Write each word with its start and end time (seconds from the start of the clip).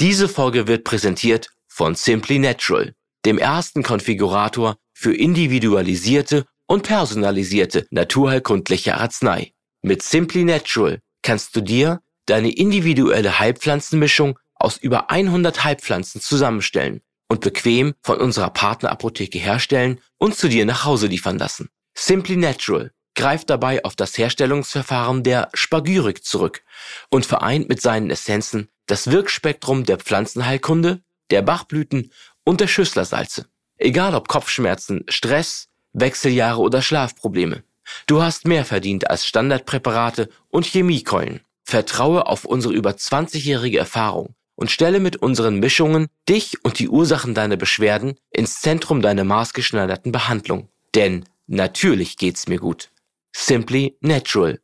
Diese 0.00 0.28
Folge 0.28 0.66
wird 0.66 0.84
präsentiert 0.84 1.50
von 1.68 1.94
Simply 1.94 2.40
Natural, 2.40 2.94
dem 3.24 3.38
ersten 3.38 3.82
Konfigurator 3.82 4.76
für 4.92 5.14
individualisierte 5.14 6.46
und 6.66 6.82
personalisierte 6.82 7.86
naturheilkundliche 7.90 8.96
Arznei. 8.96 9.52
Mit 9.82 10.02
Simply 10.02 10.44
Natural 10.44 10.98
kannst 11.22 11.54
du 11.54 11.60
dir 11.60 12.00
deine 12.26 12.50
individuelle 12.50 13.38
Heilpflanzenmischung 13.38 14.38
aus 14.54 14.78
über 14.78 15.10
100 15.10 15.62
Heilpflanzen 15.62 16.20
zusammenstellen 16.20 17.00
und 17.28 17.40
bequem 17.40 17.94
von 18.02 18.18
unserer 18.18 18.50
Partnerapotheke 18.50 19.38
herstellen 19.38 20.00
und 20.18 20.36
zu 20.36 20.48
dir 20.48 20.64
nach 20.64 20.84
Hause 20.84 21.06
liefern 21.06 21.38
lassen. 21.38 21.68
Simply 21.94 22.36
Natural 22.36 22.90
greift 23.14 23.48
dabei 23.48 23.84
auf 23.84 23.94
das 23.94 24.18
Herstellungsverfahren 24.18 25.22
der 25.22 25.50
Spagyrik 25.54 26.24
zurück 26.24 26.62
und 27.10 27.26
vereint 27.26 27.68
mit 27.68 27.80
seinen 27.80 28.10
Essenzen 28.10 28.68
das 28.86 29.10
Wirkspektrum 29.10 29.84
der 29.84 29.98
Pflanzenheilkunde, 29.98 31.02
der 31.30 31.42
Bachblüten 31.42 32.12
und 32.44 32.60
der 32.60 32.68
Schüsslersalze. 32.68 33.46
Egal 33.76 34.14
ob 34.14 34.28
Kopfschmerzen, 34.28 35.04
Stress, 35.08 35.68
Wechseljahre 35.92 36.60
oder 36.60 36.82
Schlafprobleme. 36.82 37.64
Du 38.06 38.22
hast 38.22 38.46
mehr 38.46 38.64
verdient 38.64 39.10
als 39.10 39.26
Standardpräparate 39.26 40.28
und 40.48 40.66
Chemiekeulen. 40.66 41.40
Vertraue 41.64 42.26
auf 42.26 42.44
unsere 42.44 42.74
über 42.74 42.90
20-jährige 42.90 43.78
Erfahrung 43.78 44.34
und 44.54 44.70
stelle 44.70 45.00
mit 45.00 45.16
unseren 45.16 45.58
Mischungen 45.58 46.08
dich 46.28 46.64
und 46.64 46.78
die 46.78 46.88
Ursachen 46.88 47.34
deiner 47.34 47.56
Beschwerden 47.56 48.16
ins 48.30 48.60
Zentrum 48.60 49.02
deiner 49.02 49.24
maßgeschneiderten 49.24 50.12
Behandlung. 50.12 50.68
Denn 50.94 51.24
natürlich 51.46 52.16
geht's 52.16 52.46
mir 52.46 52.58
gut. 52.58 52.90
Simply 53.34 53.96
Natural. 54.00 54.60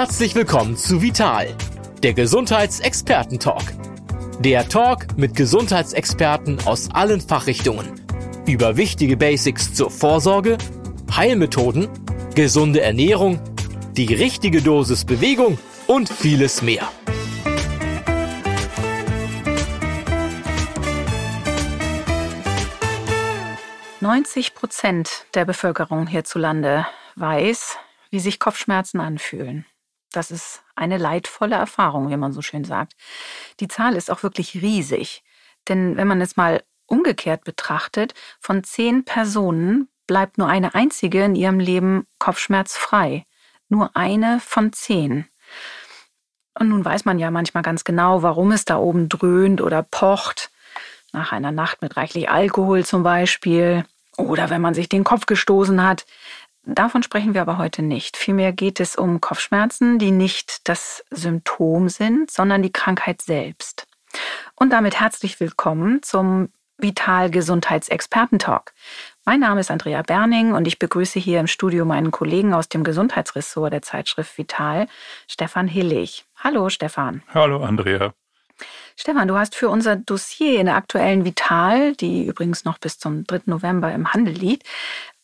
Herzlich 0.00 0.36
willkommen 0.36 0.76
zu 0.76 1.02
Vital, 1.02 1.56
der 2.04 2.14
Gesundheitsexperten-Talk. 2.14 3.64
Der 4.38 4.68
Talk 4.68 5.18
mit 5.18 5.34
Gesundheitsexperten 5.34 6.60
aus 6.66 6.88
allen 6.92 7.20
Fachrichtungen 7.20 8.00
über 8.46 8.76
wichtige 8.76 9.16
Basics 9.16 9.74
zur 9.74 9.90
Vorsorge, 9.90 10.56
Heilmethoden, 11.10 11.88
gesunde 12.36 12.80
Ernährung, 12.80 13.40
die 13.96 14.14
richtige 14.14 14.62
Dosis 14.62 15.04
Bewegung 15.04 15.58
und 15.88 16.08
vieles 16.08 16.62
mehr. 16.62 16.88
90 23.98 24.54
Prozent 24.54 25.26
der 25.34 25.44
Bevölkerung 25.44 26.06
hierzulande 26.06 26.86
weiß, 27.16 27.78
wie 28.10 28.20
sich 28.20 28.38
Kopfschmerzen 28.38 29.00
anfühlen. 29.00 29.66
Das 30.18 30.32
ist 30.32 30.64
eine 30.74 30.98
leidvolle 30.98 31.54
Erfahrung, 31.54 32.10
wie 32.10 32.16
man 32.16 32.32
so 32.32 32.42
schön 32.42 32.64
sagt. 32.64 32.94
Die 33.60 33.68
Zahl 33.68 33.94
ist 33.94 34.10
auch 34.10 34.24
wirklich 34.24 34.56
riesig. 34.56 35.22
Denn 35.68 35.96
wenn 35.96 36.08
man 36.08 36.20
es 36.20 36.36
mal 36.36 36.64
umgekehrt 36.86 37.44
betrachtet, 37.44 38.14
von 38.40 38.64
zehn 38.64 39.04
Personen 39.04 39.86
bleibt 40.08 40.36
nur 40.36 40.48
eine 40.48 40.74
einzige 40.74 41.22
in 41.22 41.36
ihrem 41.36 41.60
Leben 41.60 42.04
kopfschmerzfrei. 42.18 43.26
Nur 43.68 43.94
eine 43.94 44.40
von 44.40 44.72
zehn. 44.72 45.28
Und 46.58 46.70
nun 46.70 46.84
weiß 46.84 47.04
man 47.04 47.20
ja 47.20 47.30
manchmal 47.30 47.62
ganz 47.62 47.84
genau, 47.84 48.24
warum 48.24 48.50
es 48.50 48.64
da 48.64 48.76
oben 48.76 49.08
dröhnt 49.08 49.60
oder 49.60 49.84
pocht. 49.84 50.50
Nach 51.12 51.30
einer 51.30 51.52
Nacht 51.52 51.80
mit 51.80 51.96
reichlich 51.96 52.28
Alkohol 52.28 52.84
zum 52.84 53.04
Beispiel 53.04 53.84
oder 54.16 54.50
wenn 54.50 54.62
man 54.62 54.74
sich 54.74 54.88
den 54.88 55.04
Kopf 55.04 55.26
gestoßen 55.26 55.80
hat. 55.80 56.06
Davon 56.70 57.02
sprechen 57.02 57.32
wir 57.32 57.40
aber 57.40 57.56
heute 57.56 57.80
nicht. 57.80 58.18
Vielmehr 58.18 58.52
geht 58.52 58.78
es 58.78 58.94
um 58.94 59.22
Kopfschmerzen, 59.22 59.98
die 59.98 60.10
nicht 60.10 60.68
das 60.68 61.02
Symptom 61.10 61.88
sind, 61.88 62.30
sondern 62.30 62.60
die 62.60 62.70
Krankheit 62.70 63.22
selbst. 63.22 63.86
Und 64.54 64.70
damit 64.70 65.00
herzlich 65.00 65.40
willkommen 65.40 66.02
zum 66.02 66.50
Vital 66.76 67.30
Gesundheitsexperten-Talk. 67.30 68.74
Mein 69.24 69.40
Name 69.40 69.60
ist 69.60 69.70
Andrea 69.70 70.02
Berning 70.02 70.52
und 70.52 70.68
ich 70.68 70.78
begrüße 70.78 71.18
hier 71.18 71.40
im 71.40 71.46
Studio 71.46 71.86
meinen 71.86 72.10
Kollegen 72.10 72.52
aus 72.52 72.68
dem 72.68 72.84
Gesundheitsressort 72.84 73.72
der 73.72 73.80
Zeitschrift 73.80 74.36
Vital, 74.36 74.88
Stefan 75.26 75.68
Hillig. 75.68 76.26
Hallo 76.36 76.68
Stefan. 76.68 77.22
Hallo 77.32 77.64
Andrea. 77.64 78.12
Stefan, 78.96 79.28
du 79.28 79.38
hast 79.38 79.54
für 79.54 79.68
unser 79.68 79.94
Dossier 79.94 80.58
in 80.58 80.66
der 80.66 80.74
aktuellen 80.74 81.24
Vital, 81.24 81.94
die 81.94 82.26
übrigens 82.26 82.64
noch 82.64 82.78
bis 82.78 82.98
zum 82.98 83.24
3. 83.24 83.42
November 83.46 83.92
im 83.92 84.12
Handel 84.12 84.34
liegt, 84.34 84.66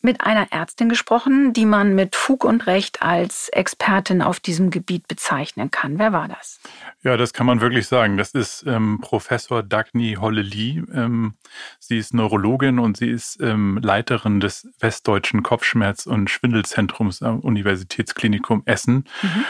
mit 0.05 0.21
einer 0.21 0.51
Ärztin 0.51 0.87
gesprochen, 0.87 1.51
die 1.51 1.65
man 1.65 1.95
mit 1.95 2.15
Fug 2.15 2.45
und 2.45 2.67
Recht 2.67 3.01
als 3.01 3.49
Expertin 3.49 4.21
auf 4.21 4.39
diesem 4.39 4.69
Gebiet 4.69 5.07
bezeichnen 5.07 5.71
kann. 5.71 5.99
Wer 5.99 6.13
war 6.13 6.29
das? 6.29 6.61
Ja, 7.03 7.17
das 7.17 7.33
kann 7.33 7.45
man 7.45 7.59
wirklich 7.59 7.87
sagen. 7.87 8.15
Das 8.15 8.31
ist 8.31 8.63
ähm, 8.65 8.99
Professor 9.01 9.63
Dagny 9.63 10.17
Hollely. 10.21 10.83
Ähm, 10.93 11.33
sie 11.79 11.97
ist 11.97 12.13
Neurologin 12.13 12.79
und 12.79 12.95
sie 12.97 13.09
ist 13.09 13.41
ähm, 13.41 13.79
Leiterin 13.81 14.39
des 14.39 14.69
Westdeutschen 14.79 15.43
Kopfschmerz- 15.43 16.07
und 16.07 16.29
Schwindelzentrums 16.29 17.21
am 17.21 17.39
Universitätsklinikum 17.39 18.63
Essen. 18.65 19.05
Mhm. 19.21 19.45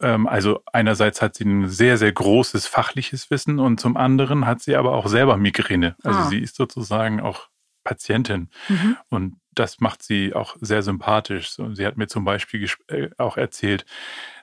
Ähm, 0.00 0.26
also 0.26 0.62
einerseits 0.72 1.20
hat 1.20 1.34
sie 1.34 1.44
ein 1.44 1.68
sehr, 1.68 1.98
sehr 1.98 2.12
großes 2.12 2.66
fachliches 2.66 3.30
Wissen 3.30 3.58
und 3.58 3.78
zum 3.78 3.96
anderen 3.96 4.46
hat 4.46 4.62
sie 4.62 4.74
aber 4.74 4.92
auch 4.92 5.06
selber 5.06 5.36
Migräne. 5.36 5.96
Also 6.02 6.18
ah. 6.18 6.28
sie 6.28 6.38
ist 6.38 6.56
sozusagen 6.56 7.20
auch 7.20 7.48
Patientin. 7.84 8.50
Mhm. 8.68 8.96
Und 9.08 9.36
das 9.58 9.80
macht 9.80 10.02
sie 10.02 10.34
auch 10.34 10.56
sehr 10.60 10.82
sympathisch. 10.82 11.56
Sie 11.72 11.86
hat 11.86 11.96
mir 11.96 12.06
zum 12.06 12.24
Beispiel 12.24 12.68
äh, 12.88 13.08
auch 13.18 13.36
erzählt, 13.36 13.84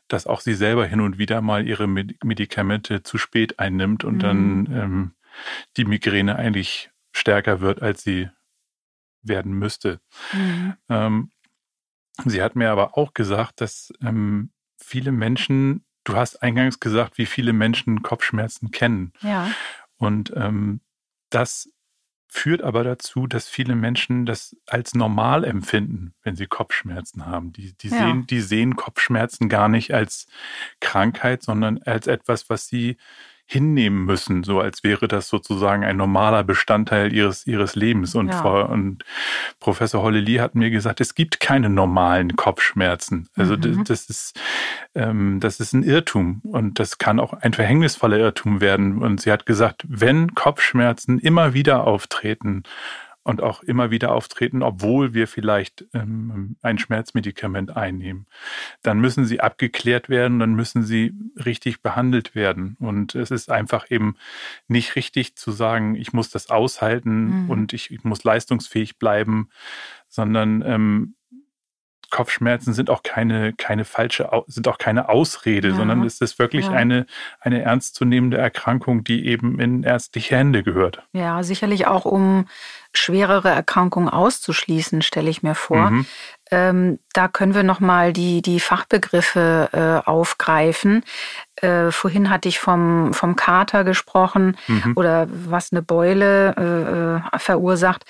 dass 0.07 0.27
auch 0.27 0.41
sie 0.41 0.53
selber 0.53 0.85
hin 0.85 1.01
und 1.01 1.17
wieder 1.17 1.41
mal 1.41 1.65
ihre 1.65 1.87
Medikamente 1.87 3.03
zu 3.03 3.17
spät 3.17 3.59
einnimmt 3.59 4.03
und 4.03 4.15
mhm. 4.15 4.19
dann 4.19 4.65
ähm, 4.71 5.15
die 5.77 5.85
Migräne 5.85 6.35
eigentlich 6.35 6.91
stärker 7.11 7.61
wird, 7.61 7.81
als 7.81 8.03
sie 8.03 8.29
werden 9.23 9.53
müsste. 9.53 9.99
Mhm. 10.33 10.73
Ähm, 10.89 11.31
sie 12.25 12.43
hat 12.43 12.55
mir 12.55 12.69
aber 12.69 12.97
auch 12.97 13.13
gesagt, 13.13 13.61
dass 13.61 13.91
ähm, 14.01 14.51
viele 14.77 15.11
Menschen, 15.11 15.85
du 16.03 16.15
hast 16.15 16.43
eingangs 16.43 16.79
gesagt, 16.79 17.17
wie 17.17 17.25
viele 17.25 17.53
Menschen 17.53 18.03
Kopfschmerzen 18.03 18.71
kennen. 18.71 19.13
Ja. 19.21 19.49
Und 19.97 20.33
ähm, 20.35 20.81
das 21.29 21.69
führt 22.35 22.61
aber 22.61 22.83
dazu, 22.83 23.27
dass 23.27 23.47
viele 23.47 23.75
Menschen 23.75 24.25
das 24.25 24.57
als 24.67 24.93
normal 24.93 25.45
empfinden, 25.45 26.13
wenn 26.21 26.35
sie 26.35 26.47
Kopfschmerzen 26.47 27.25
haben. 27.25 27.53
Die, 27.53 27.73
die, 27.77 27.87
ja. 27.87 27.97
sehen, 27.97 28.27
die 28.27 28.41
sehen 28.41 28.75
Kopfschmerzen 28.75 29.47
gar 29.47 29.69
nicht 29.69 29.93
als 29.93 30.27
Krankheit, 30.81 31.43
sondern 31.43 31.81
als 31.83 32.07
etwas, 32.07 32.49
was 32.49 32.67
sie 32.67 32.97
hinnehmen 33.47 34.05
müssen, 34.05 34.43
so 34.43 34.59
als 34.59 34.83
wäre 34.83 35.07
das 35.07 35.27
sozusagen 35.29 35.83
ein 35.83 35.97
normaler 35.97 36.43
Bestandteil 36.43 37.13
ihres, 37.13 37.45
ihres 37.45 37.75
Lebens. 37.75 38.15
Und, 38.15 38.29
ja. 38.29 38.41
Frau, 38.41 38.65
und 38.65 39.03
Professor 39.59 40.01
Hollely 40.01 40.35
hat 40.35 40.55
mir 40.55 40.71
gesagt, 40.71 40.99
es 40.99 41.13
gibt 41.13 41.39
keine 41.39 41.69
normalen 41.69 42.35
Kopfschmerzen. 42.35 43.29
Also 43.35 43.55
mhm. 43.55 43.83
das, 43.83 44.05
das, 44.07 44.09
ist, 44.09 44.39
ähm, 44.95 45.39
das 45.39 45.59
ist 45.59 45.73
ein 45.73 45.83
Irrtum 45.83 46.41
und 46.43 46.79
das 46.79 46.97
kann 46.97 47.19
auch 47.19 47.33
ein 47.33 47.53
verhängnisvoller 47.53 48.17
Irrtum 48.17 48.61
werden. 48.61 49.03
Und 49.03 49.21
sie 49.21 49.31
hat 49.31 49.45
gesagt, 49.45 49.85
wenn 49.87 50.33
Kopfschmerzen 50.33 51.19
immer 51.19 51.53
wieder 51.53 51.85
auftreten, 51.85 52.63
und 53.25 53.41
auch 53.41 53.63
immer 53.63 53.89
wieder 53.89 54.13
auftreten, 54.13 54.61
obwohl 54.61 55.15
wir 55.15 55.27
vielleicht 55.27 55.83
ähm, 55.95 56.57
ein 56.61 56.77
Schmerzmedikament 56.77 57.75
einnehmen. 57.75 58.27
Dann 58.83 58.99
müssen 58.99 59.25
sie 59.25 59.41
abgeklärt 59.41 60.09
werden, 60.09 60.37
dann 60.37 60.53
müssen 60.53 60.83
sie 60.83 61.11
richtig 61.43 61.81
behandelt 61.81 62.35
werden. 62.35 62.77
Und 62.79 63.15
es 63.15 63.31
ist 63.31 63.49
einfach 63.49 63.89
eben 63.89 64.15
nicht 64.67 64.95
richtig 64.95 65.35
zu 65.35 65.51
sagen, 65.51 65.95
ich 65.95 66.13
muss 66.13 66.29
das 66.29 66.51
aushalten 66.51 67.45
mhm. 67.45 67.49
und 67.49 67.73
ich, 67.73 67.89
ich, 67.89 68.03
muss 68.03 68.23
leistungsfähig 68.23 68.99
bleiben, 68.99 69.49
sondern 70.07 70.61
ähm, 70.61 71.15
Kopfschmerzen 72.11 72.73
sind 72.73 72.89
auch 72.89 73.03
keine, 73.03 73.53
keine 73.53 73.85
falsche, 73.85 74.29
sind 74.47 74.67
auch 74.67 74.77
keine 74.77 75.09
Ausrede, 75.09 75.69
ja. 75.69 75.75
sondern 75.75 76.03
es 76.03 76.21
ist 76.21 76.39
wirklich 76.39 76.65
ja. 76.65 76.71
eine, 76.71 77.05
eine 77.39 77.61
ernstzunehmende 77.61 78.37
Erkrankung, 78.37 79.03
die 79.03 79.25
eben 79.25 79.59
in 79.59 79.83
ärztliche 79.83 80.37
Hände 80.37 80.63
gehört. 80.63 81.03
Ja, 81.13 81.43
sicherlich 81.43 81.87
auch 81.87 82.05
um 82.05 82.45
schwerere 82.97 83.49
Erkrankungen 83.49 84.09
auszuschließen, 84.09 85.01
stelle 85.01 85.29
ich 85.29 85.43
mir 85.43 85.55
vor. 85.55 85.91
Mhm. 85.91 86.05
Ähm, 86.51 86.99
da 87.13 87.27
können 87.27 87.55
wir 87.55 87.63
nochmal 87.63 88.13
die, 88.13 88.41
die 88.41 88.59
Fachbegriffe 88.59 89.69
äh, 89.73 90.07
aufgreifen. 90.07 91.03
Äh, 91.55 91.91
vorhin 91.91 92.29
hatte 92.29 92.47
ich 92.47 92.59
vom, 92.59 93.13
vom 93.13 93.35
Kater 93.35 93.83
gesprochen 93.83 94.57
mhm. 94.67 94.93
oder 94.95 95.27
was 95.29 95.71
eine 95.71 95.81
Beule 95.81 97.21
äh, 97.33 97.35
äh 97.35 97.39
verursacht. 97.39 98.05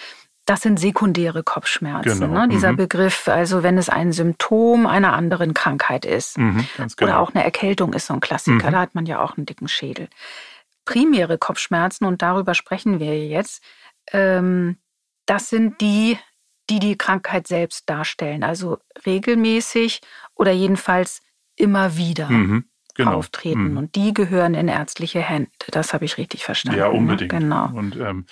Das 0.46 0.62
sind 0.62 0.80
sekundäre 0.80 1.44
Kopfschmerzen. 1.44 2.20
Genau. 2.20 2.42
Ne? 2.42 2.48
Dieser 2.50 2.74
mhm. 2.74 2.78
Begriff, 2.78 3.28
also 3.28 3.64
wenn 3.64 3.80
es 3.80 3.90
ein 3.90 4.12
Symptom 4.12 4.86
einer 4.86 5.14
anderen 5.14 5.56
Krankheit 5.56 6.06
ist. 6.06 6.38
Mhm, 6.38 6.68
genau. 6.78 6.94
Oder 7.02 7.20
auch 7.20 7.34
eine 7.34 7.44
Erkältung 7.44 7.94
ist 7.94 8.08
so 8.08 8.14
ein 8.14 8.20
Klassiker, 8.20 8.68
mhm. 8.68 8.72
da 8.72 8.80
hat 8.80 8.94
man 8.94 9.08
ja 9.08 9.22
auch 9.22 9.38
einen 9.38 9.48
dicken 9.48 9.68
Schädel. 9.68 10.08
Primäre 10.86 11.40
Kopfschmerzen, 11.40 12.06
und 12.06 12.22
darüber 12.22 12.54
sprechen 12.54 13.00
wir 13.00 13.28
jetzt, 13.28 13.64
ähm, 14.12 14.78
das 15.26 15.50
sind 15.50 15.82
die, 15.82 16.18
die 16.70 16.80
die 16.80 16.98
Krankheit 16.98 17.48
selbst 17.48 17.90
darstellen. 17.90 18.44
Also 18.44 18.80
regelmäßig 19.06 20.02
oder 20.36 20.52
jedenfalls 20.52 21.22
immer 21.56 21.98
wieder. 21.98 22.30
Mhm 22.30 22.66
genau. 22.96 23.14
auftreten. 23.14 23.72
Mhm. 23.72 23.78
Und 23.78 23.96
die 23.96 24.14
gehören 24.14 24.56
in 24.56 24.68
ärztliche 24.68 25.20
Hände. 25.20 25.52
Das 25.68 25.94
habe 25.94 26.06
ich 26.06 26.18
richtig 26.18 26.44
verstanden. 26.44 26.80
Ja, 26.80 26.88
unbedingt. 26.88 27.32
Genau. 27.32 27.70
Und 27.74 27.96
ähm, 27.98 28.26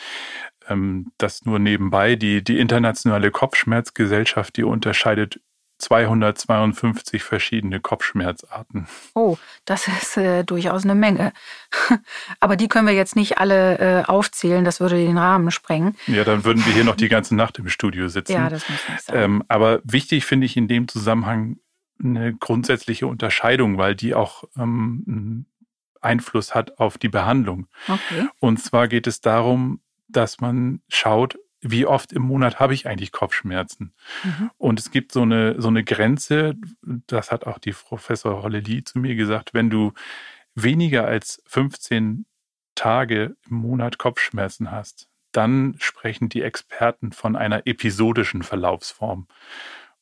ähm, 0.67 1.11
das 1.17 1.45
nur 1.45 1.59
nebenbei. 1.59 2.15
Die, 2.15 2.43
die 2.43 2.57
internationale 2.59 3.29
Kopfschmerzgesellschaft, 3.29 4.57
die 4.57 4.63
unterscheidet 4.63 5.39
252 5.83 7.23
verschiedene 7.23 7.79
Kopfschmerzarten. 7.79 8.87
Oh, 9.13 9.37
das 9.65 9.87
ist 9.87 10.17
äh, 10.17 10.43
durchaus 10.43 10.83
eine 10.83 10.95
Menge. 10.95 11.33
Aber 12.39 12.55
die 12.55 12.67
können 12.67 12.87
wir 12.87 12.93
jetzt 12.93 13.15
nicht 13.15 13.37
alle 13.37 13.77
äh, 13.79 14.03
aufzählen, 14.05 14.63
das 14.63 14.79
würde 14.79 14.95
den 14.95 15.17
Rahmen 15.17 15.51
sprengen. 15.51 15.95
Ja, 16.07 16.23
dann 16.23 16.45
würden 16.45 16.65
wir 16.65 16.73
hier 16.73 16.85
noch 16.85 16.95
die 16.95 17.09
ganze 17.09 17.35
Nacht 17.35 17.59
im 17.59 17.69
Studio 17.69 18.07
sitzen. 18.07 18.33
Ja, 18.33 18.49
das 18.49 18.67
muss 18.69 18.79
ich 18.95 19.01
sagen. 19.01 19.19
Ähm, 19.19 19.43
aber 19.47 19.81
wichtig 19.83 20.25
finde 20.25 20.45
ich 20.45 20.55
in 20.55 20.67
dem 20.67 20.87
Zusammenhang 20.87 21.57
eine 22.01 22.33
grundsätzliche 22.33 23.07
Unterscheidung, 23.07 23.77
weil 23.77 23.95
die 23.95 24.13
auch 24.13 24.45
ähm, 24.57 25.45
Einfluss 26.01 26.55
hat 26.55 26.79
auf 26.79 26.97
die 26.97 27.09
Behandlung. 27.09 27.67
Okay. 27.87 28.27
Und 28.39 28.57
zwar 28.57 28.87
geht 28.87 29.07
es 29.07 29.21
darum, 29.21 29.81
dass 30.07 30.39
man 30.39 30.81
schaut, 30.87 31.37
wie 31.63 31.85
oft 31.85 32.13
im 32.13 32.21
Monat 32.23 32.59
habe 32.59 32.73
ich 32.73 32.87
eigentlich 32.87 33.11
Kopfschmerzen? 33.11 33.93
Mhm. 34.23 34.51
Und 34.57 34.79
es 34.79 34.91
gibt 34.91 35.11
so 35.11 35.21
eine, 35.21 35.59
so 35.61 35.69
eine 35.69 35.83
Grenze, 35.83 36.55
das 36.81 37.31
hat 37.31 37.47
auch 37.47 37.57
die 37.57 37.71
Professor 37.71 38.43
Holleli 38.43 38.83
zu 38.83 38.99
mir 38.99 39.15
gesagt, 39.15 39.53
wenn 39.53 39.69
du 39.69 39.93
weniger 40.55 41.05
als 41.05 41.41
15 41.47 42.25
Tage 42.75 43.35
im 43.49 43.57
Monat 43.57 43.97
Kopfschmerzen 43.97 44.71
hast, 44.71 45.07
dann 45.31 45.75
sprechen 45.79 46.29
die 46.29 46.41
Experten 46.41 47.11
von 47.11 47.35
einer 47.35 47.65
episodischen 47.65 48.43
Verlaufsform. 48.43 49.27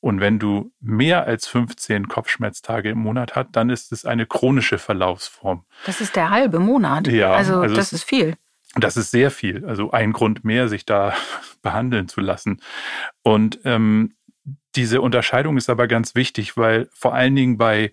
Und 0.02 0.20
wenn 0.20 0.40
du 0.40 0.72
mehr 0.80 1.26
als 1.26 1.48
15 1.48 2.08
Kopfschmerztage 2.08 2.90
im 2.90 2.98
Monat 2.98 3.36
hast, 3.36 3.50
dann 3.52 3.70
ist 3.70 3.92
es 3.92 4.04
eine 4.04 4.26
chronische 4.26 4.80
Verlaufsform. 4.80 5.64
Das 5.86 6.02
ist 6.02 6.16
der 6.16 6.32
halbe 6.32 6.60
Monat. 6.60 7.08
Ja, 7.08 7.32
also, 7.34 7.62
also 7.62 7.76
das 7.76 7.94
ist 7.94 8.04
viel. 8.04 8.36
Das 8.76 8.98
ist 8.98 9.12
sehr 9.12 9.32
viel. 9.32 9.66
Also 9.66 9.92
ein 9.92 10.14
Grund 10.14 10.46
mehr, 10.46 10.70
sich 10.70 10.86
da 10.86 11.14
behandeln 11.62 12.08
zu 12.08 12.22
lassen. 12.22 12.62
Und 13.22 13.60
ähm, 13.66 14.16
diese 14.76 15.02
Unterscheidung 15.02 15.58
ist 15.58 15.70
aber 15.70 15.88
ganz 15.88 16.16
wichtig, 16.16 16.58
weil 16.58 16.90
vor 16.94 17.14
allen 17.14 17.36
Dingen 17.36 17.58
bei 17.58 17.92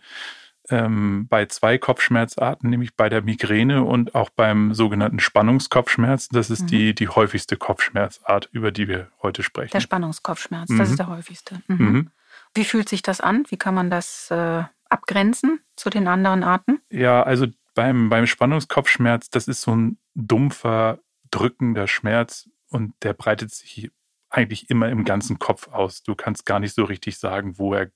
ähm, 0.70 1.26
bei 1.28 1.46
zwei 1.46 1.78
Kopfschmerzarten, 1.78 2.68
nämlich 2.68 2.94
bei 2.94 3.08
der 3.08 3.22
Migräne 3.22 3.84
und 3.84 4.14
auch 4.14 4.30
beim 4.30 4.74
sogenannten 4.74 5.18
Spannungskopfschmerz. 5.18 6.28
Das 6.28 6.50
ist 6.50 6.62
mhm. 6.62 6.66
die, 6.66 6.94
die 6.94 7.08
häufigste 7.08 7.56
Kopfschmerzart, 7.56 8.48
über 8.52 8.70
die 8.70 8.88
wir 8.88 9.08
heute 9.22 9.42
sprechen. 9.42 9.72
Der 9.72 9.80
Spannungskopfschmerz, 9.80 10.68
mhm. 10.68 10.78
das 10.78 10.90
ist 10.90 10.98
der 10.98 11.08
häufigste. 11.08 11.62
Mhm. 11.68 11.76
mhm. 11.76 12.10
Wie 12.54 12.64
fühlt 12.64 12.88
sich 12.88 13.02
das 13.02 13.20
an? 13.20 13.44
Wie 13.48 13.56
kann 13.56 13.74
man 13.74 13.90
das 13.90 14.30
äh, 14.30 14.62
abgrenzen 14.88 15.60
zu 15.76 15.90
den 15.90 16.08
anderen 16.08 16.42
Arten? 16.42 16.80
Ja, 16.90 17.22
also 17.22 17.46
beim, 17.78 18.08
beim 18.08 18.26
Spannungskopfschmerz, 18.26 19.30
das 19.30 19.46
ist 19.46 19.62
so 19.62 19.70
ein 19.70 19.98
dumpfer, 20.16 20.98
drückender 21.30 21.86
Schmerz 21.86 22.50
und 22.70 22.92
der 23.04 23.12
breitet 23.12 23.52
sich 23.52 23.92
eigentlich 24.30 24.68
immer 24.68 24.88
im 24.88 25.04
ganzen 25.04 25.38
Kopf 25.38 25.68
aus. 25.68 26.02
Du 26.02 26.16
kannst 26.16 26.44
gar 26.44 26.58
nicht 26.58 26.74
so 26.74 26.82
richtig 26.82 27.18
sagen, 27.20 27.56
wo 27.56 27.74
er 27.74 27.92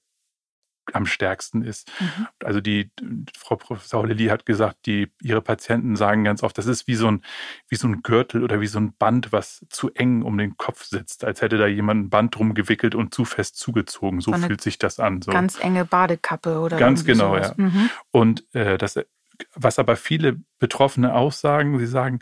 am 0.92 1.04
stärksten 1.04 1.62
ist. 1.62 1.90
Mhm. 1.98 2.28
Also 2.44 2.60
die 2.60 2.92
Frau 3.36 3.56
Professor 3.56 4.06
Lilly 4.06 4.26
hat 4.26 4.46
gesagt, 4.46 4.86
die 4.86 5.10
ihre 5.20 5.42
Patienten 5.42 5.96
sagen 5.96 6.22
ganz 6.22 6.44
oft, 6.44 6.56
das 6.58 6.66
ist 6.66 6.86
wie 6.86 6.94
so 6.94 7.10
ein 7.10 7.24
wie 7.68 7.76
so 7.76 7.88
ein 7.88 8.02
Gürtel 8.02 8.44
oder 8.44 8.60
wie 8.60 8.68
so 8.68 8.78
ein 8.78 8.92
Band, 8.96 9.32
was 9.32 9.66
zu 9.68 9.90
eng 9.94 10.22
um 10.22 10.38
den 10.38 10.56
Kopf 10.56 10.84
sitzt, 10.84 11.24
als 11.24 11.42
hätte 11.42 11.58
da 11.58 11.66
jemand 11.66 12.04
ein 12.04 12.10
Band 12.10 12.36
drum 12.36 12.54
gewickelt 12.54 12.94
und 12.94 13.12
zu 13.12 13.24
fest 13.24 13.56
zugezogen. 13.56 14.20
So, 14.20 14.32
so 14.32 14.38
fühlt 14.38 14.60
sich 14.60 14.78
das 14.78 15.00
an. 15.00 15.22
So. 15.22 15.32
Ganz 15.32 15.58
enge 15.58 15.84
Badekappe 15.84 16.60
oder 16.60 16.76
ganz 16.76 17.04
genau, 17.04 17.34
sowas. 17.34 17.54
ja. 17.58 17.64
Mhm. 17.64 17.90
Und 18.12 18.54
äh, 18.54 18.78
das, 18.78 18.96
was 19.54 19.78
aber 19.78 19.96
viele 19.96 20.40
Betroffene 20.58 21.14
auch 21.14 21.32
sagen, 21.32 21.78
sie 21.78 21.86
sagen, 21.86 22.20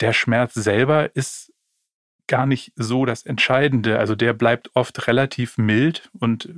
der 0.00 0.12
Schmerz 0.12 0.54
selber 0.54 1.14
ist 1.14 1.52
gar 2.26 2.46
nicht 2.46 2.72
so 2.76 3.04
das 3.04 3.24
Entscheidende. 3.24 3.98
Also 3.98 4.14
der 4.14 4.32
bleibt 4.32 4.70
oft 4.74 5.06
relativ 5.06 5.58
mild 5.58 6.10
und 6.18 6.48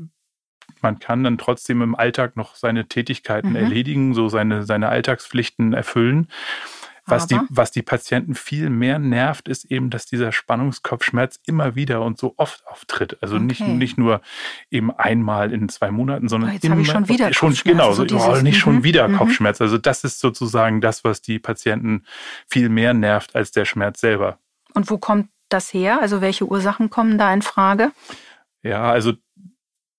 man 0.81 0.99
kann 0.99 1.25
dann 1.25 1.39
trotzdem 1.39 1.83
im 1.83 1.95
Alltag 1.95 2.37
noch 2.37 2.55
seine 2.55 2.87
Tätigkeiten 2.87 3.51
mhm. 3.51 3.57
erledigen, 3.57 4.15
so 4.15 4.29
seine, 4.29 4.65
seine 4.65 4.89
Alltagspflichten 4.89 5.73
erfüllen. 5.73 6.29
Was 7.07 7.27
die, 7.27 7.39
was 7.51 7.71
die 7.71 7.83
Patienten 7.83 8.35
viel 8.35 8.71
mehr 8.71 8.99
nervt, 8.99 9.49
ist 9.49 9.67
eben, 9.67 9.91
dass 9.91 10.07
dieser 10.07 10.33
Spannungskopfschmerz 10.33 11.39
immer 11.47 11.75
wieder 11.75 12.03
und 12.03 12.19
so 12.19 12.35
oft 12.39 12.67
auftritt. 12.67 13.19
Also 13.21 13.37
okay. 13.37 13.45
nicht, 13.45 13.61
nicht 13.61 13.99
nur 13.99 14.23
eben 14.71 14.91
einmal 14.91 15.53
in 15.53 15.69
zwei 15.69 15.91
Monaten, 15.91 16.29
sondern 16.29 16.51
oh, 16.51 16.53
jetzt 16.55 16.65
immer 16.65 16.79
ich 16.79 16.89
schon 16.89 17.09
wieder 17.09 17.33
schon 17.35 17.55
genau, 17.63 17.89
also 17.89 18.05
dieses, 18.05 18.27
oh, 18.27 18.41
nicht 18.41 18.59
schon 18.59 18.77
mhm, 18.77 18.85
wieder 18.85 19.07
mhm. 19.09 19.19
Kopfschmerz. 19.19 19.61
Also 19.61 19.77
das 19.77 20.05
ist 20.05 20.21
sozusagen 20.21 20.81
das, 20.81 21.05
was 21.05 21.21
die 21.21 21.39
Patienten 21.39 22.05
viel 22.49 22.71
mehr 22.71 22.95
nervt 22.95 23.37
als 23.37 23.51
der 23.51 23.67
Schmerz 23.67 24.01
selber. 24.01 24.39
Und 24.73 24.89
wo 24.89 24.97
kommt 24.97 25.29
das 25.51 25.75
her? 25.75 26.01
Also 26.01 26.23
welche 26.23 26.47
Ursachen 26.47 26.89
kommen 26.89 27.19
da 27.19 27.33
in 27.35 27.43
Frage? 27.43 27.93
Ja, 28.63 28.91
also 28.91 29.13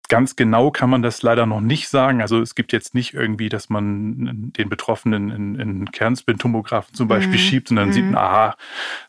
Ganz 0.07 0.35
genau 0.35 0.71
kann 0.71 0.89
man 0.89 1.01
das 1.01 1.23
leider 1.23 1.45
noch 1.45 1.61
nicht 1.61 1.89
sagen. 1.89 2.21
Also 2.21 2.39
es 2.41 2.53
gibt 2.53 2.73
jetzt 2.73 2.93
nicht 2.93 3.13
irgendwie, 3.13 3.49
dass 3.49 3.69
man 3.69 4.51
den 4.53 4.69
Betroffenen 4.69 5.31
in, 5.31 5.55
in 5.55 5.91
Kernspintomographen 5.91 6.93
zum 6.93 7.07
Beispiel 7.07 7.37
mhm. 7.37 7.43
schiebt 7.43 7.69
und 7.71 7.77
dann 7.77 7.89
mhm. 7.89 7.93
sieht 7.93 8.05
man, 8.05 8.17
aha, 8.17 8.55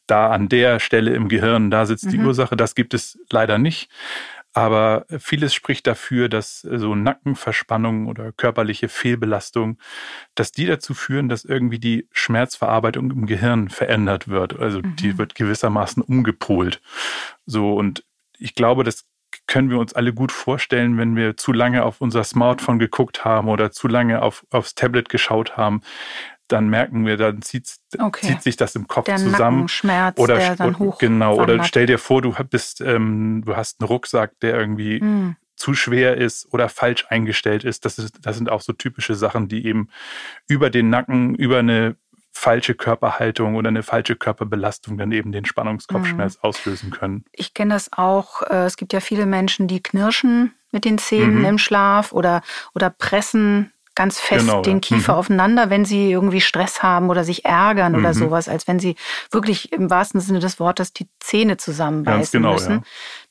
da 0.07 0.31
an 0.31 0.49
der 0.49 0.81
Stelle 0.81 1.15
im 1.15 1.29
Gehirn, 1.29 1.71
da 1.71 1.85
sitzt 1.85 2.07
mhm. 2.07 2.11
die 2.11 2.19
Ursache. 2.21 2.57
Das 2.57 2.75
gibt 2.75 2.95
es 2.95 3.19
leider 3.31 3.59
nicht. 3.59 3.91
Aber 4.57 5.05
vieles 5.19 5.53
spricht 5.53 5.87
dafür, 5.87 6.31
dass 6.31 6.63
so 6.63 6.95
Nackenverspannung 6.95 8.07
oder 8.07 8.33
körperliche 8.33 8.89
Fehlbelastung, 8.89 9.77
dass 10.35 10.51
die 10.51 10.65
dazu 10.65 10.95
führen, 10.95 11.29
dass 11.29 11.45
irgendwie 11.45 11.79
die 11.79 12.09
Schmerzverarbeitung 12.11 13.11
im 13.11 13.27
Gehirn 13.27 13.69
verändert 13.69 14.29
wird. 14.29 14.59
Also 14.59 14.81
die 14.81 15.13
mhm. 15.13 15.19
wird 15.19 15.35
gewissermaßen 15.35 16.03
umgepolt. 16.03 16.81
So 17.45 17.75
und 17.75 18.03
ich 18.39 18.55
glaube, 18.55 18.83
das 18.83 19.05
können 19.47 19.71
wir 19.71 19.79
uns 19.79 19.95
alle 19.95 20.13
gut 20.13 20.33
vorstellen, 20.33 20.99
wenn 20.99 21.17
wir 21.17 21.37
zu 21.37 21.53
lange 21.53 21.85
auf 21.85 22.01
unser 22.01 22.25
Smartphone 22.25 22.79
geguckt 22.79 23.25
haben 23.25 23.49
oder 23.49 23.71
zu 23.71 23.89
lange 23.89 24.23
auf, 24.23 24.45
aufs 24.51 24.75
Tablet 24.75 25.09
geschaut 25.09 25.57
haben, 25.57 25.83
dann 26.49 26.69
merken 26.69 27.07
wir, 27.07 27.17
dann 27.17 27.43
zieht, 27.43 27.69
okay. 27.99 28.27
zieht 28.27 28.43
sich 28.43 28.57
das 28.57 28.75
im 28.77 28.87
Kopf 28.87 29.07
der 29.07 29.17
zusammen. 29.17 29.63
Oder 30.19 30.39
der 30.39 30.57
dann 30.57 30.79
hoch 30.79 30.99
genau. 30.99 31.41
Oder 31.41 31.65
stell 31.65 31.87
dir 31.87 31.99
vor, 31.99 32.23
du 32.23 32.35
bist, 32.51 32.81
ähm, 32.81 33.43
du 33.45 33.57
hast 33.57 33.81
einen 33.81 33.89
Rucksack, 33.89 34.39
der 34.41 34.55
irgendwie 34.55 35.01
mm. 35.03 35.37
zu 35.57 35.75
schwer 35.75 36.17
ist 36.17 36.47
oder 36.53 36.69
falsch 36.69 37.07
eingestellt 37.09 37.65
ist. 37.65 37.85
Das 37.85 37.99
ist, 37.99 38.19
das 38.23 38.37
sind 38.37 38.49
auch 38.49 38.61
so 38.61 38.73
typische 38.73 39.15
Sachen, 39.15 39.49
die 39.49 39.67
eben 39.67 39.89
über 40.49 40.71
den 40.71 40.89
Nacken, 40.89 41.35
über 41.35 41.59
eine 41.59 41.97
falsche 42.37 42.75
Körperhaltung 42.75 43.57
oder 43.57 43.69
eine 43.69 43.83
falsche 43.83 44.15
Körperbelastung 44.15 44.99
dann 44.99 45.11
eben 45.11 45.33
den 45.33 45.45
Spannungskopfschmerz 45.45 46.37
mhm. 46.37 46.41
auslösen 46.43 46.91
können. 46.91 47.25
Ich 47.33 47.55
kenne 47.55 47.75
das 47.75 47.93
auch. 47.93 48.43
Äh, 48.43 48.67
es 48.67 48.77
gibt 48.77 48.93
ja 48.93 49.01
viele 49.01 49.27
Menschen, 49.27 49.69
die 49.69 49.83
knirschen 49.83 50.55
mit 50.71 50.85
den 50.85 50.99
Zähnen 50.99 51.39
mhm. 51.39 51.45
im 51.45 51.59
Schlaf 51.59 52.13
oder, 52.13 52.43
oder 52.75 52.91
pressen 52.91 53.73
ganz 53.95 54.21
fest 54.21 54.47
genau, 54.47 54.61
den 54.61 54.83
Kiefer 54.83 55.15
mhm. 55.15 55.19
aufeinander, 55.19 55.71
wenn 55.71 55.87
sie 55.87 56.13
irgendwie 56.13 56.43
Stress 56.43 56.83
haben 56.83 57.09
oder 57.09 57.25
sich 57.25 57.47
ärgern 57.47 57.93
mhm. 57.93 57.99
oder 58.01 58.13
sowas, 58.13 58.49
als 58.49 58.69
wenn 58.69 58.79
sie 58.79 58.95
wirklich 59.31 59.73
im 59.73 59.89
wahrsten 59.89 60.21
Sinne 60.21 60.39
des 60.39 60.61
Wortes 60.61 60.93
die 60.93 61.09
Zähne 61.19 61.57
zusammenbeißen 61.57 62.41
genau, 62.43 62.53
müssen. 62.53 62.73
Ja. 62.73 62.83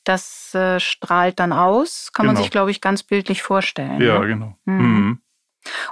Das 0.02 0.52
äh, 0.54 0.80
strahlt 0.80 1.38
dann 1.38 1.52
aus, 1.52 2.10
kann 2.12 2.24
genau. 2.24 2.34
man 2.34 2.42
sich, 2.42 2.50
glaube 2.50 2.72
ich, 2.72 2.80
ganz 2.80 3.04
bildlich 3.04 3.42
vorstellen. 3.42 4.00
Ja, 4.00 4.18
ne? 4.18 4.26
genau. 4.26 4.58
Mhm. 4.64 4.82
Mhm. 4.82 5.20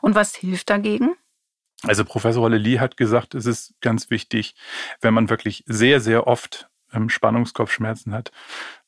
Und 0.03 0.15
was 0.17 0.35
hilft 0.35 0.69
dagegen? 0.71 1.15
Also 1.87 2.05
Professor 2.05 2.49
Lely 2.49 2.77
hat 2.77 2.97
gesagt, 2.97 3.35
es 3.35 3.47
ist 3.47 3.75
ganz 3.81 4.11
wichtig, 4.11 4.55
wenn 5.01 5.13
man 5.13 5.29
wirklich 5.29 5.65
sehr, 5.67 6.01
sehr 6.01 6.27
oft 6.27 6.69
ähm, 6.93 7.09
Spannungskopfschmerzen 7.11 8.15
hat, 8.15 8.33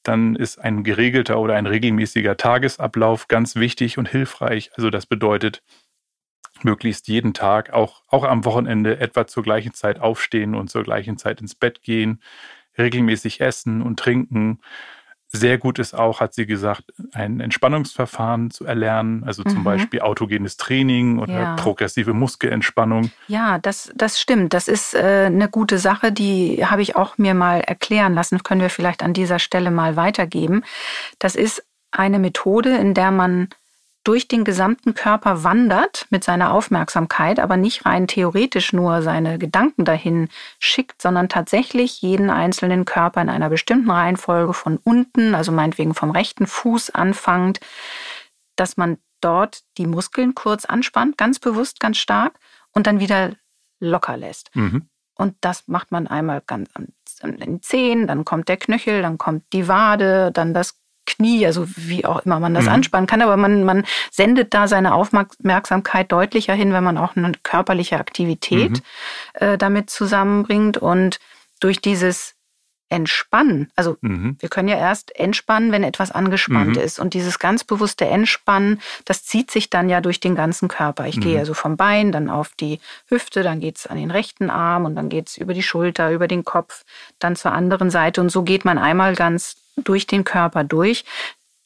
dann 0.03 0.35
ist 0.35 0.59
ein 0.59 0.83
geregelter 0.83 1.39
oder 1.39 1.55
ein 1.57 1.67
regelmäßiger 1.67 2.37
Tagesablauf 2.37 3.29
ganz 3.29 3.57
wichtig 3.57 3.99
und 3.99 4.09
hilfreich. 4.09 4.71
Also 4.77 4.89
das 4.91 5.05
bedeutet, 5.07 5.63
möglichst 6.63 7.09
jeden 7.09 7.35
Tag, 7.35 7.71
auch, 7.71 8.03
auch 8.09 8.25
am 8.25 8.47
Wochenende 8.47 8.99
etwa 8.99 9.27
zur 9.27 9.43
gleichen 9.43 9.75
Zeit 9.75 10.01
aufstehen 10.01 10.55
und 10.55 10.71
zur 10.71 10.83
gleichen 10.83 11.19
Zeit 11.19 11.43
ins 11.43 11.55
Bett 11.55 11.83
gehen, 11.83 12.23
regelmäßig 12.79 13.41
essen 13.43 13.83
und 13.83 13.99
trinken, 13.99 14.61
sehr 15.37 15.59
gut 15.59 15.79
ist 15.79 15.95
auch, 15.95 16.21
hat 16.21 16.35
sie 16.35 16.47
gesagt, 16.47 16.85
ein 17.13 17.41
Entspannungsverfahren 17.41 18.51
zu 18.51 18.65
erlernen, 18.65 19.25
also 19.25 19.43
zum 19.45 19.61
mhm. 19.61 19.65
Beispiel 19.65 20.01
autogenes 20.01 20.57
Training 20.57 21.19
oder 21.19 21.33
ja. 21.33 21.55
progressive 21.57 22.13
Muskelentspannung. 22.13 23.11
Ja, 23.29 23.59
das, 23.59 23.93
das 23.95 24.21
stimmt. 24.21 24.55
Das 24.55 24.69
ist 24.69 24.95
äh, 24.95 25.27
eine 25.27 25.49
gute 25.49 25.79
Sache, 25.79 26.13
die 26.13 26.65
habe 26.67 26.83
ich 26.83 26.97
auch 26.97 27.19
mir 27.19 27.35
mal 27.35 27.61
erklären 27.61 28.15
lassen, 28.15 28.43
können 28.43 28.61
wir 28.61 28.71
vielleicht 28.71 29.03
an 29.03 29.13
dieser 29.13 29.39
Stelle 29.39 29.71
mal 29.71 29.97
weitergeben. 29.97 30.65
Das 31.19 31.37
ist 31.37 31.65
eine 31.91 32.19
Methode, 32.19 32.77
in 32.77 32.95
der 32.95 33.11
man 33.11 33.49
durch 34.07 34.29
den 34.29 34.45
gesamten 34.45 34.95
Körper 34.95 35.43
wandert 35.43 36.07
mit 36.11 36.23
seiner 36.23 36.53
Aufmerksamkeit, 36.53 37.41
aber 37.41 37.57
nicht 37.57 37.87
rein 37.87 38.07
theoretisch 38.07 38.73
nur 38.73 39.03
seine 39.03 39.37
Gedanken 39.37 39.85
dahin 39.85 40.29
schickt, 40.61 41.03
sondern 41.03 41.29
tatsächlich 41.29 42.03
jeden 42.03 42.31
einzelnen 42.31 42.85
Körper 42.85 43.21
in 43.21 43.29
einer 43.29 43.51
bestimmten 43.51 43.91
Reihenfolge 43.91 44.55
von 44.55 44.77
unten, 44.77 45.35
also 45.35 45.51
meinetwegen 45.51 45.93
vom 45.95 46.13
rechten 46.13 46.47
Fuß 46.47 46.91
anfangend, 46.91 47.59
dass 48.55 48.77
man 48.77 48.99
dort 49.21 49.65
die 49.77 49.87
Muskeln 49.87 50.37
kurz 50.37 50.67
anspannt, 50.67 51.19
ganz 51.19 51.41
bewusst, 51.41 51.81
ganz 51.81 51.99
stark 51.99 52.39
und 52.71 52.87
dann 52.87 53.01
wieder 53.01 53.33
locker 53.81 54.17
lässt. 54.17 54.55
Mhm. 54.55 54.89
Und 55.17 55.35
das 55.41 55.67
macht 55.67 55.91
man 55.91 56.07
einmal 56.07 56.43
ganz 56.47 56.71
an 56.77 57.39
den 57.39 57.61
Zehen, 57.61 58.07
dann 58.07 58.25
kommt 58.25 58.49
der 58.49 58.57
Knöchel, 58.57 59.03
dann 59.03 59.19
kommt 59.19 59.53
die 59.53 59.67
Wade, 59.67 60.31
dann 60.31 60.55
das 60.55 60.79
Knie, 61.07 61.47
also 61.47 61.67
wie 61.77 62.05
auch 62.05 62.25
immer 62.27 62.39
man 62.41 62.55
das 62.55 62.65
mhm. 62.65 62.73
anspannen 62.73 63.07
kann, 63.07 63.23
aber 63.23 63.37
man, 63.37 63.65
man 63.65 63.85
sendet 64.11 64.55
da 64.55 64.69
seine 64.69 64.95
Aufmerksamkeit 64.95 66.13
deutlicher 66.13 66.55
hin, 66.55 66.73
wenn 66.73 66.85
man 66.85 66.99
auch 66.99 67.17
eine 67.17 67.33
körperliche 67.43 67.99
Aktivität 67.99 68.71
mhm. 68.71 68.83
äh, 69.35 69.59
damit 69.59 69.91
zusammenbringt. 69.91 70.77
Und 70.77 71.19
durch 71.61 71.81
dieses 71.81 72.36
Entspannen, 72.89 73.69
also 73.75 73.97
mhm. 74.01 74.37
wir 74.39 74.49
können 74.49 74.69
ja 74.69 74.77
erst 74.77 75.15
entspannen, 75.19 75.73
wenn 75.73 75.83
etwas 75.83 76.13
angespannt 76.13 76.77
mhm. 76.77 76.83
ist. 76.83 77.01
Und 77.01 77.15
dieses 77.15 77.41
ganz 77.41 77.65
bewusste 77.65 78.07
Entspannen, 78.07 78.81
das 79.05 79.25
zieht 79.25 79.51
sich 79.51 79.71
dann 79.71 79.89
ja 79.89 80.01
durch 80.01 80.21
den 80.21 80.37
ganzen 80.37 80.69
Körper. 80.69 81.07
Ich 81.09 81.21
gehe 81.21 81.35
mhm. 81.35 81.41
also 81.41 81.55
vom 81.55 81.77
Bein, 81.77 82.13
dann 82.13 82.31
auf 82.31 82.51
die 82.61 82.79
Hüfte, 83.09 83.43
dann 83.43 83.59
geht's 83.59 83.89
an 83.89 83.97
den 83.97 84.13
rechten 84.13 84.51
Arm 84.51 84.85
und 84.85 84.95
dann 84.95 85.09
geht's 85.09 85.37
über 85.37 85.53
die 85.53 85.65
Schulter, 85.65 86.13
über 86.13 86.29
den 86.29 86.45
Kopf, 86.45 86.85
dann 87.19 87.35
zur 87.35 87.53
anderen 87.53 87.91
Seite. 87.91 88.21
Und 88.21 88.31
so 88.31 88.45
geht 88.45 88.65
man 88.65 88.79
einmal 88.79 89.17
ganz 89.17 89.57
durch 89.77 90.07
den 90.07 90.23
Körper 90.23 90.63
durch. 90.63 91.05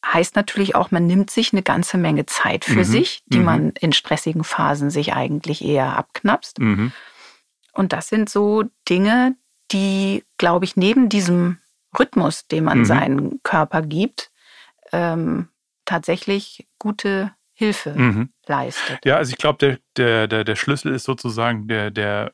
Heißt 0.05 0.37
natürlich 0.37 0.75
auch, 0.75 0.91
man 0.91 1.07
nimmt 1.07 1.31
sich 1.31 1.53
eine 1.53 1.63
ganze 1.63 1.99
Menge 1.99 2.25
Zeit 2.25 2.65
für 2.65 2.77
mhm. 2.77 2.85
sich, 2.85 3.23
die 3.27 3.41
mhm. 3.41 3.45
man 3.45 3.71
in 3.79 3.93
stressigen 3.93 4.45
Phasen 4.45 4.89
sich 4.89 5.13
eigentlich 5.13 5.63
eher 5.63 5.99
abknapst. 5.99 6.61
Mhm. 6.61 6.93
Und 7.73 7.93
das 7.93 8.09
sind 8.09 8.31
so 8.31 8.65
Dinge, 8.89 9.37
die, 9.73 10.25
glaube 10.39 10.65
ich, 10.65 10.77
neben 10.77 11.09
diesem 11.09 11.59
Rhythmus, 11.99 12.47
den 12.47 12.65
man 12.65 12.79
mhm. 12.79 12.85
seinem 12.85 13.41
Körper 13.43 13.83
gibt, 13.83 14.31
ähm, 14.93 15.49
tatsächlich 15.85 16.67
gute 16.79 17.33
Hilfe 17.53 17.95
mhm. 17.95 18.33
leistet. 18.47 19.05
Ja, 19.05 19.17
also 19.17 19.31
ich 19.31 19.39
glaube, 19.39 19.59
der, 19.59 19.79
der, 19.97 20.29
der, 20.29 20.45
der 20.45 20.57
Schlüssel 20.57 20.95
ist 20.95 21.05
sozusagen 21.05 21.69
der, 21.69 21.91
der 21.91 22.33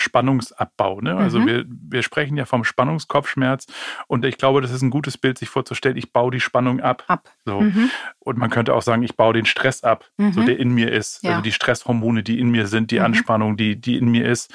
Spannungsabbau. 0.00 1.00
Ne? 1.00 1.16
Also 1.16 1.40
mhm. 1.40 1.46
wir, 1.46 1.64
wir 1.68 2.02
sprechen 2.02 2.36
ja 2.36 2.44
vom 2.44 2.64
Spannungskopfschmerz 2.64 3.66
und 4.06 4.24
ich 4.24 4.38
glaube, 4.38 4.60
das 4.60 4.70
ist 4.70 4.82
ein 4.82 4.90
gutes 4.90 5.18
Bild, 5.18 5.38
sich 5.38 5.48
vorzustellen, 5.48 5.96
ich 5.96 6.12
baue 6.12 6.30
die 6.30 6.40
Spannung 6.40 6.80
ab. 6.80 7.04
ab. 7.08 7.30
So. 7.44 7.60
Mhm. 7.60 7.90
Und 8.18 8.38
man 8.38 8.50
könnte 8.50 8.74
auch 8.74 8.82
sagen, 8.82 9.02
ich 9.02 9.16
baue 9.16 9.34
den 9.34 9.46
Stress 9.46 9.84
ab, 9.84 10.04
mhm. 10.16 10.32
so 10.32 10.42
der 10.42 10.58
in 10.58 10.70
mir 10.70 10.90
ist. 10.92 11.22
Ja. 11.22 11.30
Also 11.30 11.42
die 11.42 11.52
Stresshormone, 11.52 12.22
die 12.22 12.38
in 12.38 12.50
mir 12.50 12.66
sind, 12.66 12.90
die 12.90 12.98
mhm. 12.98 13.06
Anspannung, 13.06 13.56
die, 13.56 13.76
die 13.76 13.96
in 13.96 14.08
mir 14.08 14.26
ist. 14.26 14.52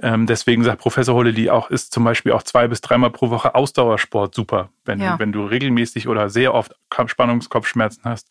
Ähm, 0.00 0.26
deswegen 0.26 0.64
sagt 0.64 0.80
Professor 0.80 1.14
Hollely 1.14 1.50
auch, 1.50 1.70
ist 1.70 1.92
zum 1.92 2.04
Beispiel 2.04 2.32
auch 2.32 2.42
zwei 2.42 2.68
bis 2.68 2.80
dreimal 2.80 3.10
pro 3.10 3.30
Woche 3.30 3.54
Ausdauersport 3.54 4.34
super. 4.34 4.70
Wenn, 4.84 5.00
ja. 5.00 5.18
wenn 5.18 5.32
du 5.32 5.44
regelmäßig 5.44 6.08
oder 6.08 6.28
sehr 6.28 6.54
oft 6.54 6.74
Spannungskopfschmerzen 7.06 8.04
hast, 8.04 8.28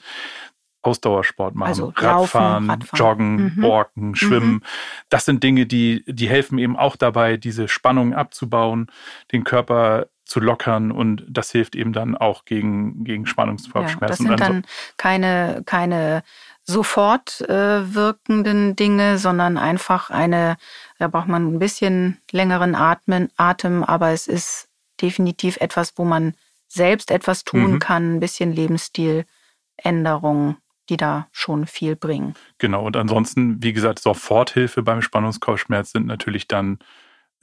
Ausdauersport 0.83 1.55
machen. 1.55 1.69
Also 1.69 1.93
Radfahren, 1.95 2.69
Radfahren, 2.69 2.97
Joggen, 2.97 3.53
mhm. 3.55 3.63
Walken, 3.63 4.15
Schwimmen. 4.15 4.53
Mhm. 4.53 4.63
Das 5.09 5.25
sind 5.25 5.43
Dinge, 5.43 5.65
die, 5.65 6.03
die 6.07 6.29
helfen 6.29 6.57
eben 6.57 6.77
auch 6.77 6.95
dabei, 6.95 7.37
diese 7.37 7.67
Spannung 7.67 8.13
abzubauen, 8.13 8.87
den 9.31 9.43
Körper 9.43 10.07
zu 10.25 10.39
lockern 10.39 10.91
und 10.91 11.25
das 11.29 11.51
hilft 11.51 11.75
eben 11.75 11.93
dann 11.93 12.17
auch 12.17 12.45
gegen, 12.45 13.03
gegen 13.03 13.25
Spannungskopfschmerzen. 13.25 14.25
Ja, 14.25 14.35
das 14.35 14.47
sind 14.47 14.55
dann 14.55 14.65
keine, 14.97 15.63
keine 15.65 16.23
sofort 16.63 17.41
äh, 17.41 17.93
wirkenden 17.93 18.75
Dinge, 18.75 19.17
sondern 19.17 19.57
einfach 19.57 20.09
eine, 20.09 20.55
da 20.97 21.07
braucht 21.07 21.27
man 21.27 21.53
ein 21.53 21.59
bisschen 21.59 22.19
längeren 22.31 22.73
Atmen, 22.73 23.29
Atem, 23.35 23.83
aber 23.83 24.11
es 24.11 24.27
ist 24.27 24.69
definitiv 25.01 25.57
etwas, 25.57 25.93
wo 25.97 26.05
man 26.05 26.35
selbst 26.67 27.11
etwas 27.11 27.43
tun 27.43 27.73
mhm. 27.73 27.79
kann, 27.79 28.15
ein 28.15 28.19
bisschen 28.19 28.53
Lebensstiländerung 28.53 30.55
die 30.89 30.97
da 30.97 31.27
schon 31.31 31.65
viel 31.65 31.95
bringen. 31.95 32.35
Genau, 32.57 32.85
und 32.85 32.97
ansonsten, 32.97 33.61
wie 33.63 33.73
gesagt, 33.73 33.99
Soforthilfe 33.99 34.83
beim 34.83 35.01
Spannungskopfschmerz 35.01 35.91
sind 35.91 36.05
natürlich 36.05 36.47
dann 36.47 36.79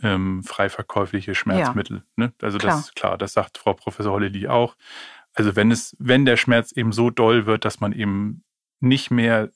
ähm, 0.02 0.42
frei 0.44 0.68
verkäufliche 0.68 1.34
Schmerzmittel. 1.34 1.98
Ja. 2.16 2.26
Ne? 2.26 2.32
Also 2.42 2.58
klar. 2.58 2.76
das 2.76 2.86
ist 2.86 2.96
klar, 2.96 3.18
das 3.18 3.32
sagt 3.32 3.58
Frau 3.58 3.74
Professor 3.74 4.12
Hollely 4.12 4.48
auch. 4.48 4.76
Also 5.32 5.56
wenn 5.56 5.70
es, 5.70 5.96
wenn 5.98 6.24
der 6.24 6.36
Schmerz 6.36 6.72
eben 6.72 6.92
so 6.92 7.10
doll 7.10 7.46
wird, 7.46 7.64
dass 7.64 7.80
man 7.80 7.92
eben 7.92 8.44
nicht 8.80 9.10
mehr 9.10 9.50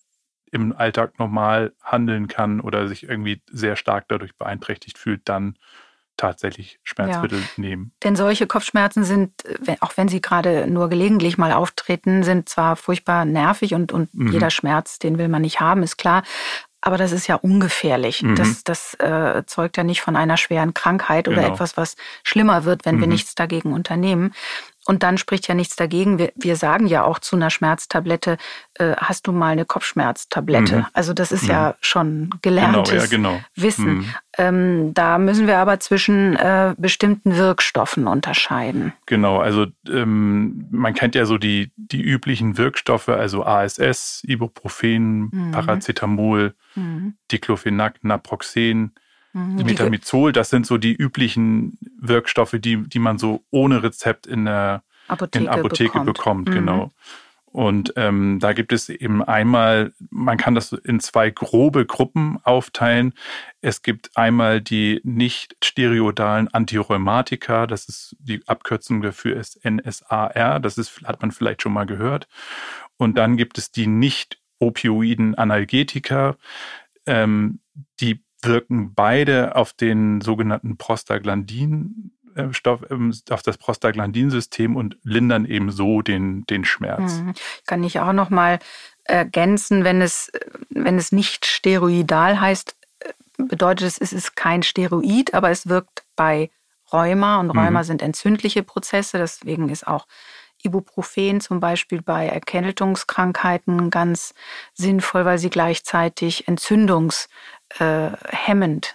im 0.50 0.72
Alltag 0.72 1.18
normal 1.18 1.74
handeln 1.82 2.28
kann 2.28 2.60
oder 2.60 2.86
sich 2.86 3.08
irgendwie 3.08 3.42
sehr 3.50 3.76
stark 3.76 4.06
dadurch 4.08 4.36
beeinträchtigt 4.36 4.98
fühlt, 4.98 5.28
dann 5.28 5.58
tatsächlich 6.16 6.78
Schmerzmittel 6.84 7.38
ja. 7.38 7.46
nehmen. 7.56 7.92
Denn 8.02 8.16
solche 8.16 8.46
Kopfschmerzen 8.46 9.04
sind, 9.04 9.32
auch 9.80 9.96
wenn 9.96 10.08
sie 10.08 10.20
gerade 10.20 10.66
nur 10.66 10.88
gelegentlich 10.88 11.38
mal 11.38 11.52
auftreten, 11.52 12.22
sind 12.22 12.48
zwar 12.48 12.76
furchtbar 12.76 13.24
nervig 13.24 13.74
und, 13.74 13.92
und 13.92 14.14
mhm. 14.14 14.32
jeder 14.32 14.50
Schmerz, 14.50 14.98
den 14.98 15.18
will 15.18 15.28
man 15.28 15.42
nicht 15.42 15.60
haben, 15.60 15.82
ist 15.82 15.96
klar. 15.96 16.22
Aber 16.86 16.98
das 16.98 17.12
ist 17.12 17.26
ja 17.28 17.36
ungefährlich. 17.36 18.22
Mhm. 18.22 18.36
Das, 18.36 18.62
das 18.62 18.92
äh, 18.94 19.42
zeugt 19.46 19.78
ja 19.78 19.84
nicht 19.84 20.02
von 20.02 20.16
einer 20.16 20.36
schweren 20.36 20.74
Krankheit 20.74 21.28
oder 21.28 21.40
genau. 21.40 21.54
etwas, 21.54 21.78
was 21.78 21.96
schlimmer 22.22 22.66
wird, 22.66 22.84
wenn 22.84 22.96
mhm. 22.96 23.00
wir 23.00 23.08
nichts 23.08 23.34
dagegen 23.34 23.72
unternehmen. 23.72 24.34
Und 24.86 25.02
dann 25.02 25.16
spricht 25.16 25.48
ja 25.48 25.54
nichts 25.54 25.76
dagegen. 25.76 26.18
Wir, 26.18 26.30
wir 26.36 26.56
sagen 26.56 26.86
ja 26.86 27.04
auch 27.04 27.18
zu 27.18 27.36
einer 27.36 27.48
Schmerztablette, 27.48 28.36
äh, 28.74 28.96
hast 28.96 29.26
du 29.26 29.32
mal 29.32 29.52
eine 29.52 29.64
Kopfschmerztablette? 29.64 30.76
Mhm. 30.76 30.86
Also 30.92 31.14
das 31.14 31.32
ist 31.32 31.44
mhm. 31.44 31.50
ja 31.50 31.74
schon 31.80 32.30
gelerntes 32.42 32.90
genau, 32.90 33.02
ja, 33.02 33.08
genau. 33.08 33.40
Wissen. 33.54 34.14
Ähm, 34.38 34.92
da 34.94 35.18
müssen 35.18 35.46
wir 35.46 35.58
aber 35.58 35.78
zwischen 35.80 36.36
äh, 36.36 36.74
bestimmten 36.76 37.36
Wirkstoffen 37.36 38.06
unterscheiden. 38.06 38.92
Genau, 39.06 39.38
also 39.38 39.66
ähm, 39.88 40.66
man 40.70 40.94
kennt 40.94 41.14
ja 41.14 41.26
so 41.26 41.38
die, 41.38 41.70
die 41.76 42.02
üblichen 42.02 42.58
Wirkstoffe, 42.58 43.08
also 43.08 43.44
ASS, 43.44 44.22
Ibuprofen, 44.26 45.30
mhm. 45.32 45.50
Paracetamol, 45.52 46.54
mhm. 46.74 47.14
Diclofenac, 47.30 48.02
Naproxen. 48.02 48.92
Mhm. 49.32 49.56
Metamizol, 49.64 50.32
das 50.32 50.50
sind 50.50 50.64
so 50.64 50.78
die 50.78 50.94
üblichen 50.94 51.76
Wirkstoffe, 51.98 52.56
die, 52.58 52.88
die 52.88 53.00
man 53.00 53.18
so 53.18 53.42
ohne 53.50 53.82
Rezept 53.82 54.28
in 54.28 54.44
der 54.44 54.84
Apotheke, 55.08 55.44
in 55.44 55.50
Apotheke 55.50 55.98
bekommt. 56.00 56.06
bekommt 56.06 56.48
mhm. 56.48 56.52
Genau. 56.52 56.90
Und 57.54 57.92
ähm, 57.94 58.40
da 58.40 58.52
gibt 58.52 58.72
es 58.72 58.88
eben 58.88 59.22
einmal, 59.22 59.92
man 60.10 60.38
kann 60.38 60.56
das 60.56 60.72
in 60.72 60.98
zwei 60.98 61.30
grobe 61.30 61.86
Gruppen 61.86 62.40
aufteilen. 62.42 63.14
Es 63.60 63.82
gibt 63.82 64.10
einmal 64.16 64.60
die 64.60 65.00
nicht 65.04 65.56
stereodalen 65.62 66.48
Antirheumatika, 66.52 67.68
das 67.68 67.88
ist 67.88 68.16
die 68.18 68.42
Abkürzung 68.48 69.02
dafür 69.02 69.36
ist 69.36 69.64
NSAR, 69.64 70.58
das 70.58 70.78
ist, 70.78 71.02
hat 71.04 71.22
man 71.22 71.30
vielleicht 71.30 71.62
schon 71.62 71.72
mal 71.72 71.86
gehört. 71.86 72.26
Und 72.96 73.16
dann 73.18 73.36
gibt 73.36 73.56
es 73.56 73.70
die 73.70 73.86
nicht 73.86 74.42
opioiden 74.58 75.36
Analgetika, 75.36 76.36
ähm, 77.06 77.60
die 78.00 78.24
wirken 78.42 78.94
beide 78.94 79.54
auf 79.54 79.74
den 79.74 80.20
sogenannten 80.22 80.76
Prostaglandinstoff, 80.76 82.23
ähm, 82.36 83.12
auf 83.30 83.42
das 83.42 83.58
Prostaglandinsystem 83.58 84.76
und 84.76 84.96
lindern 85.02 85.44
eben 85.44 85.70
so 85.70 86.02
den, 86.02 86.44
den 86.46 86.64
Schmerz. 86.64 87.20
Mhm. 87.20 87.34
Kann 87.66 87.84
ich 87.84 88.00
auch 88.00 88.12
noch 88.12 88.30
mal 88.30 88.58
ergänzen, 89.04 89.84
wenn 89.84 90.00
es, 90.00 90.32
wenn 90.70 90.96
es 90.96 91.12
nicht 91.12 91.46
steroidal 91.46 92.40
heißt, 92.40 92.76
bedeutet 93.36 93.86
es, 93.86 93.98
es 93.98 94.12
ist 94.12 94.36
kein 94.36 94.62
Steroid, 94.62 95.34
aber 95.34 95.50
es 95.50 95.68
wirkt 95.68 96.04
bei 96.16 96.50
Rheuma 96.92 97.40
und 97.40 97.50
Rheuma 97.50 97.80
mhm. 97.80 97.84
sind 97.84 98.02
entzündliche 98.02 98.62
Prozesse, 98.62 99.18
deswegen 99.18 99.68
ist 99.68 99.86
auch 99.86 100.06
Ibuprofen 100.62 101.40
zum 101.40 101.60
Beispiel 101.60 102.00
bei 102.00 102.26
Erkältungskrankheiten 102.26 103.90
ganz 103.90 104.34
sinnvoll, 104.72 105.24
weil 105.24 105.38
sie 105.38 105.50
gleichzeitig 105.50 106.48
entzündungs 106.48 107.28
äh, 107.78 108.10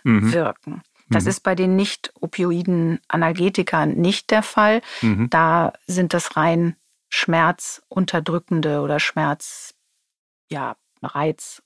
mhm. 0.03 0.33
wirken. 0.33 0.81
Das 1.09 1.23
mhm. 1.23 1.29
ist 1.29 1.39
bei 1.41 1.55
den 1.55 1.75
nicht-opioiden 1.75 2.99
Analgetika 3.07 3.85
nicht 3.85 4.31
der 4.31 4.43
Fall. 4.43 4.81
Mhm. 5.01 5.29
Da 5.29 5.73
sind 5.87 6.13
das 6.13 6.37
rein 6.37 6.75
schmerzunterdrückende 7.09 8.81
oder 8.81 8.99
Schmerz, 8.99 9.73
ja, 10.49 10.75
Reiz 11.01 11.61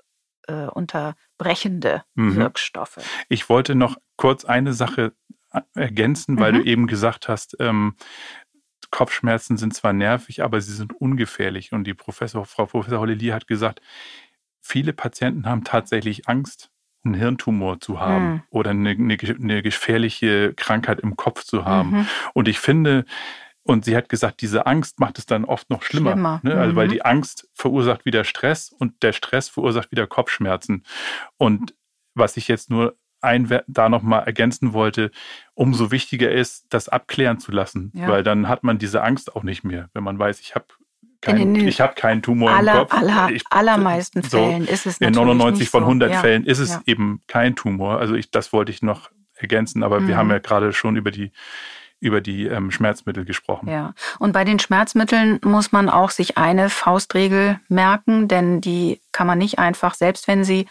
äh, 0.47 0.67
unterbrechende 0.67 2.03
mhm. 2.15 2.35
Wirkstoffe. 2.35 2.99
Ich 3.29 3.49
wollte 3.49 3.75
noch 3.75 3.97
kurz 4.17 4.45
eine 4.45 4.73
Sache 4.73 5.13
äh, 5.51 5.61
ergänzen, 5.73 6.39
weil 6.39 6.53
du 6.53 6.59
mhm. 6.59 6.65
eben 6.65 6.87
gesagt 6.87 7.27
hast, 7.27 7.57
ähm, 7.59 7.95
Kopfschmerzen 8.91 9.57
sind 9.57 9.73
zwar 9.73 9.91
nervig, 9.91 10.43
aber 10.43 10.61
sie 10.61 10.73
sind 10.73 10.93
ungefährlich. 10.93 11.71
Und 11.71 11.85
die 11.85 11.95
Professor, 11.95 12.45
Frau 12.45 12.67
Professor 12.67 12.99
Hollely 12.99 13.29
hat 13.29 13.47
gesagt, 13.47 13.81
viele 14.61 14.93
Patienten 14.93 15.47
haben 15.47 15.63
tatsächlich 15.63 16.27
Angst 16.29 16.69
einen 17.05 17.15
Hirntumor 17.15 17.79
zu 17.79 17.99
haben 17.99 18.25
mhm. 18.25 18.43
oder 18.49 18.71
eine, 18.71 18.91
eine, 18.91 19.17
eine, 19.19 19.61
gefährliche 19.61 20.53
Krankheit 20.53 20.99
im 20.99 21.15
Kopf 21.15 21.43
zu 21.43 21.65
haben. 21.65 21.91
Mhm. 21.91 22.07
Und 22.33 22.47
ich 22.47 22.59
finde, 22.59 23.05
Und 23.65 23.85
sie 23.85 23.95
hat 23.95 24.09
gesagt, 24.09 24.41
diese 24.41 24.65
Angst 24.65 24.99
macht 24.99 25.17
es 25.17 25.25
dann 25.25 25.45
oft 25.45 25.69
noch 25.69 25.83
schlimmer. 25.83 26.11
schlimmer. 26.11 26.41
Ne? 26.43 26.55
Also, 26.55 26.73
mhm. 26.73 26.75
weil 26.75 26.87
die 26.89 27.05
Angst 27.05 27.49
verursacht 27.53 28.05
wieder 28.05 28.25
Stress 28.25 28.69
und 28.69 29.01
der 29.03 29.13
Stress 29.13 29.49
verursacht 29.49 29.91
wieder 29.91 30.05
Kopfschmerzen. 30.05 30.83
Und 31.37 31.73
was 32.13 32.35
ich 32.37 32.47
jetzt 32.47 32.69
nur 32.69 32.97
ein, 33.21 33.49
da 33.67 33.87
nochmal 33.87 34.25
ergänzen 34.25 34.73
wollte, 34.73 35.11
umso 35.53 35.91
wichtiger 35.91 36.29
ist, 36.29 36.65
das 36.69 36.89
abklären 36.89 37.39
zu 37.39 37.51
lassen. 37.51 37.91
Ja. 37.95 38.09
Weil 38.09 38.23
dann 38.23 38.49
hat 38.49 38.63
man 38.63 38.77
diese 38.77 39.01
Angst 39.01 39.33
auch 39.33 39.43
nicht 39.43 39.63
mehr, 39.63 39.89
wenn 39.93 40.03
man 40.03 40.19
weiß, 40.19 40.41
ich 40.41 40.55
habe 40.55 40.65
kein, 41.23 41.55
ich 41.55 41.81
habe 41.81 41.93
keinen 41.95 42.21
Tumor 42.21 42.51
aller, 42.51 42.73
im 42.73 42.77
Kopf. 42.79 42.93
Aller, 42.93 43.29
ich, 43.31 43.43
allermeisten 43.49 44.21
so, 44.23 44.37
Fällen 44.37 44.67
ist 44.67 44.85
es 44.85 44.97
In 44.99 45.11
99 45.11 45.69
von 45.69 45.83
100 45.83 46.13
so. 46.13 46.19
Fällen 46.19 46.45
ist 46.45 46.59
es 46.59 46.71
ja. 46.71 46.81
eben 46.85 47.21
kein 47.27 47.55
Tumor. 47.55 47.99
Also 47.99 48.15
ich, 48.15 48.29
das 48.31 48.53
wollte 48.53 48.71
ich 48.71 48.81
noch 48.81 49.09
ergänzen, 49.35 49.83
aber 49.83 49.99
mhm. 49.99 50.07
wir 50.09 50.17
haben 50.17 50.29
ja 50.29 50.39
gerade 50.39 50.73
schon 50.73 50.95
über 50.95 51.11
die 51.11 51.31
über 51.99 52.19
die 52.19 52.47
ähm, 52.47 52.69
Schmerzmittel 52.69 53.23
gesprochen. 53.23 53.69
Ja, 53.69 53.93
und 54.19 54.33
bei 54.33 54.43
den 54.43 54.59
Schmerzmitteln 54.59 55.39
muss 55.41 55.71
man 55.71 55.87
auch 55.87 56.09
sich 56.09 56.37
eine 56.37 56.69
Faustregel 56.69 57.61
merken, 57.69 58.27
denn 58.27 58.59
die 58.59 58.99
kann 59.13 59.25
man 59.25 59.37
nicht 59.37 59.57
einfach, 59.57 59.93
selbst 59.93 60.27
wenn 60.27 60.43
sie 60.43 60.67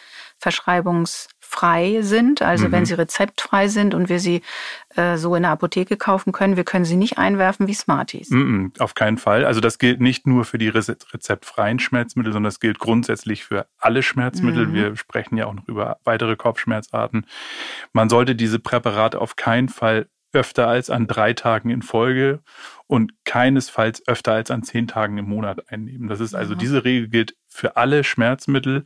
verschreibungsfrei 1.53 2.03
sind, 2.03 2.43
also 2.43 2.69
mhm. 2.69 2.73
wenn 2.73 2.87
sie 2.87 2.95
rezeptfrei 2.95 3.69
sind 3.69 3.95
und 3.95 4.09
wir 4.09 4.19
sie 4.19 4.43
äh, 4.97 5.17
so 5.17 5.35
in 5.35 5.43
der 5.43 5.53
Apotheke 5.53 5.97
kaufen 5.97 6.33
können, 6.33 6.57
wir 6.57 6.65
können 6.65 6.85
sie 6.85 6.97
nicht 6.97 7.19
einwerfen 7.19 7.67
wie 7.67 7.75
Smarties. 7.75 8.31
Mhm, 8.31 8.73
auf 8.79 8.95
keinen 8.95 9.19
Fall. 9.19 9.45
Also 9.45 9.61
das 9.61 9.79
gilt 9.79 10.01
nicht 10.01 10.27
nur 10.27 10.45
für 10.45 10.59
die 10.59 10.69
rezeptfreien 10.69 11.79
Schmerzmittel, 11.79 12.33
sondern 12.33 12.49
das 12.49 12.61
gilt 12.61 12.79
grundsätzlich 12.79 13.45
für 13.45 13.67
alle 13.79 14.03
Schmerzmittel. 14.03 14.67
Mhm. 14.67 14.75
Wir 14.75 14.97
sprechen 14.97 15.37
ja 15.37 15.47
auch 15.47 15.55
noch 15.55 15.69
über 15.69 15.99
weitere 16.05 16.37
Kopfschmerzarten. 16.37 17.27
Man 17.93 18.09
sollte 18.09 18.35
diese 18.35 18.59
Präparate 18.59 19.21
auf 19.21 19.37
keinen 19.37 19.69
Fall 19.69 20.07
öfter 20.35 20.67
als 20.67 20.89
an 20.89 21.07
drei 21.07 21.35
Tagen 21.35 21.69
in 21.69 21.83
Folge 21.83 22.41
und 22.87 23.13
keinesfalls 23.25 24.03
öfter 24.09 24.33
als 24.33 24.51
an 24.51 24.63
zehn 24.63 24.87
Tagen 24.87 25.19
im 25.19 25.29
Monat 25.29 25.71
einnehmen. 25.71 26.09
Das 26.09 26.21
ist 26.21 26.35
also, 26.35 26.55
diese 26.55 26.85
Regel 26.85 27.09
gilt 27.09 27.37
für 27.49 27.77
alle 27.77 28.03
Schmerzmittel 28.03 28.85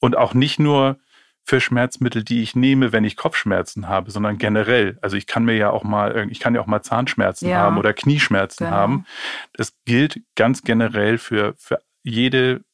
und 0.00 0.16
auch 0.16 0.32
nicht 0.32 0.58
nur 0.58 0.98
für 1.46 1.60
Schmerzmittel, 1.60 2.24
die 2.24 2.42
ich 2.42 2.56
nehme, 2.56 2.92
wenn 2.92 3.04
ich 3.04 3.16
Kopfschmerzen 3.16 3.88
habe, 3.88 4.10
sondern 4.10 4.36
generell. 4.36 4.98
Also 5.00 5.16
ich 5.16 5.28
kann 5.28 5.44
mir 5.44 5.56
ja 5.56 5.70
auch 5.70 5.84
mal, 5.84 6.28
ich 6.28 6.40
kann 6.40 6.56
ja 6.56 6.60
auch 6.60 6.66
mal 6.66 6.82
Zahnschmerzen 6.82 7.48
ja. 7.48 7.58
haben 7.58 7.78
oder 7.78 7.94
Knieschmerzen 7.94 8.64
genau. 8.64 8.76
haben. 8.76 9.06
Das 9.52 9.72
gilt 9.84 10.20
ganz 10.34 10.62
generell 10.62 11.18
für, 11.18 11.54
für 11.56 11.80
jede 12.02 12.64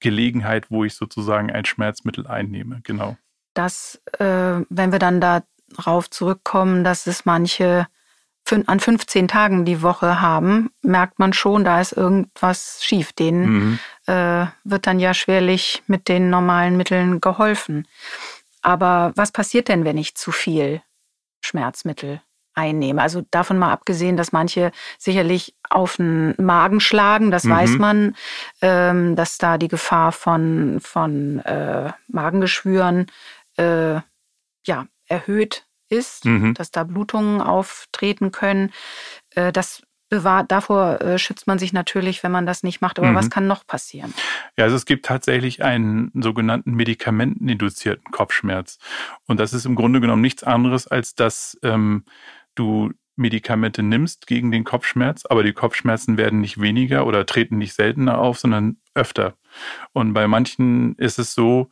Gelegenheit, 0.00 0.70
wo 0.70 0.84
ich 0.84 0.94
sozusagen 0.94 1.50
ein 1.50 1.64
Schmerzmittel 1.64 2.26
einnehme. 2.26 2.80
Genau. 2.84 3.16
Das, 3.54 4.00
äh, 4.18 4.60
wenn 4.68 4.92
wir 4.92 4.98
dann 4.98 5.22
da 5.22 5.42
darauf 5.70 6.10
zurückkommen, 6.10 6.84
dass 6.84 7.06
es 7.06 7.24
manche 7.24 7.86
an 8.52 8.80
15 8.80 9.28
Tagen 9.28 9.64
die 9.64 9.82
Woche 9.82 10.20
haben, 10.20 10.70
merkt 10.82 11.18
man 11.18 11.32
schon, 11.32 11.64
da 11.64 11.80
ist 11.80 11.92
irgendwas 11.92 12.80
schief. 12.82 13.12
Denen 13.12 13.46
mhm. 13.46 13.78
äh, 14.06 14.46
wird 14.64 14.86
dann 14.86 14.98
ja 14.98 15.14
schwerlich 15.14 15.82
mit 15.86 16.08
den 16.08 16.30
normalen 16.30 16.76
Mitteln 16.76 17.20
geholfen. 17.20 17.86
Aber 18.62 19.12
was 19.14 19.32
passiert 19.32 19.68
denn, 19.68 19.84
wenn 19.84 19.98
ich 19.98 20.14
zu 20.14 20.32
viel 20.32 20.82
Schmerzmittel 21.44 22.20
einnehme? 22.54 23.00
Also 23.00 23.22
davon 23.30 23.58
mal 23.58 23.72
abgesehen, 23.72 24.16
dass 24.16 24.32
manche 24.32 24.72
sicherlich 24.98 25.54
auf 25.70 25.96
den 25.96 26.34
Magen 26.38 26.80
schlagen, 26.80 27.30
das 27.30 27.44
mhm. 27.44 27.50
weiß 27.50 27.70
man, 27.72 28.16
ähm, 28.62 29.14
dass 29.14 29.38
da 29.38 29.58
die 29.58 29.68
Gefahr 29.68 30.12
von, 30.12 30.80
von 30.80 31.38
äh, 31.40 31.92
Magengeschwüren 32.08 33.06
äh, 33.56 34.00
ja, 34.64 34.86
erhöht 35.06 35.67
ist, 35.88 36.24
mhm. 36.24 36.54
dass 36.54 36.70
da 36.70 36.84
Blutungen 36.84 37.40
auftreten 37.40 38.32
können. 38.32 38.72
Äh, 39.34 39.52
das 39.52 39.82
bewahrt, 40.08 40.50
davor 40.50 41.00
äh, 41.00 41.18
schützt 41.18 41.46
man 41.46 41.58
sich 41.58 41.72
natürlich, 41.72 42.22
wenn 42.22 42.32
man 42.32 42.46
das 42.46 42.62
nicht 42.62 42.80
macht. 42.80 42.98
Aber 42.98 43.10
mhm. 43.10 43.14
was 43.14 43.30
kann 43.30 43.46
noch 43.46 43.66
passieren? 43.66 44.14
Ja, 44.56 44.64
also 44.64 44.76
es 44.76 44.86
gibt 44.86 45.04
tatsächlich 45.04 45.62
einen 45.62 46.10
sogenannten 46.14 46.72
medikamenteninduzierten 46.72 48.10
Kopfschmerz. 48.10 48.78
Und 49.26 49.38
das 49.40 49.52
ist 49.52 49.66
im 49.66 49.74
Grunde 49.74 50.00
genommen 50.00 50.22
nichts 50.22 50.42
anderes, 50.42 50.86
als 50.86 51.14
dass 51.14 51.58
ähm, 51.62 52.04
du 52.54 52.92
Medikamente 53.16 53.82
nimmst 53.82 54.26
gegen 54.28 54.52
den 54.52 54.64
Kopfschmerz, 54.64 55.26
aber 55.26 55.42
die 55.42 55.52
Kopfschmerzen 55.52 56.16
werden 56.16 56.40
nicht 56.40 56.60
weniger 56.60 57.04
oder 57.04 57.26
treten 57.26 57.58
nicht 57.58 57.74
seltener 57.74 58.18
auf, 58.18 58.38
sondern 58.38 58.76
öfter. 58.94 59.34
Und 59.92 60.14
bei 60.14 60.28
manchen 60.28 60.94
ist 60.94 61.18
es 61.18 61.34
so, 61.34 61.68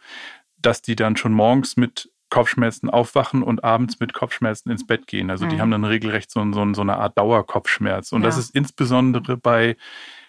dass 0.58 0.82
die 0.82 0.96
dann 0.96 1.16
schon 1.16 1.32
morgens 1.32 1.76
mit 1.76 2.10
Kopfschmerzen 2.36 2.90
aufwachen 2.90 3.42
und 3.42 3.64
abends 3.64 3.98
mit 3.98 4.12
Kopfschmerzen 4.12 4.70
ins 4.70 4.86
Bett 4.86 5.06
gehen. 5.06 5.30
Also 5.30 5.46
mhm. 5.46 5.50
die 5.50 5.60
haben 5.60 5.70
dann 5.70 5.84
regelrecht 5.84 6.30
so, 6.30 6.44
so, 6.52 6.74
so, 6.74 6.82
eine 6.82 6.98
Art 6.98 7.16
Dauerkopfschmerz. 7.16 8.12
Und 8.12 8.20
ja. 8.20 8.26
das 8.26 8.36
ist 8.36 8.54
insbesondere 8.54 9.38
bei 9.38 9.76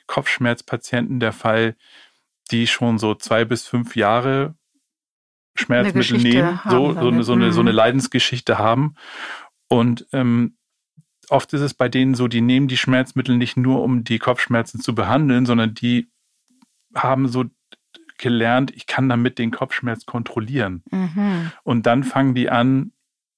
Kopfschmerzpatienten 0.07 1.19
der 1.19 1.33
Fall, 1.33 1.75
die 2.49 2.65
schon 2.65 2.97
so 2.97 3.13
zwei 3.13 3.43
bis 3.43 3.67
fünf 3.67 3.97
Jahre 3.97 4.55
Schmerzmittel 5.55 6.19
nehmen, 6.19 6.61
so, 6.69 6.93
so, 6.93 7.09
eine, 7.09 7.23
so, 7.23 7.33
eine, 7.33 7.51
so 7.51 7.59
eine 7.59 7.71
mhm. 7.71 7.75
Leidensgeschichte 7.75 8.57
haben. 8.57 8.95
Und 9.67 10.07
ähm, 10.13 10.55
oft 11.27 11.51
ist 11.51 11.61
es 11.61 11.73
bei 11.73 11.89
denen 11.89 12.15
so, 12.15 12.29
die 12.29 12.39
nehmen 12.39 12.69
die 12.69 12.77
Schmerzmittel 12.77 13.35
nicht 13.35 13.57
nur, 13.57 13.83
um 13.83 14.05
die 14.05 14.19
Kopfschmerzen 14.19 14.79
zu 14.79 14.95
behandeln, 14.95 15.45
sondern 15.45 15.73
die 15.73 16.09
haben 16.95 17.27
so 17.27 17.43
gelernt, 18.17 18.71
ich 18.75 18.87
kann 18.87 19.09
damit 19.09 19.39
den 19.39 19.51
Kopfschmerz 19.51 20.05
kontrollieren. 20.05 20.83
Mhm. 20.91 21.51
Und 21.63 21.85
dann 21.85 22.03
fangen 22.03 22.35
die 22.35 22.49
an, 22.49 22.91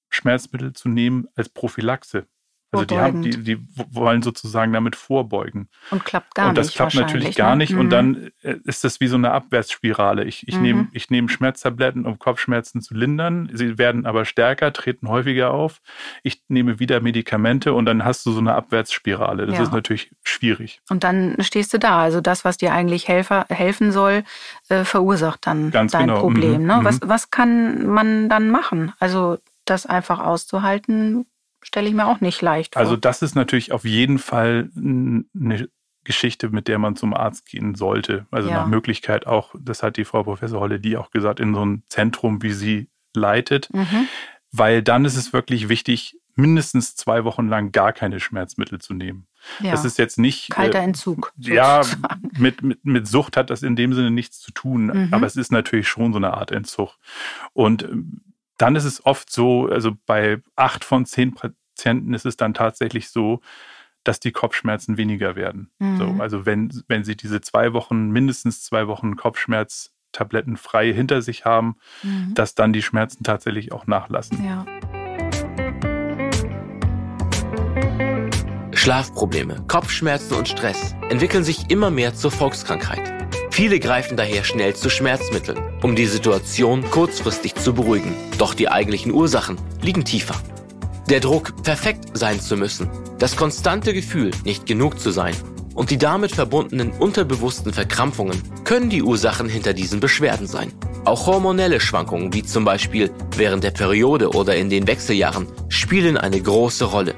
Schmerzmittel 0.08 0.72
zu 0.72 0.88
nehmen 0.88 1.28
als 1.34 1.48
Prophylaxe. 1.48 2.26
Also 2.72 2.84
die, 2.84 2.98
haben, 2.98 3.22
die, 3.22 3.42
die 3.42 3.58
wollen 3.74 4.22
sozusagen 4.22 4.72
damit 4.72 4.94
vorbeugen. 4.94 5.68
Und 5.90 6.04
klappt 6.04 6.34
gar 6.36 6.44
nicht. 6.44 6.48
Und 6.50 6.58
das 6.58 6.66
nicht 6.68 6.76
klappt 6.76 6.94
natürlich 6.94 7.34
gar 7.34 7.50
ne? 7.50 7.56
nicht. 7.56 7.72
Mhm. 7.72 7.80
Und 7.80 7.90
dann 7.90 8.30
äh, 8.42 8.56
ist 8.64 8.84
das 8.84 9.00
wie 9.00 9.08
so 9.08 9.16
eine 9.16 9.32
Abwärtsspirale. 9.32 10.24
Ich, 10.24 10.46
ich 10.46 10.56
mhm. 10.56 10.62
nehme 10.62 10.88
ich 10.92 11.10
nehm 11.10 11.28
Schmerztabletten, 11.28 12.06
um 12.06 12.18
Kopfschmerzen 12.18 12.80
zu 12.80 12.94
lindern. 12.94 13.50
Sie 13.52 13.76
werden 13.76 14.06
aber 14.06 14.24
stärker, 14.24 14.72
treten 14.72 15.08
häufiger 15.08 15.50
auf. 15.50 15.80
Ich 16.22 16.44
nehme 16.46 16.78
wieder 16.78 17.00
Medikamente 17.00 17.74
und 17.74 17.86
dann 17.86 18.04
hast 18.04 18.24
du 18.24 18.30
so 18.30 18.38
eine 18.38 18.54
Abwärtsspirale. 18.54 19.46
Das 19.46 19.56
ja. 19.56 19.62
ist 19.64 19.72
natürlich 19.72 20.12
schwierig. 20.22 20.80
Und 20.88 21.02
dann 21.02 21.36
stehst 21.40 21.74
du 21.74 21.78
da. 21.78 22.00
Also 22.00 22.20
das, 22.20 22.44
was 22.44 22.56
dir 22.56 22.72
eigentlich 22.72 23.08
helfer, 23.08 23.46
helfen 23.48 23.90
soll, 23.90 24.22
äh, 24.68 24.84
verursacht 24.84 25.46
dann 25.46 25.72
Ganz 25.72 25.90
dein 25.92 26.06
genau. 26.06 26.20
Problem. 26.20 26.60
Mhm. 26.60 26.66
Ne? 26.66 26.78
Was, 26.82 27.00
mhm. 27.00 27.08
was 27.08 27.30
kann 27.30 27.86
man 27.86 28.28
dann 28.28 28.50
machen? 28.50 28.92
Also 29.00 29.38
das 29.64 29.86
einfach 29.86 30.20
auszuhalten, 30.20 31.26
stelle 31.62 31.88
ich 31.88 31.94
mir 31.94 32.06
auch 32.06 32.20
nicht 32.20 32.40
leicht 32.42 32.74
vor. 32.74 32.80
Also 32.80 32.96
das 32.96 33.22
ist 33.22 33.34
natürlich 33.34 33.72
auf 33.72 33.84
jeden 33.84 34.18
Fall 34.18 34.70
eine 34.76 35.68
Geschichte, 36.04 36.48
mit 36.48 36.68
der 36.68 36.78
man 36.78 36.96
zum 36.96 37.14
Arzt 37.14 37.46
gehen 37.46 37.74
sollte. 37.74 38.26
Also 38.30 38.48
ja. 38.48 38.56
nach 38.56 38.66
Möglichkeit 38.66 39.26
auch, 39.26 39.54
das 39.58 39.82
hat 39.82 39.96
die 39.96 40.04
Frau 40.04 40.22
Professor 40.22 40.60
Holle 40.60 40.80
die 40.80 40.96
auch 40.96 41.10
gesagt, 41.10 41.40
in 41.40 41.54
so 41.54 41.64
ein 41.64 41.82
Zentrum, 41.88 42.42
wie 42.42 42.52
sie 42.52 42.88
leitet. 43.14 43.72
Mhm. 43.72 44.08
Weil 44.52 44.82
dann 44.82 45.04
ist 45.04 45.16
es 45.16 45.32
wirklich 45.32 45.68
wichtig, 45.68 46.16
mindestens 46.34 46.96
zwei 46.96 47.24
Wochen 47.24 47.48
lang 47.48 47.70
gar 47.72 47.92
keine 47.92 48.18
Schmerzmittel 48.18 48.80
zu 48.80 48.94
nehmen. 48.94 49.26
Ja. 49.60 49.72
Das 49.72 49.84
ist 49.84 49.98
jetzt 49.98 50.18
nicht. 50.18 50.50
Kalter 50.50 50.80
äh, 50.80 50.84
Entzug. 50.84 51.32
Sozusagen. 51.36 51.56
Ja, 51.56 51.82
mit, 52.38 52.62
mit, 52.62 52.84
mit 52.84 53.06
Sucht 53.06 53.36
hat 53.36 53.50
das 53.50 53.62
in 53.62 53.76
dem 53.76 53.92
Sinne 53.92 54.10
nichts 54.10 54.40
zu 54.40 54.52
tun. 54.52 54.86
Mhm. 54.86 55.08
Aber 55.12 55.26
es 55.26 55.36
ist 55.36 55.52
natürlich 55.52 55.88
schon 55.88 56.12
so 56.12 56.18
eine 56.18 56.34
Art 56.34 56.50
Entzug. 56.50 56.96
Und 57.52 57.82
ähm, 57.84 58.22
dann 58.60 58.76
ist 58.76 58.84
es 58.84 59.04
oft 59.06 59.32
so, 59.32 59.68
also 59.68 59.92
bei 60.04 60.42
acht 60.54 60.84
von 60.84 61.06
zehn 61.06 61.34
Patienten 61.34 62.12
ist 62.12 62.26
es 62.26 62.36
dann 62.36 62.52
tatsächlich 62.52 63.08
so, 63.08 63.40
dass 64.04 64.20
die 64.20 64.32
Kopfschmerzen 64.32 64.98
weniger 64.98 65.34
werden. 65.34 65.70
Mhm. 65.78 65.96
So, 65.96 66.16
also 66.22 66.44
wenn, 66.44 66.70
wenn 66.86 67.02
sie 67.02 67.16
diese 67.16 67.40
zwei 67.40 67.72
Wochen, 67.72 68.10
mindestens 68.10 68.62
zwei 68.62 68.86
Wochen 68.86 69.16
Kopfschmerztabletten 69.16 70.58
frei 70.58 70.92
hinter 70.92 71.22
sich 71.22 71.46
haben, 71.46 71.76
mhm. 72.02 72.34
dass 72.34 72.54
dann 72.54 72.74
die 72.74 72.82
Schmerzen 72.82 73.24
tatsächlich 73.24 73.72
auch 73.72 73.86
nachlassen. 73.86 74.44
Ja. 74.44 74.66
Schlafprobleme, 78.74 79.64
Kopfschmerzen 79.68 80.36
und 80.36 80.48
Stress 80.48 80.94
entwickeln 81.08 81.44
sich 81.44 81.70
immer 81.70 81.90
mehr 81.90 82.14
zur 82.14 82.30
Volkskrankheit. 82.30 83.20
Viele 83.50 83.80
greifen 83.80 84.16
daher 84.16 84.44
schnell 84.44 84.74
zu 84.74 84.88
Schmerzmitteln, 84.88 85.58
um 85.82 85.96
die 85.96 86.06
Situation 86.06 86.88
kurzfristig 86.90 87.56
zu 87.56 87.74
beruhigen. 87.74 88.14
Doch 88.38 88.54
die 88.54 88.68
eigentlichen 88.68 89.12
Ursachen 89.12 89.58
liegen 89.82 90.04
tiefer. 90.04 90.36
Der 91.08 91.20
Druck, 91.20 91.62
perfekt 91.64 92.16
sein 92.16 92.40
zu 92.40 92.56
müssen, 92.56 92.88
das 93.18 93.36
konstante 93.36 93.92
Gefühl, 93.92 94.30
nicht 94.44 94.66
genug 94.66 95.00
zu 95.00 95.10
sein 95.10 95.34
und 95.74 95.90
die 95.90 95.98
damit 95.98 96.32
verbundenen 96.32 96.92
unterbewussten 96.92 97.72
Verkrampfungen 97.72 98.40
können 98.64 98.90
die 98.90 99.02
Ursachen 99.02 99.48
hinter 99.48 99.72
diesen 99.72 99.98
Beschwerden 99.98 100.46
sein. 100.46 100.72
Auch 101.04 101.26
hormonelle 101.26 101.80
Schwankungen 101.80 102.32
wie 102.32 102.44
zum 102.44 102.64
Beispiel 102.64 103.10
während 103.36 103.64
der 103.64 103.70
Periode 103.72 104.30
oder 104.30 104.56
in 104.56 104.70
den 104.70 104.86
Wechseljahren 104.86 105.48
spielen 105.68 106.16
eine 106.16 106.40
große 106.40 106.84
Rolle. 106.84 107.14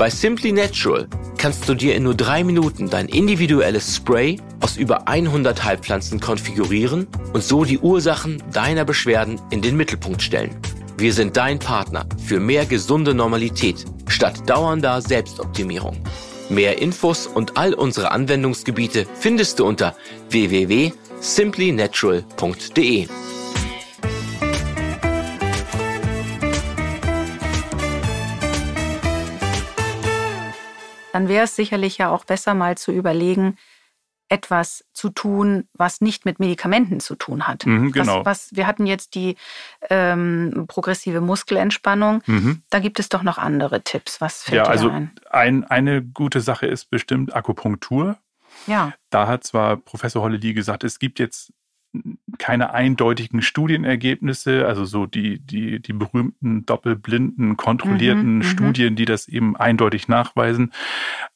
Bei 0.00 0.08
Simply 0.08 0.50
Natural 0.50 1.06
kannst 1.36 1.68
du 1.68 1.74
dir 1.74 1.94
in 1.94 2.04
nur 2.04 2.14
drei 2.14 2.42
Minuten 2.42 2.88
dein 2.88 3.06
individuelles 3.06 3.96
Spray 3.96 4.40
aus 4.60 4.78
über 4.78 5.06
100 5.06 5.62
Heilpflanzen 5.62 6.20
konfigurieren 6.20 7.06
und 7.34 7.44
so 7.44 7.64
die 7.64 7.78
Ursachen 7.78 8.42
deiner 8.50 8.86
Beschwerden 8.86 9.38
in 9.50 9.60
den 9.60 9.76
Mittelpunkt 9.76 10.22
stellen. 10.22 10.58
Wir 10.96 11.12
sind 11.12 11.36
dein 11.36 11.58
Partner 11.58 12.06
für 12.16 12.40
mehr 12.40 12.64
gesunde 12.64 13.12
Normalität 13.12 13.84
statt 14.08 14.48
dauernder 14.48 15.02
Selbstoptimierung. 15.02 15.98
Mehr 16.48 16.80
Infos 16.80 17.26
und 17.26 17.58
all 17.58 17.74
unsere 17.74 18.10
Anwendungsgebiete 18.10 19.06
findest 19.18 19.58
du 19.58 19.66
unter 19.66 19.94
www.simplynatural.de. 20.30 23.06
Dann 31.12 31.28
wäre 31.28 31.44
es 31.44 31.56
sicherlich 31.56 31.98
ja 31.98 32.10
auch 32.10 32.24
besser, 32.24 32.54
mal 32.54 32.76
zu 32.78 32.92
überlegen, 32.92 33.56
etwas 34.28 34.84
zu 34.92 35.10
tun, 35.10 35.66
was 35.74 36.00
nicht 36.00 36.24
mit 36.24 36.38
Medikamenten 36.38 37.00
zu 37.00 37.16
tun 37.16 37.48
hat. 37.48 37.66
Mhm, 37.66 37.90
genau. 37.90 38.20
Was, 38.24 38.50
was, 38.50 38.56
wir 38.56 38.68
hatten 38.68 38.86
jetzt 38.86 39.16
die 39.16 39.34
ähm, 39.90 40.66
progressive 40.68 41.20
Muskelentspannung. 41.20 42.22
Mhm. 42.26 42.62
Da 42.70 42.78
gibt 42.78 43.00
es 43.00 43.08
doch 43.08 43.24
noch 43.24 43.38
andere 43.38 43.82
Tipps. 43.82 44.20
Was 44.20 44.44
fällt 44.44 44.56
Ja, 44.58 44.62
dir 44.64 44.70
also 44.70 44.88
ein? 44.90 45.10
ein, 45.30 45.64
eine 45.64 46.02
gute 46.02 46.40
Sache 46.40 46.66
ist 46.66 46.90
bestimmt 46.90 47.34
Akupunktur. 47.34 48.18
Ja, 48.68 48.92
Da 49.10 49.26
hat 49.26 49.42
zwar 49.44 49.76
Professor 49.76 50.22
Holledy 50.22 50.54
gesagt, 50.54 50.84
es 50.84 50.98
gibt 51.00 51.18
jetzt 51.18 51.52
keine 52.38 52.72
eindeutigen 52.72 53.42
Studienergebnisse, 53.42 54.66
also 54.66 54.84
so 54.84 55.06
die, 55.06 55.40
die, 55.40 55.80
die 55.80 55.92
berühmten 55.92 56.64
doppelblinden, 56.64 57.56
kontrollierten 57.56 58.34
Mhm, 58.34 58.38
mhm. 58.38 58.42
Studien, 58.42 58.96
die 58.96 59.04
das 59.04 59.28
eben 59.28 59.56
eindeutig 59.56 60.08
nachweisen. 60.08 60.72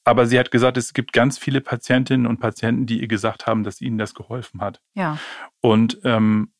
Aber 0.04 0.26
sie 0.26 0.38
hat 0.38 0.50
gesagt, 0.50 0.76
es 0.76 0.94
gibt 0.94 1.12
ganz 1.12 1.38
viele 1.38 1.60
Patientinnen 1.60 2.26
und 2.26 2.38
Patienten, 2.38 2.86
die 2.86 3.00
ihr 3.00 3.08
gesagt 3.08 3.46
haben, 3.46 3.64
dass 3.64 3.80
ihnen 3.80 3.98
das 3.98 4.14
geholfen 4.14 4.60
hat. 4.60 4.80
ja, 4.94 5.18
Und 5.60 5.98
ähm, 6.04 6.50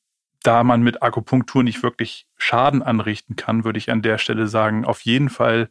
da 0.42 0.62
man 0.62 0.82
mit 0.82 1.02
Akupunktur 1.02 1.62
nicht 1.62 1.82
wirklich 1.82 2.26
Schaden 2.36 2.82
anrichten 2.82 3.36
kann, 3.36 3.64
würde 3.64 3.78
ich 3.78 3.90
an 3.90 4.02
der 4.02 4.18
Stelle 4.18 4.46
sagen, 4.46 4.84
auf 4.84 5.00
jeden 5.02 5.30
Fall 5.30 5.70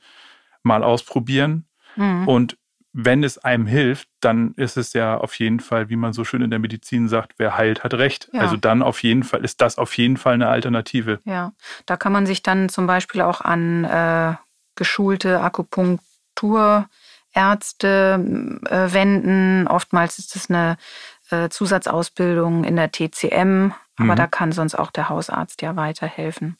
mal 0.63 0.83
ausprobieren. 0.83 1.67
mhm. 1.95 2.27
Und 2.27 2.57
wenn 2.93 3.23
es 3.23 3.39
einem 3.39 3.65
hilft, 3.65 4.07
dann 4.21 4.53
ist 4.55 4.77
es 4.77 4.93
ja 4.93 5.17
auf 5.17 5.33
jeden 5.39 5.59
Fall, 5.59 5.89
wie 5.89 5.95
man 5.95 6.13
so 6.13 6.23
schön 6.23 6.43
in 6.43 6.51
der 6.51 6.59
Medizin 6.59 7.09
sagt, 7.09 7.33
wer 7.37 7.57
heilt, 7.57 7.83
hat 7.83 7.95
recht. 7.95 8.29
Ja. 8.33 8.41
Also 8.41 8.55
dann 8.55 8.83
auf 8.83 9.01
jeden 9.01 9.23
Fall 9.23 9.43
ist 9.43 9.61
das 9.61 9.79
auf 9.79 9.97
jeden 9.97 10.17
Fall 10.17 10.35
eine 10.35 10.47
Alternative. 10.47 11.19
ja. 11.25 11.53
Da 11.87 11.97
kann 11.97 12.11
man 12.11 12.25
sich 12.27 12.43
dann 12.43 12.69
zum 12.69 12.85
Beispiel 12.87 13.21
auch 13.21 13.41
an 13.41 13.83
äh, 13.83 14.33
geschulte 14.75 15.41
Akupunkturärzte 15.41 16.89
äh, 18.69 18.93
wenden. 18.93 19.67
Oftmals 19.67 20.19
ist 20.19 20.35
es 20.35 20.49
eine 20.49 20.77
äh, 21.31 21.49
Zusatzausbildung 21.49 22.63
in 22.63 22.75
der 22.75 22.91
TCM, 22.91 23.71
aber 23.97 24.13
Mhm. 24.13 24.15
da 24.15 24.27
kann 24.27 24.51
sonst 24.51 24.75
auch 24.75 24.91
der 24.91 25.09
Hausarzt 25.09 25.61
ja 25.61 25.75
weiterhelfen. 25.75 26.57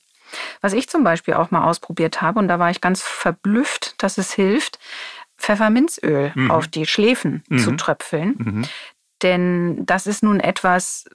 Was 0.62 0.74
ich 0.74 0.90
zum 0.90 1.04
Beispiel 1.04 1.36
auch 1.36 1.52
mal 1.52 1.66
ausprobiert 1.66 2.22
habe, 2.22 2.40
und 2.40 2.48
da 2.48 2.58
war 2.58 2.72
ich 2.72 2.82
ganz 2.82 3.02
verblüfft, 3.04 4.02
dass 4.02 4.18
es 4.18 4.34
hilft, 4.34 4.80
Pfefferminzöl 5.44 6.32
Mhm. 6.36 6.52
auf 6.52 6.68
die 6.68 6.86
Schläfen 6.86 7.44
Mhm. 7.50 7.60
zu 7.60 7.72
tröpfeln. 7.76 8.36
Mhm. 8.38 8.62
Denn 9.22 9.86
das 9.86 10.08
ist 10.08 10.24
nun 10.24 10.40
etwas, 10.40 11.06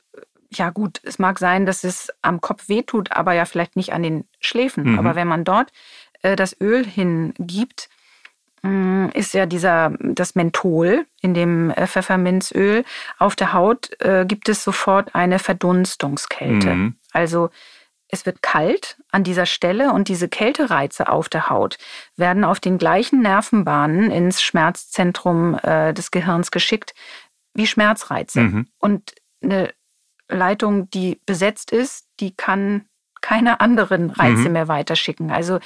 ja 0.50 0.70
gut, 0.70 1.00
es 1.02 1.18
mag 1.18 1.38
sein, 1.38 1.66
dass 1.66 1.84
es 1.84 2.10
am 2.22 2.40
Kopf 2.40 2.68
wehtut, 2.68 3.12
aber 3.12 3.32
ja 3.32 3.44
vielleicht 3.44 3.76
nicht 3.76 3.92
an 3.92 4.02
den 4.02 4.24
Schläfen. 4.40 4.92
Mhm. 4.92 4.98
Aber 4.98 5.14
wenn 5.14 5.28
man 5.28 5.44
dort 5.44 5.70
äh, 6.22 6.36
das 6.36 6.56
Öl 6.60 6.84
hingibt, 6.86 7.88
mh, 8.62 9.10
ist 9.14 9.34
ja 9.34 9.46
dieser, 9.46 9.92
das 10.00 10.34
Menthol 10.34 11.06
in 11.20 11.32
dem 11.34 11.70
äh, 11.70 11.86
Pfefferminzöl 11.86 12.84
auf 13.18 13.36
der 13.36 13.52
Haut, 13.52 13.90
äh, 14.00 14.24
gibt 14.26 14.48
es 14.48 14.64
sofort 14.64 15.14
eine 15.14 15.38
Verdunstungskälte. 15.38 16.74
Mhm. 16.74 16.94
Also 17.12 17.50
es 18.08 18.24
wird 18.26 18.42
kalt 18.42 18.96
an 19.10 19.22
dieser 19.24 19.46
Stelle 19.46 19.92
und 19.92 20.08
diese 20.08 20.28
Kältereize 20.28 21.08
auf 21.08 21.28
der 21.28 21.50
Haut 21.50 21.76
werden 22.16 22.44
auf 22.44 22.58
den 22.60 22.78
gleichen 22.78 23.20
Nervenbahnen 23.20 24.10
ins 24.10 24.42
Schmerzzentrum 24.42 25.58
äh, 25.62 25.92
des 25.92 26.10
Gehirns 26.10 26.50
geschickt 26.50 26.94
wie 27.54 27.66
Schmerzreize. 27.66 28.40
Mhm. 28.40 28.66
Und 28.78 29.14
eine 29.42 29.72
Leitung, 30.28 30.90
die 30.90 31.20
besetzt 31.26 31.70
ist, 31.72 32.06
die 32.20 32.34
kann 32.34 32.84
keine 33.20 33.60
anderen 33.60 34.10
Reize 34.10 34.46
Mhm. 34.46 34.52
mehr 34.52 34.68
weiterschicken. 34.68 35.30
Also 35.32 35.58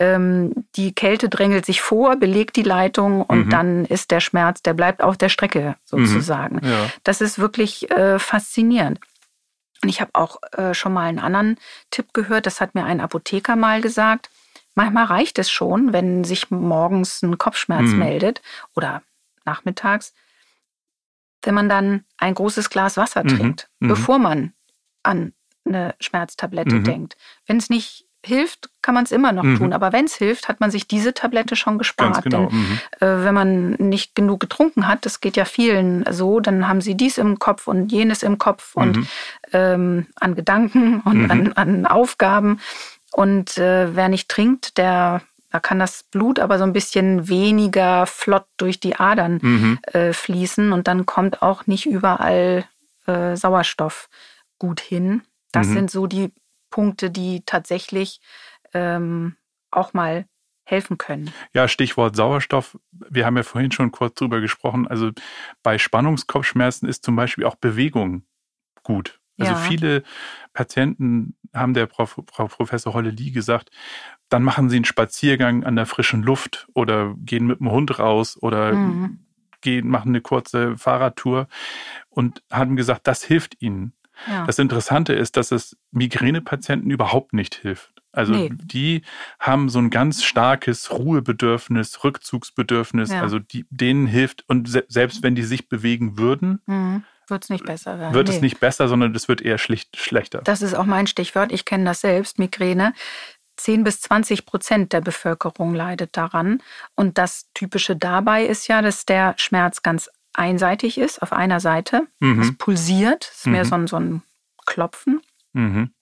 ähm, 0.00 0.52
die 0.74 0.92
Kälte 0.92 1.28
drängelt 1.28 1.64
sich 1.64 1.80
vor, 1.80 2.16
belegt 2.16 2.56
die 2.56 2.62
Leitung 2.64 3.22
und 3.22 3.46
Mhm. 3.46 3.50
dann 3.50 3.84
ist 3.84 4.10
der 4.10 4.18
Schmerz, 4.20 4.62
der 4.62 4.74
bleibt 4.74 5.00
auf 5.02 5.16
der 5.16 5.28
Strecke 5.28 5.76
sozusagen. 5.84 6.60
Ja. 6.66 6.90
Das 7.04 7.20
ist 7.20 7.38
wirklich 7.38 7.88
äh, 7.92 8.18
faszinierend. 8.18 8.98
Und 9.82 9.88
ich 9.88 10.00
habe 10.00 10.10
auch 10.14 10.36
äh, 10.52 10.74
schon 10.74 10.92
mal 10.92 11.06
einen 11.08 11.18
anderen 11.20 11.58
Tipp 11.90 12.12
gehört, 12.12 12.46
das 12.46 12.60
hat 12.60 12.74
mir 12.74 12.84
ein 12.84 13.00
Apotheker 13.00 13.54
mal 13.56 13.80
gesagt. 13.80 14.30
Manchmal 14.74 15.04
reicht 15.04 15.38
es 15.38 15.50
schon, 15.50 15.92
wenn 15.92 16.24
sich 16.24 16.50
morgens 16.50 17.22
ein 17.22 17.38
Kopfschmerz 17.38 17.92
Mhm. 17.92 17.98
meldet 17.98 18.42
oder 18.74 19.02
nachmittags, 19.44 20.14
wenn 21.42 21.54
man 21.54 21.68
dann 21.68 22.04
ein 22.16 22.34
großes 22.34 22.70
Glas 22.70 22.96
Wasser 22.96 23.22
Mhm. 23.24 23.28
trinkt, 23.28 23.70
Mhm. 23.80 23.88
bevor 23.88 24.18
man 24.18 24.52
an 25.02 25.32
eine 25.64 25.94
Schmerztablette 26.00 26.76
Mhm. 26.76 26.84
denkt. 26.84 27.16
Wenn 27.46 27.58
es 27.58 27.70
nicht 27.70 28.06
hilft, 28.24 28.68
kann 28.82 28.94
man 28.94 29.04
es 29.04 29.12
immer 29.12 29.32
noch 29.32 29.44
Mhm. 29.44 29.56
tun. 29.56 29.72
Aber 29.72 29.92
wenn 29.92 30.06
es 30.06 30.14
hilft, 30.16 30.48
hat 30.48 30.60
man 30.60 30.70
sich 30.70 30.88
diese 30.88 31.14
Tablette 31.14 31.56
schon 31.56 31.78
gespart. 31.78 32.24
Genau. 32.24 32.48
Denn 32.48 32.58
Mhm. 32.58 32.80
äh, 33.00 33.24
wenn 33.24 33.34
man 33.34 33.70
nicht 33.74 34.14
genug 34.14 34.40
getrunken 34.40 34.88
hat, 34.88 35.06
das 35.06 35.20
geht 35.20 35.36
ja 35.36 35.44
vielen 35.44 36.04
so, 36.10 36.40
dann 36.40 36.68
haben 36.68 36.80
sie 36.80 36.94
dies 36.96 37.18
im 37.18 37.38
Kopf 37.38 37.66
und 37.68 37.92
jenes 37.92 38.22
im 38.22 38.38
Kopf 38.38 38.74
und 38.74 38.96
Mhm. 38.98 39.06
ähm, 39.52 40.06
an 40.16 40.34
Gedanken 40.34 41.00
und 41.04 41.22
Mhm. 41.24 41.30
an, 41.30 41.52
an 41.54 41.86
Aufgaben. 41.86 42.60
Und 43.12 43.56
äh, 43.58 43.94
wer 43.94 44.08
nicht 44.08 44.28
trinkt, 44.28 44.78
der 44.78 45.22
da 45.50 45.60
kann 45.60 45.78
das 45.78 46.02
Blut 46.02 46.38
aber 46.40 46.58
so 46.58 46.64
ein 46.64 46.74
bisschen 46.74 47.28
weniger 47.28 48.04
flott 48.04 48.44
durch 48.58 48.80
die 48.80 48.96
Adern 48.96 49.38
Mhm. 49.40 49.78
äh, 49.94 50.12
fließen 50.12 50.72
und 50.72 50.86
dann 50.88 51.06
kommt 51.06 51.40
auch 51.40 51.66
nicht 51.66 51.86
überall 51.86 52.66
äh, 53.06 53.34
Sauerstoff 53.34 54.10
gut 54.58 54.80
hin. 54.80 55.22
Das 55.50 55.68
Mhm. 55.68 55.72
sind 55.72 55.90
so 55.90 56.06
die 56.06 56.32
Punkte, 56.70 57.10
die 57.10 57.42
tatsächlich 57.44 58.20
ähm, 58.74 59.36
auch 59.70 59.92
mal 59.94 60.26
helfen 60.64 60.98
können. 60.98 61.32
Ja, 61.54 61.66
Stichwort 61.66 62.14
Sauerstoff. 62.14 62.78
Wir 62.92 63.24
haben 63.24 63.36
ja 63.36 63.42
vorhin 63.42 63.72
schon 63.72 63.90
kurz 63.90 64.14
drüber 64.14 64.40
gesprochen. 64.40 64.86
Also 64.86 65.10
bei 65.62 65.78
Spannungskopfschmerzen 65.78 66.88
ist 66.88 67.04
zum 67.04 67.16
Beispiel 67.16 67.44
auch 67.44 67.54
Bewegung 67.56 68.24
gut. 68.82 69.20
Also 69.38 69.54
Ja. 69.54 69.60
viele 69.60 70.02
Patienten 70.52 71.36
haben 71.54 71.72
der 71.72 71.88
Frau, 71.88 72.06
Frau 72.06 72.48
Professor 72.48 72.92
Holle-Lee 72.92 73.30
gesagt, 73.30 73.70
dann 74.28 74.42
machen 74.42 74.68
sie 74.68 74.76
einen 74.76 74.84
Spaziergang 74.84 75.64
an 75.64 75.76
der 75.76 75.86
frischen 75.86 76.22
Luft 76.22 76.68
oder 76.74 77.14
gehen 77.18 77.46
mit 77.46 77.60
dem 77.60 77.70
Hund 77.70 77.98
raus 77.98 78.36
oder 78.40 78.72
Mhm. 78.72 79.20
gehen, 79.60 79.88
machen 79.88 80.10
eine 80.10 80.20
kurze 80.20 80.76
Fahrradtour 80.76 81.48
und 82.10 82.42
haben 82.50 82.76
gesagt, 82.76 83.06
das 83.06 83.22
hilft 83.24 83.60
ihnen. 83.62 83.92
Ja. 84.26 84.44
Das 84.46 84.58
Interessante 84.58 85.12
ist, 85.12 85.36
dass 85.36 85.52
es 85.52 85.76
Migränepatienten 85.90 86.90
überhaupt 86.90 87.32
nicht 87.32 87.54
hilft. 87.54 87.92
Also 88.12 88.32
Nee. 88.32 88.50
die 88.52 89.02
haben 89.38 89.68
so 89.68 89.78
ein 89.78 89.90
ganz 89.90 90.24
starkes 90.24 90.90
Ruhebedürfnis, 90.90 92.02
Rückzugsbedürfnis. 92.02 93.10
Ja. 93.12 93.20
Also 93.22 93.38
die, 93.38 93.66
denen 93.70 94.06
hilft 94.06 94.44
und 94.48 94.68
se 94.68 94.84
selbst 94.88 95.22
wenn 95.22 95.34
die 95.34 95.42
sich 95.42 95.68
bewegen 95.68 96.18
würden, 96.18 96.60
Mhm. 96.66 97.04
Wird 97.30 97.44
es 97.44 97.50
nicht 97.50 97.66
besser 97.66 97.98
werden. 97.98 98.14
wird 98.14 98.28
Nee. 98.28 98.34
es 98.36 98.40
nicht 98.40 98.58
besser, 98.58 98.88
sondern 98.88 99.14
es 99.14 99.28
wird 99.28 99.42
eher 99.42 99.58
schlicht 99.58 99.98
schlechter. 99.98 100.40
Das 100.44 100.62
ist 100.62 100.72
auch 100.74 100.86
mein 100.86 101.06
Stichwort. 101.06 101.52
Ich 101.52 101.66
kenne 101.66 101.84
das 101.84 102.00
selbst, 102.00 102.38
Migräne. 102.38 102.94
10 103.58 103.84
bis 103.84 104.00
20 104.00 104.46
Prozent 104.46 104.92
der 104.94 105.00
Bevölkerung 105.02 105.74
leidet 105.74 106.16
daran. 106.16 106.62
Und 106.94 107.18
das 107.18 107.50
Typische 107.54 107.96
dabei 107.96 108.46
ist 108.46 108.66
ja, 108.68 108.80
dass 108.80 109.04
der 109.04 109.34
Schmerz 109.36 109.82
ganz 109.82 110.08
einseitig 110.34 110.98
ist, 110.98 111.20
auf 111.22 111.32
einer 111.32 111.60
Seite. 111.60 112.06
Mhm. 112.20 112.40
Es 112.40 112.56
pulsiert, 112.56 113.28
es 113.30 113.38
ist 113.38 113.46
mehr 113.46 113.64
Mhm. 113.64 113.68
so 113.68 113.74
ein, 113.76 113.86
so 113.86 113.96
ein 113.96 114.22
Klopfen. 114.66 115.20
Mhm. 115.52 115.92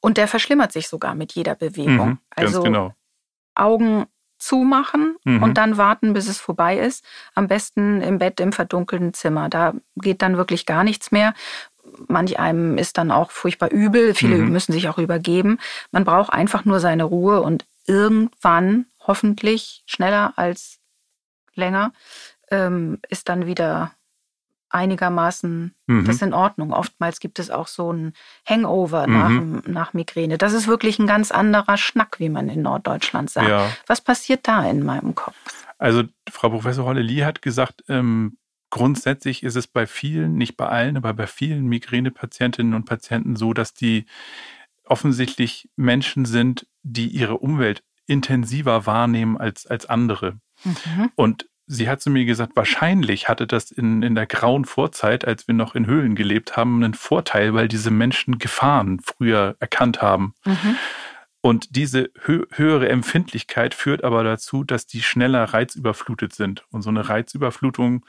Und 0.00 0.16
der 0.18 0.28
verschlimmert 0.28 0.72
sich 0.72 0.88
sogar 0.88 1.14
mit 1.14 1.32
jeder 1.32 1.54
Bewegung. 1.54 2.08
Mhm. 2.10 2.18
Ganz 2.36 2.48
also 2.48 2.62
genau. 2.62 2.94
Augen 3.54 4.06
zumachen 4.38 5.16
Mhm. 5.24 5.42
und 5.42 5.54
dann 5.58 5.76
warten, 5.76 6.12
bis 6.14 6.28
es 6.28 6.38
vorbei 6.38 6.78
ist. 6.78 7.04
Am 7.34 7.46
besten 7.48 8.00
im 8.00 8.18
Bett 8.18 8.40
im 8.40 8.52
verdunkelten 8.52 9.14
Zimmer. 9.14 9.48
Da 9.48 9.74
geht 9.96 10.20
dann 10.22 10.36
wirklich 10.36 10.66
gar 10.66 10.82
nichts 10.84 11.12
mehr. 11.12 11.32
Manch 12.08 12.38
einem 12.38 12.76
ist 12.78 12.98
dann 12.98 13.10
auch 13.10 13.30
furchtbar 13.30 13.70
übel. 13.70 14.14
Viele 14.14 14.36
Mhm. 14.38 14.50
müssen 14.50 14.72
sich 14.72 14.88
auch 14.88 14.98
übergeben. 14.98 15.58
Man 15.92 16.04
braucht 16.04 16.32
einfach 16.32 16.64
nur 16.64 16.80
seine 16.80 17.04
Ruhe 17.04 17.40
und 17.42 17.66
irgendwann, 17.86 18.86
hoffentlich 19.00 19.82
schneller 19.86 20.32
als 20.36 20.78
länger, 21.54 21.92
ähm, 22.52 23.00
ist 23.08 23.28
dann 23.28 23.46
wieder 23.46 23.92
einigermaßen 24.68 25.74
Mhm. 25.86 26.04
das 26.06 26.22
in 26.22 26.32
Ordnung. 26.32 26.72
Oftmals 26.72 27.20
gibt 27.20 27.38
es 27.38 27.50
auch 27.50 27.66
so 27.66 27.92
ein 27.92 28.14
Hangover 28.48 29.06
Mhm. 29.06 29.12
nach, 29.12 29.66
nach 29.66 29.92
Migräne. 29.92 30.38
Das 30.38 30.52
ist 30.54 30.66
wirklich 30.66 30.98
ein 30.98 31.06
ganz 31.06 31.30
anderer 31.30 31.76
Schnack, 31.76 32.18
wie 32.18 32.28
man 32.30 32.48
in 32.48 32.62
Norddeutschland 32.62 33.28
sagt. 33.30 33.48
Ja. 33.48 33.70
Was 33.86 34.00
passiert 34.00 34.48
da 34.48 34.64
in 34.68 34.82
meinem 34.84 35.14
Kopf? 35.14 35.36
Also 35.78 36.04
Frau 36.30 36.48
Professor 36.50 36.84
Holle-Lee 36.86 37.24
hat 37.24 37.42
gesagt, 37.42 37.84
ähm, 37.88 38.38
grundsätzlich 38.70 39.42
ist 39.42 39.56
es 39.56 39.66
bei 39.66 39.86
vielen, 39.86 40.36
nicht 40.36 40.56
bei 40.56 40.68
allen, 40.68 40.96
aber 40.96 41.12
bei 41.12 41.26
vielen 41.26 41.66
Migränepatientinnen 41.66 42.72
und 42.72 42.84
Patienten 42.86 43.36
so, 43.36 43.52
dass 43.52 43.74
die 43.74 44.06
offensichtlich 44.84 45.68
Menschen 45.76 46.24
sind, 46.24 46.66
die 46.82 47.08
ihre 47.08 47.38
Umwelt 47.38 47.82
intensiver 48.06 48.86
wahrnehmen 48.86 49.36
als, 49.36 49.66
als 49.66 49.86
andere. 49.86 50.38
Mhm. 50.64 51.10
Und 51.14 51.46
sie 51.66 51.88
hat 51.88 52.00
zu 52.00 52.10
mir 52.10 52.24
gesagt, 52.24 52.56
wahrscheinlich 52.56 53.28
hatte 53.28 53.46
das 53.46 53.70
in, 53.70 54.02
in 54.02 54.14
der 54.14 54.26
grauen 54.26 54.64
Vorzeit, 54.64 55.24
als 55.24 55.48
wir 55.48 55.54
noch 55.54 55.74
in 55.74 55.86
Höhlen 55.86 56.14
gelebt 56.14 56.56
haben, 56.56 56.82
einen 56.82 56.94
Vorteil, 56.94 57.54
weil 57.54 57.68
diese 57.68 57.90
Menschen 57.90 58.38
Gefahren 58.38 59.00
früher 59.00 59.56
erkannt 59.60 60.02
haben. 60.02 60.34
Mhm. 60.44 60.76
Und 61.40 61.74
diese 61.74 62.10
hö 62.24 62.46
höhere 62.52 62.88
Empfindlichkeit 62.88 63.74
führt 63.74 64.04
aber 64.04 64.22
dazu, 64.22 64.62
dass 64.62 64.86
die 64.86 65.02
schneller 65.02 65.44
reizüberflutet 65.44 66.34
sind. 66.34 66.64
Und 66.70 66.82
so 66.82 66.90
eine 66.90 67.08
Reizüberflutung 67.08 68.06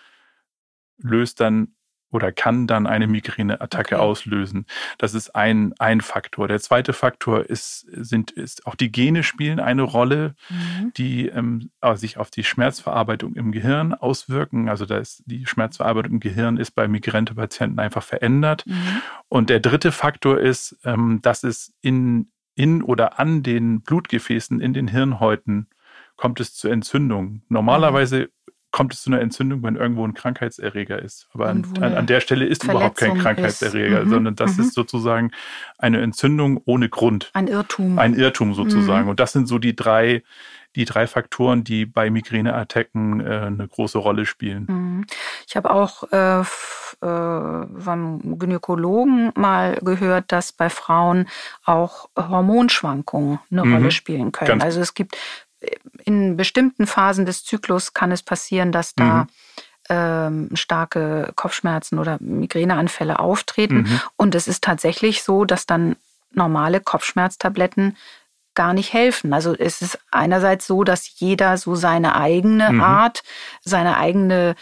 löst 0.97 1.39
dann 1.39 1.75
oder 2.13 2.31
kann 2.31 2.67
dann 2.67 2.85
eine 2.85 3.07
Migräneattacke 3.07 3.95
okay. 3.95 4.03
auslösen. 4.03 4.65
Das 4.99 5.15
ist 5.15 5.35
ein, 5.35 5.73
ein 5.79 6.01
Faktor. 6.01 6.47
Der 6.47 6.59
zweite 6.59 6.93
Faktor 6.93 7.49
ist, 7.49 7.87
sind, 7.91 8.31
ist 8.31 8.67
auch 8.67 8.75
die 8.75 8.91
Gene 8.91 9.23
spielen 9.23 9.59
eine 9.59 9.81
Rolle, 9.81 10.35
mhm. 10.49 10.93
die 10.95 11.27
ähm, 11.27 11.71
sich 11.95 12.17
auf 12.17 12.29
die 12.29 12.43
Schmerzverarbeitung 12.43 13.35
im 13.35 13.51
Gehirn 13.51 13.93
auswirken. 13.93 14.69
Also 14.69 14.85
da 14.85 14.97
ist 14.97 15.23
die 15.25 15.45
Schmerzverarbeitung 15.47 16.13
im 16.13 16.19
Gehirn 16.19 16.57
ist 16.57 16.71
bei 16.71 16.87
Migränepatienten 16.87 17.79
einfach 17.79 18.03
verändert. 18.03 18.65
Mhm. 18.67 19.01
Und 19.27 19.49
der 19.49 19.59
dritte 19.59 19.91
Faktor 19.91 20.39
ist, 20.39 20.77
ähm, 20.85 21.19
dass 21.23 21.43
es 21.43 21.73
in, 21.81 22.29
in 22.53 22.83
oder 22.83 23.19
an 23.19 23.41
den 23.41 23.81
Blutgefäßen, 23.81 24.61
in 24.61 24.73
den 24.73 24.87
Hirnhäuten 24.87 25.67
kommt 26.15 26.39
es 26.39 26.53
zu 26.53 26.67
Entzündungen. 26.67 27.41
Normalerweise 27.49 28.19
mhm 28.19 28.42
kommt 28.73 28.93
es 28.93 29.03
zu 29.03 29.11
einer 29.11 29.21
Entzündung, 29.21 29.61
wenn 29.61 29.75
irgendwo 29.75 30.05
ein 30.05 30.15
Krankheitserreger 30.15 30.99
ist. 30.99 31.27
Aber 31.33 31.47
an, 31.47 31.63
an, 31.79 31.93
an, 31.93 32.07
der 32.07 32.19
Stelle 32.19 32.45
ist 32.45 32.63
Verletzung 32.63 32.81
überhaupt 32.81 32.97
kein 32.97 33.17
Krankheitserreger, 33.19 34.03
mhm. 34.03 34.09
sondern 34.09 34.35
das 34.35 34.57
mhm. 34.57 34.63
ist 34.63 34.73
sozusagen 34.73 35.31
eine 35.77 36.01
Entzündung 36.01 36.59
ohne 36.65 36.89
Grund. 36.89 37.29
Ein 37.33 37.47
Irrtum. 37.47 37.99
Ein 37.99 38.15
Irrtum 38.15 38.55
sozusagen. 38.55 39.03
Mhm. 39.03 39.09
Und 39.11 39.19
das 39.19 39.31
sind 39.31 39.47
so 39.47 39.59
die 39.59 39.75
drei, 39.75 40.23
die 40.75 40.85
drei 40.85 41.05
Faktoren, 41.05 41.63
die 41.63 41.85
bei 41.85 42.09
Migräneattacken 42.09 43.21
äh, 43.21 43.41
eine 43.45 43.67
große 43.67 43.99
Rolle 43.99 44.25
spielen. 44.25 44.65
Mhm. 44.67 45.05
Ich 45.47 45.55
habe 45.55 45.69
auch 45.69 46.11
äh, 46.11 46.39
äh, 46.39 46.45
vom 47.79 48.39
Gynäkologen 48.39 49.33
mal 49.35 49.77
gehört, 49.83 50.31
dass 50.31 50.51
bei 50.51 50.71
Frauen 50.71 51.27
auch 51.63 52.09
Hormonschwankungen 52.17 53.39
eine 53.51 53.65
mhm. 53.65 53.73
Rolle 53.75 53.91
spielen 53.91 54.31
können. 54.31 54.47
Ganz 54.47 54.63
also 54.63 54.81
es 54.81 54.95
gibt 54.95 55.15
in 56.05 56.37
bestimmten 56.37 56.87
Phasen 56.87 57.25
des 57.25 57.43
Zyklus 57.43 57.93
kann 57.93 58.11
es 58.11 58.23
passieren, 58.23 58.71
dass 58.71 58.95
da 58.95 59.23
mhm. 59.23 59.27
ähm, 59.89 60.49
starke 60.55 61.31
Kopfschmerzen 61.35 61.99
oder 61.99 62.17
Migräneanfälle 62.19 63.19
auftreten. 63.19 63.83
Mhm. 63.83 64.01
Und 64.17 64.35
es 64.35 64.47
ist 64.47 64.63
tatsächlich 64.63 65.23
so, 65.23 65.45
dass 65.45 65.65
dann 65.65 65.95
normale 66.31 66.79
Kopfschmerztabletten 66.79 67.95
gar 68.55 68.73
nicht 68.73 68.93
helfen. 68.93 69.33
Also 69.33 69.55
es 69.55 69.81
ist 69.81 69.99
einerseits 70.11 70.67
so, 70.67 70.83
dass 70.83 71.19
jeder 71.19 71.57
so 71.57 71.75
seine 71.75 72.15
eigene 72.15 72.71
mhm. 72.71 72.81
Art, 72.81 73.23
seine 73.63 73.97
eigene 73.97 74.55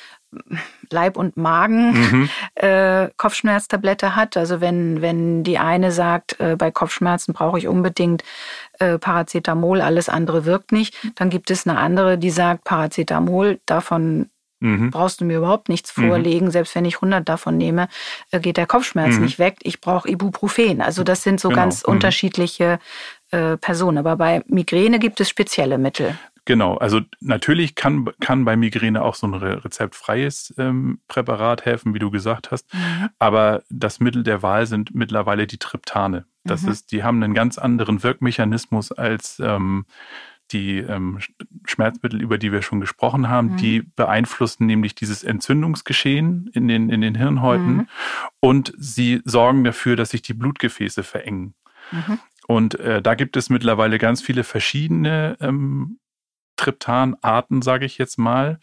Leib- 0.90 1.18
und 1.18 1.38
Magen 1.38 1.92
mhm. 1.92 2.30
äh, 2.56 3.10
Kopfschmerztablette 3.18 4.16
hat. 4.16 4.38
Also 4.38 4.62
wenn, 4.62 5.02
wenn 5.02 5.44
die 5.44 5.58
eine 5.58 5.92
sagt, 5.92 6.40
äh, 6.40 6.56
bei 6.58 6.72
Kopfschmerzen 6.72 7.34
brauche 7.34 7.58
ich 7.58 7.68
unbedingt 7.68 8.24
äh, 8.80 8.98
Paracetamol, 8.98 9.82
alles 9.82 10.10
andere 10.10 10.46
wirkt 10.46 10.72
nicht, 10.72 10.96
dann 11.16 11.30
gibt 11.30 11.52
es 11.52 11.68
eine 11.68 11.78
andere, 11.78 12.18
die 12.18 12.30
sagt, 12.30 12.64
Paracetamol, 12.64 13.60
davon 13.66 14.30
Mhm. 14.62 14.92
brauchst 14.92 15.20
du 15.20 15.26
mir 15.26 15.40
überhaupt 15.40 15.70
nichts 15.70 15.98
mhm. 15.98 16.08
vorlegen. 16.08 16.46
Mhm. 16.46 16.52
Selbst 16.52 16.76
wenn 16.76 16.86
ich 16.86 16.98
100 16.98 17.28
davon 17.28 17.58
nehme, 17.58 17.88
äh, 18.30 18.40
geht 18.40 18.58
der 18.58 18.68
Kopfschmerz 18.68 19.16
mhm. 19.16 19.24
nicht 19.24 19.40
weg. 19.40 19.58
Ich 19.64 19.82
brauche 19.82 20.08
Ibuprofen. 20.08 20.82
Also 20.82 21.04
das 21.04 21.24
sind 21.24 21.40
so 21.40 21.50
genau. 21.50 21.62
ganz 21.62 21.84
mhm. 21.86 21.94
unterschiedliche 21.94 22.80
äh, 23.32 23.58
Personen. 23.58 23.98
Aber 23.98 24.16
bei 24.16 24.44
Migräne 24.48 25.00
gibt 25.00 25.20
es 25.20 25.30
spezielle 25.30 25.80
Mittel. 25.80 26.16
Genau, 26.46 26.76
also 26.78 27.02
natürlich 27.20 27.76
kann, 27.76 28.10
kann 28.20 28.46
bei 28.46 28.56
Migräne 28.56 29.04
auch 29.04 29.14
so 29.14 29.28
ein 29.28 29.36
rezeptfreies 29.36 30.56
ähm, 30.58 31.00
Präparat 31.08 31.66
helfen, 31.66 31.94
wie 31.94 32.00
du 32.00 32.10
gesagt 32.10 32.50
hast. 32.50 32.74
Mhm. 32.74 33.10
Aber 33.20 33.64
das 33.70 34.00
Mittel 34.00 34.24
der 34.24 34.42
Wahl 34.42 34.66
sind 34.66 34.96
mittlerweile 34.96 35.46
die 35.46 35.60
Triptane. 35.60 36.26
Das 36.44 36.64
mhm. 36.64 36.72
ist, 36.72 36.92
die 36.92 37.04
haben 37.04 37.22
einen 37.22 37.36
ganz 37.36 37.60
anderen 37.60 38.02
Wirkmechanismus 38.02 38.92
als 38.92 39.40
ähm, 39.40 39.86
die 40.52 40.80
ähm, 40.80 41.20
Schmerzmittel, 41.66 42.22
über 42.22 42.38
die 42.38 42.52
wir 42.52 42.64
schon 42.64 42.82
gesprochen 42.82 43.30
haben. 43.30 43.52
Mhm. 43.52 43.58
Die 43.58 43.82
beeinflussen 43.82 44.66
nämlich 44.66 44.96
dieses 44.96 45.24
Entzündungsgeschehen 45.24 46.50
in 46.54 46.68
den, 46.68 46.90
in 46.90 47.02
den 47.02 47.16
Hirnhäuten 47.16 47.74
mhm. 47.74 47.88
und 48.40 48.74
sie 48.78 49.22
sorgen 49.26 49.64
dafür, 49.64 49.96
dass 49.96 50.10
sich 50.10 50.24
die 50.24 50.34
Blutgefäße 50.34 51.04
verengen. 51.04 51.54
Mhm. 51.92 52.20
Und 52.48 52.80
äh, 52.80 53.02
da 53.02 53.16
gibt 53.16 53.38
es 53.38 53.50
mittlerweile 53.50 53.98
ganz 53.98 54.22
viele 54.22 54.44
verschiedene 54.44 55.38
ähm, 55.40 56.00
Triptanarten, 56.62 57.62
sage 57.62 57.86
ich 57.86 57.98
jetzt 57.98 58.18
mal. 58.18 58.60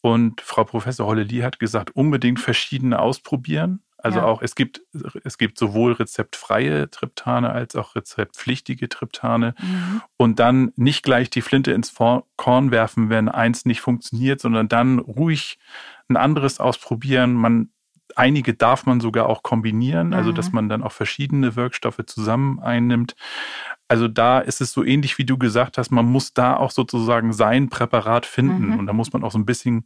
Und 0.00 0.40
Frau 0.40 0.64
Professor 0.64 1.06
Holleli 1.06 1.40
hat 1.40 1.58
gesagt, 1.58 1.94
unbedingt 1.94 2.40
verschiedene 2.40 2.98
ausprobieren. 2.98 3.82
Also 3.98 4.18
ja. 4.18 4.24
auch, 4.24 4.42
es 4.42 4.56
gibt, 4.56 4.82
es 5.22 5.38
gibt 5.38 5.58
sowohl 5.58 5.92
rezeptfreie 5.92 6.90
Triptane 6.90 7.50
als 7.50 7.76
auch 7.76 7.94
rezeptpflichtige 7.94 8.88
Triptane. 8.88 9.54
Mhm. 9.60 10.02
Und 10.16 10.40
dann 10.40 10.72
nicht 10.74 11.04
gleich 11.04 11.30
die 11.30 11.40
Flinte 11.42 11.70
ins 11.70 11.94
Korn 12.36 12.70
werfen, 12.72 13.10
wenn 13.10 13.28
eins 13.28 13.64
nicht 13.64 13.80
funktioniert, 13.80 14.40
sondern 14.40 14.68
dann 14.68 14.98
ruhig 14.98 15.58
ein 16.08 16.16
anderes 16.16 16.58
ausprobieren. 16.58 17.34
Man, 17.34 17.70
einige 18.16 18.54
darf 18.54 18.86
man 18.86 19.00
sogar 19.00 19.28
auch 19.28 19.42
kombinieren, 19.42 20.14
also 20.14 20.32
dass 20.32 20.48
mhm. 20.48 20.54
man 20.56 20.68
dann 20.68 20.82
auch 20.82 20.92
verschiedene 20.92 21.56
Wirkstoffe 21.56 22.00
zusammen 22.06 22.60
einnimmt. 22.60 23.14
Also 23.88 24.08
da 24.08 24.38
ist 24.38 24.60
es 24.60 24.72
so 24.72 24.84
ähnlich, 24.84 25.18
wie 25.18 25.24
du 25.24 25.36
gesagt 25.36 25.78
hast, 25.78 25.90
man 25.90 26.06
muss 26.06 26.32
da 26.32 26.56
auch 26.56 26.70
sozusagen 26.70 27.32
sein 27.32 27.68
Präparat 27.68 28.26
finden. 28.26 28.68
Mhm. 28.68 28.78
Und 28.78 28.86
da 28.86 28.92
muss 28.92 29.12
man 29.12 29.22
auch 29.24 29.32
so 29.32 29.38
ein 29.38 29.46
bisschen 29.46 29.84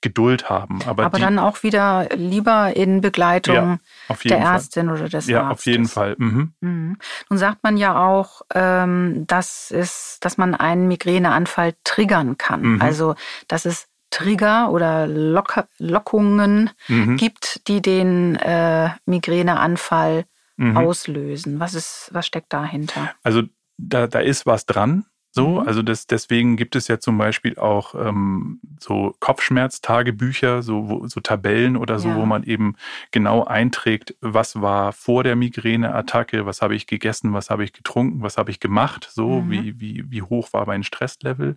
Geduld 0.00 0.48
haben. 0.48 0.80
Aber, 0.86 1.04
Aber 1.04 1.18
die, 1.18 1.24
dann 1.24 1.40
auch 1.40 1.64
wieder 1.64 2.08
lieber 2.14 2.76
in 2.76 3.00
Begleitung 3.00 3.54
ja, 3.54 3.78
der 4.08 4.16
Fall. 4.16 4.54
Ärztin 4.54 4.90
oder 4.90 5.08
des 5.08 5.26
ja, 5.26 5.42
Arztes. 5.42 5.46
Ja, 5.46 5.50
auf 5.50 5.66
jeden 5.66 5.88
Fall. 5.88 6.14
Mhm. 6.18 6.52
Mhm. 6.60 6.98
Nun 7.28 7.38
sagt 7.38 7.64
man 7.64 7.76
ja 7.76 8.00
auch, 8.00 8.42
ähm, 8.54 9.26
dass, 9.26 9.72
es, 9.72 10.18
dass 10.20 10.38
man 10.38 10.54
einen 10.54 10.86
Migräneanfall 10.86 11.74
triggern 11.82 12.38
kann. 12.38 12.74
Mhm. 12.74 12.82
Also, 12.82 13.16
dass 13.48 13.64
es 13.64 13.88
Trigger 14.10 14.70
oder 14.70 15.06
Lock 15.06 15.64
Lockungen 15.78 16.70
mhm. 16.88 17.16
gibt, 17.16 17.66
die 17.68 17.82
den 17.82 18.36
äh, 18.36 18.90
Migräneanfall 19.06 20.24
mhm. 20.56 20.76
auslösen? 20.76 21.60
Was 21.60 21.74
ist, 21.74 22.10
was 22.12 22.26
steckt 22.26 22.52
dahinter? 22.52 23.12
Also 23.22 23.42
da, 23.76 24.06
da 24.06 24.20
ist 24.20 24.46
was 24.46 24.66
dran. 24.66 25.06
So, 25.30 25.60
mhm. 25.60 25.68
also 25.68 25.82
das, 25.82 26.06
deswegen 26.06 26.56
gibt 26.56 26.74
es 26.74 26.88
ja 26.88 27.00
zum 27.00 27.18
Beispiel 27.18 27.58
auch 27.58 27.94
ähm, 27.94 28.60
so 28.80 29.14
Kopfschmerztagebücher, 29.20 30.62
so, 30.62 30.88
wo, 30.88 31.06
so 31.06 31.20
Tabellen 31.20 31.76
oder 31.76 31.98
so, 31.98 32.08
ja. 32.08 32.16
wo 32.16 32.24
man 32.24 32.44
eben 32.44 32.76
genau 33.10 33.44
einträgt, 33.44 34.16
was 34.22 34.60
war 34.62 34.92
vor 34.92 35.24
der 35.24 35.36
Migräneattacke, 35.36 36.46
was 36.46 36.62
habe 36.62 36.74
ich 36.74 36.86
gegessen, 36.86 37.34
was 37.34 37.50
habe 37.50 37.62
ich 37.62 37.74
getrunken, 37.74 38.22
was 38.22 38.38
habe 38.38 38.50
ich 38.50 38.58
gemacht, 38.58 39.10
so 39.12 39.42
mhm. 39.42 39.50
wie, 39.50 39.80
wie, 39.80 40.04
wie 40.08 40.22
hoch 40.22 40.52
war 40.54 40.66
mein 40.66 40.82
Stresslevel. 40.82 41.56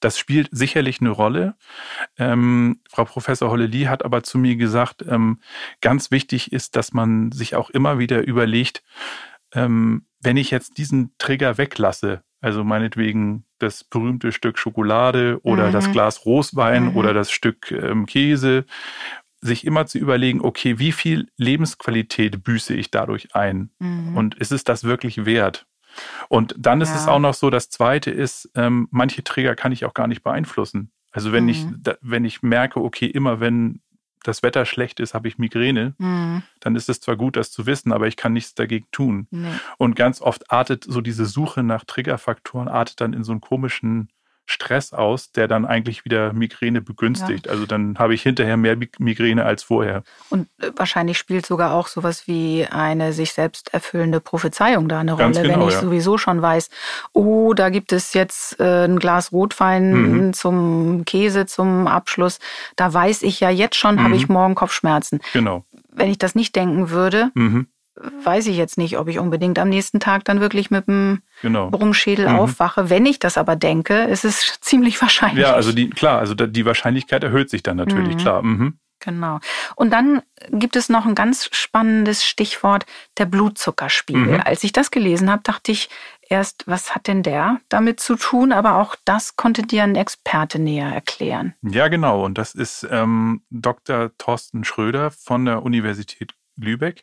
Das 0.00 0.18
spielt 0.18 0.48
sicherlich 0.50 1.00
eine 1.00 1.10
Rolle. 1.10 1.54
Ähm, 2.16 2.80
Frau 2.88 3.04
Professor 3.04 3.50
Holleli 3.50 3.84
hat 3.84 4.04
aber 4.06 4.22
zu 4.22 4.38
mir 4.38 4.56
gesagt, 4.56 5.04
ähm, 5.06 5.38
ganz 5.82 6.10
wichtig 6.10 6.50
ist, 6.52 6.76
dass 6.76 6.92
man 6.94 7.30
sich 7.30 7.56
auch 7.56 7.68
immer 7.68 7.98
wieder 7.98 8.26
überlegt, 8.26 8.82
ähm, 9.54 10.06
wenn 10.20 10.38
ich 10.38 10.50
jetzt 10.50 10.78
diesen 10.78 11.12
Trigger 11.18 11.58
weglasse, 11.58 12.22
also 12.42 12.64
meinetwegen 12.64 13.44
das 13.58 13.84
berühmte 13.84 14.32
Stück 14.32 14.58
Schokolade 14.58 15.38
oder 15.42 15.68
mhm. 15.68 15.72
das 15.72 15.90
Glas 15.92 16.26
Roswein 16.26 16.90
mhm. 16.90 16.96
oder 16.96 17.14
das 17.14 17.30
Stück 17.30 17.70
ähm, 17.70 18.04
Käse, 18.04 18.66
sich 19.40 19.64
immer 19.64 19.86
zu 19.86 19.98
überlegen, 19.98 20.40
okay, 20.40 20.78
wie 20.78 20.92
viel 20.92 21.28
Lebensqualität 21.36 22.44
büße 22.44 22.74
ich 22.74 22.90
dadurch 22.90 23.34
ein? 23.34 23.70
Mhm. 23.78 24.16
Und 24.16 24.34
ist 24.34 24.52
es 24.52 24.64
das 24.64 24.84
wirklich 24.84 25.24
wert? 25.24 25.66
Und 26.28 26.54
dann 26.58 26.80
ist 26.80 26.90
ja. 26.90 26.96
es 26.96 27.08
auch 27.08 27.18
noch 27.20 27.34
so, 27.34 27.48
das 27.48 27.70
Zweite 27.70 28.10
ist, 28.10 28.50
ähm, 28.54 28.88
manche 28.90 29.22
Träger 29.22 29.54
kann 29.54 29.72
ich 29.72 29.84
auch 29.84 29.94
gar 29.94 30.08
nicht 30.08 30.22
beeinflussen. 30.22 30.90
Also 31.12 31.32
wenn 31.32 31.48
ich, 31.48 31.64
mhm. 31.64 31.78
da, 31.80 31.96
wenn 32.00 32.24
ich 32.24 32.42
merke, 32.42 32.80
okay, 32.80 33.06
immer 33.06 33.38
wenn 33.38 33.80
das 34.22 34.42
Wetter 34.42 34.64
schlecht 34.64 35.00
ist, 35.00 35.14
habe 35.14 35.28
ich 35.28 35.38
Migräne, 35.38 35.94
mhm. 35.98 36.42
dann 36.60 36.76
ist 36.76 36.88
es 36.88 37.00
zwar 37.00 37.16
gut, 37.16 37.36
das 37.36 37.50
zu 37.50 37.66
wissen, 37.66 37.92
aber 37.92 38.06
ich 38.06 38.16
kann 38.16 38.32
nichts 38.32 38.54
dagegen 38.54 38.86
tun. 38.92 39.26
Nee. 39.30 39.48
Und 39.78 39.96
ganz 39.96 40.20
oft 40.20 40.50
artet 40.50 40.84
so 40.84 41.00
diese 41.00 41.26
Suche 41.26 41.62
nach 41.62 41.84
Triggerfaktoren, 41.84 42.68
artet 42.68 43.00
dann 43.00 43.12
in 43.12 43.24
so 43.24 43.32
einen 43.32 43.40
komischen 43.40 44.08
Stress 44.52 44.92
aus, 44.92 45.32
der 45.32 45.48
dann 45.48 45.64
eigentlich 45.64 46.04
wieder 46.04 46.32
Migräne 46.32 46.80
begünstigt. 46.80 47.46
Ja. 47.46 47.52
Also 47.52 47.66
dann 47.66 47.98
habe 47.98 48.14
ich 48.14 48.22
hinterher 48.22 48.56
mehr 48.56 48.76
Migräne 48.98 49.44
als 49.44 49.62
vorher. 49.62 50.02
Und 50.30 50.48
äh, 50.60 50.70
wahrscheinlich 50.76 51.18
spielt 51.18 51.46
sogar 51.46 51.74
auch 51.74 51.88
sowas 51.88 52.26
wie 52.26 52.66
eine 52.70 53.12
sich 53.12 53.32
selbst 53.32 53.72
erfüllende 53.74 54.20
Prophezeiung 54.20 54.88
da 54.88 55.00
eine 55.00 55.16
Ganz 55.16 55.36
Rolle, 55.36 55.48
genau, 55.48 55.60
wenn 55.60 55.68
ich 55.68 55.74
ja. 55.74 55.80
sowieso 55.80 56.18
schon 56.18 56.42
weiß, 56.42 56.70
oh, 57.12 57.54
da 57.54 57.70
gibt 57.70 57.92
es 57.92 58.12
jetzt 58.12 58.60
äh, 58.60 58.84
ein 58.84 58.98
Glas 58.98 59.32
Rotwein 59.32 59.92
mhm. 59.92 60.32
zum 60.32 61.04
Käse 61.04 61.46
zum 61.46 61.86
Abschluss. 61.86 62.38
Da 62.76 62.92
weiß 62.92 63.22
ich 63.22 63.40
ja 63.40 63.50
jetzt 63.50 63.76
schon, 63.76 63.96
mhm. 63.96 64.04
habe 64.04 64.16
ich 64.16 64.28
morgen 64.28 64.54
Kopfschmerzen. 64.54 65.20
Genau. 65.32 65.64
Wenn 65.90 66.10
ich 66.10 66.18
das 66.18 66.34
nicht 66.34 66.54
denken 66.56 66.90
würde, 66.90 67.30
mhm 67.34 67.66
weiß 67.96 68.46
ich 68.46 68.56
jetzt 68.56 68.78
nicht, 68.78 68.98
ob 68.98 69.08
ich 69.08 69.18
unbedingt 69.18 69.58
am 69.58 69.68
nächsten 69.68 70.00
Tag 70.00 70.24
dann 70.24 70.40
wirklich 70.40 70.70
mit 70.70 70.86
dem 70.86 71.22
genau. 71.42 71.70
Brummschädel 71.70 72.28
mhm. 72.28 72.36
aufwache. 72.36 72.90
Wenn 72.90 73.06
ich 73.06 73.18
das 73.18 73.36
aber 73.36 73.56
denke, 73.56 74.04
ist 74.04 74.24
es 74.24 74.58
ziemlich 74.60 75.00
wahrscheinlich. 75.00 75.42
Ja, 75.42 75.54
also 75.54 75.72
die, 75.72 75.90
klar, 75.90 76.18
also 76.18 76.34
die 76.34 76.64
Wahrscheinlichkeit 76.64 77.22
erhöht 77.22 77.50
sich 77.50 77.62
dann 77.62 77.76
natürlich, 77.76 78.14
mhm. 78.14 78.18
klar. 78.18 78.42
Mhm. 78.42 78.78
Genau. 79.04 79.40
Und 79.74 79.90
dann 79.90 80.22
gibt 80.50 80.76
es 80.76 80.88
noch 80.88 81.06
ein 81.06 81.16
ganz 81.16 81.48
spannendes 81.50 82.24
Stichwort, 82.24 82.86
der 83.18 83.26
Blutzuckerspiegel. 83.26 84.34
Mhm. 84.34 84.42
Als 84.44 84.62
ich 84.62 84.70
das 84.70 84.92
gelesen 84.92 85.28
habe, 85.28 85.42
dachte 85.42 85.72
ich 85.72 85.90
erst, 86.28 86.64
was 86.68 86.94
hat 86.94 87.08
denn 87.08 87.24
der 87.24 87.60
damit 87.68 87.98
zu 87.98 88.14
tun? 88.14 88.52
Aber 88.52 88.76
auch 88.76 88.94
das 89.04 89.34
konnte 89.34 89.62
dir 89.62 89.82
ein 89.82 89.96
Experte 89.96 90.60
näher 90.60 90.86
erklären. 90.86 91.54
Ja, 91.62 91.88
genau. 91.88 92.24
Und 92.24 92.38
das 92.38 92.54
ist 92.54 92.86
ähm, 92.90 93.42
Dr. 93.50 94.12
Thorsten 94.18 94.62
Schröder 94.62 95.10
von 95.10 95.44
der 95.46 95.64
Universität 95.64 96.34
Lübeck. 96.56 97.02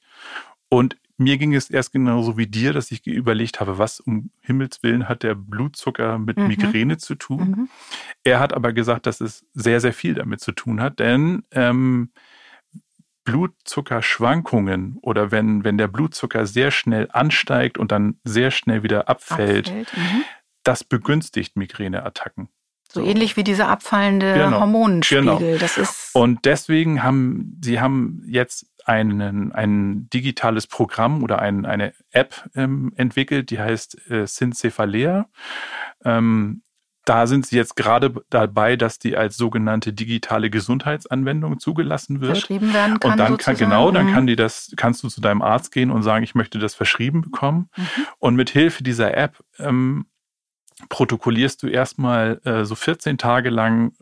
Und 0.69 0.97
mir 1.17 1.37
ging 1.37 1.53
es 1.53 1.69
erst 1.69 1.91
genauso 1.91 2.37
wie 2.37 2.47
dir, 2.47 2.71
dass 2.71 2.91
ich 2.91 3.05
überlegt 3.05 3.59
habe, 3.59 3.77
was 3.77 3.99
um 3.99 4.31
Himmels 4.41 4.81
Willen 4.83 5.09
hat 5.09 5.23
der 5.23 5.35
Blutzucker 5.35 6.17
mit 6.17 6.37
mhm. 6.37 6.47
Migräne 6.47 6.97
zu 6.97 7.15
tun. 7.15 7.49
Mhm. 7.49 7.69
Er 8.23 8.39
hat 8.39 8.53
aber 8.53 8.71
gesagt, 8.71 9.05
dass 9.05 9.19
es 9.19 9.45
sehr, 9.53 9.81
sehr 9.81 9.93
viel 9.93 10.13
damit 10.13 10.39
zu 10.39 10.53
tun 10.53 10.79
hat, 10.81 10.99
denn 10.99 11.43
ähm, 11.51 12.11
Blutzuckerschwankungen 13.25 14.97
oder 15.01 15.29
wenn, 15.31 15.63
wenn 15.63 15.77
der 15.77 15.87
Blutzucker 15.87 16.45
sehr 16.45 16.71
schnell 16.71 17.09
ansteigt 17.11 17.77
und 17.77 17.91
dann 17.91 18.19
sehr 18.23 18.49
schnell 18.49 18.81
wieder 18.81 19.09
abfällt, 19.09 19.67
abfällt. 19.67 19.97
Mhm. 19.97 20.23
das 20.63 20.85
begünstigt 20.85 21.57
Migräneattacken. 21.57 22.47
So, 22.91 23.01
so, 23.01 23.05
ähnlich 23.05 23.37
wie 23.37 23.43
dieser 23.43 23.67
abfallende 23.67 24.33
genau. 24.33 24.61
Hormonenspiegel. 24.61 25.37
Genau. 25.37 25.57
Das 25.59 25.77
ist 25.77 26.15
und 26.15 26.45
deswegen 26.45 27.03
haben 27.03 27.59
sie 27.61 27.79
haben 27.79 28.23
jetzt 28.25 28.65
einen, 28.89 29.51
ein 29.51 30.09
digitales 30.09 30.65
Programm 30.65 31.21
oder 31.21 31.39
ein, 31.39 31.67
eine 31.67 31.93
App 32.09 32.49
ähm, 32.55 32.91
entwickelt, 32.95 33.51
die 33.51 33.59
heißt 33.59 34.09
äh, 34.09 34.25
Syncephalea. 34.25 35.29
Ähm, 36.03 36.63
da 37.05 37.27
sind 37.27 37.45
sie 37.45 37.55
jetzt 37.55 37.75
gerade 37.75 38.13
dabei, 38.29 38.75
dass 38.75 38.97
die 38.97 39.15
als 39.15 39.37
sogenannte 39.37 39.93
digitale 39.93 40.49
Gesundheitsanwendung 40.49 41.59
zugelassen 41.59 42.19
wird. 42.19 42.37
Verschrieben 42.37 42.73
werden 42.73 42.99
kann. 42.99 43.11
Und 43.11 43.17
dann 43.17 43.37
kann, 43.37 43.55
genau, 43.57 43.91
dann 43.91 44.11
kann 44.11 44.25
die 44.25 44.35
das, 44.35 44.73
kannst 44.75 45.03
du 45.03 45.07
zu 45.07 45.21
deinem 45.21 45.43
Arzt 45.43 45.71
gehen 45.71 45.91
und 45.91 46.01
sagen, 46.01 46.23
ich 46.23 46.33
möchte 46.33 46.57
das 46.57 46.73
verschrieben 46.73 47.21
bekommen. 47.21 47.69
Mhm. 47.77 47.83
Und 48.17 48.35
mit 48.35 48.49
Hilfe 48.49 48.83
dieser 48.83 49.15
App 49.15 49.39
ähm, 49.59 50.07
protokollierst 50.89 51.61
du 51.61 51.67
erstmal 51.67 52.41
äh, 52.43 52.65
so 52.65 52.73
14 52.73 53.19
Tage 53.19 53.49
lang, 53.49 53.93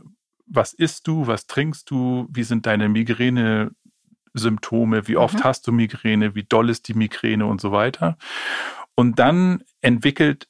was 0.45 0.73
isst 0.73 1.07
du, 1.07 1.27
was 1.27 1.45
trinkst 1.45 1.89
du, 1.91 2.27
wie 2.31 2.43
sind 2.43 2.65
deine 2.65 2.87
Migräne 2.87 3.71
Symptome, 4.37 5.07
wie 5.07 5.17
oft 5.17 5.39
mhm. 5.39 5.43
hast 5.43 5.67
du 5.67 5.71
Migräne, 5.71 6.35
wie 6.35 6.43
doll 6.43 6.69
ist 6.69 6.87
die 6.87 6.93
Migräne 6.93 7.45
und 7.45 7.61
so 7.61 7.71
weiter. 7.71 8.17
Und 8.95 9.19
dann 9.19 9.63
entwickelt 9.81 10.47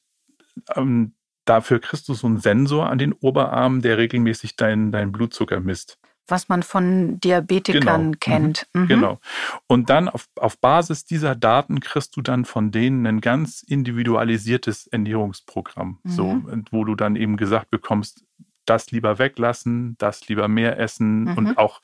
ähm, 0.74 1.12
dafür 1.44 1.80
kriegst 1.80 2.08
du 2.08 2.14
so 2.14 2.26
einen 2.26 2.38
Sensor 2.38 2.90
an 2.90 2.98
den 2.98 3.12
Oberarm, 3.12 3.80
der 3.82 3.98
regelmäßig 3.98 4.56
deinen 4.56 4.92
dein 4.92 5.12
Blutzucker 5.12 5.60
misst. 5.60 5.98
Was 6.30 6.50
man 6.50 6.62
von 6.62 7.18
Diabetikern 7.20 7.82
genau. 7.82 7.98
Mhm. 7.98 8.20
kennt. 8.20 8.66
Mhm. 8.74 8.86
Genau. 8.86 9.20
Und 9.66 9.88
dann 9.88 10.10
auf, 10.10 10.28
auf 10.36 10.58
Basis 10.58 11.06
dieser 11.06 11.34
Daten 11.34 11.80
kriegst 11.80 12.16
du 12.16 12.20
dann 12.20 12.44
von 12.44 12.70
denen 12.70 13.06
ein 13.06 13.22
ganz 13.22 13.62
individualisiertes 13.62 14.88
Ernährungsprogramm. 14.88 16.00
Mhm. 16.02 16.10
So, 16.10 16.42
wo 16.70 16.84
du 16.84 16.96
dann 16.96 17.16
eben 17.16 17.38
gesagt 17.38 17.70
bekommst, 17.70 18.24
das 18.68 18.90
lieber 18.90 19.18
weglassen, 19.18 19.96
das 19.98 20.28
lieber 20.28 20.48
mehr 20.48 20.78
essen 20.78 21.24
mhm. 21.24 21.38
und 21.38 21.58
auch 21.58 21.80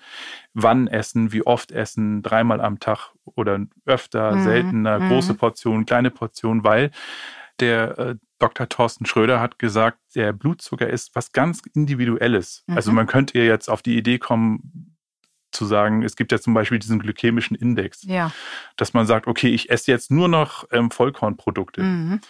wann 0.52 0.86
essen, 0.86 1.32
wie 1.32 1.46
oft 1.46 1.72
essen, 1.72 2.22
dreimal 2.22 2.60
am 2.60 2.80
Tag 2.80 3.12
oder 3.24 3.60
öfter, 3.86 4.36
mhm. 4.36 4.44
seltener, 4.44 4.98
mhm. 4.98 5.08
große 5.08 5.34
Portionen, 5.34 5.86
kleine 5.86 6.10
Portionen, 6.10 6.64
weil 6.64 6.90
der 7.60 7.98
äh, 7.98 8.14
Dr. 8.38 8.68
Thorsten 8.68 9.06
Schröder 9.06 9.40
hat 9.40 9.58
gesagt, 9.58 9.98
der 10.14 10.32
Blutzucker 10.32 10.88
ist 10.88 11.14
was 11.14 11.32
ganz 11.32 11.62
Individuelles. 11.72 12.64
Also 12.66 12.90
mhm. 12.90 12.96
man 12.96 13.06
könnte 13.06 13.38
jetzt 13.38 13.70
auf 13.70 13.80
die 13.80 13.96
Idee 13.96 14.18
kommen, 14.18 14.90
zu 15.54 15.64
sagen, 15.64 16.02
es 16.02 16.16
gibt 16.16 16.32
ja 16.32 16.40
zum 16.40 16.52
Beispiel 16.52 16.80
diesen 16.80 16.98
glykämischen 16.98 17.56
Index, 17.56 18.02
ja. 18.02 18.32
dass 18.76 18.92
man 18.92 19.06
sagt, 19.06 19.28
okay, 19.28 19.48
ich 19.48 19.70
esse 19.70 19.90
jetzt 19.92 20.10
nur 20.10 20.26
noch 20.26 20.64
ähm, 20.72 20.90
Vollkornprodukte. 20.90 21.82
Mhm. 21.82 22.20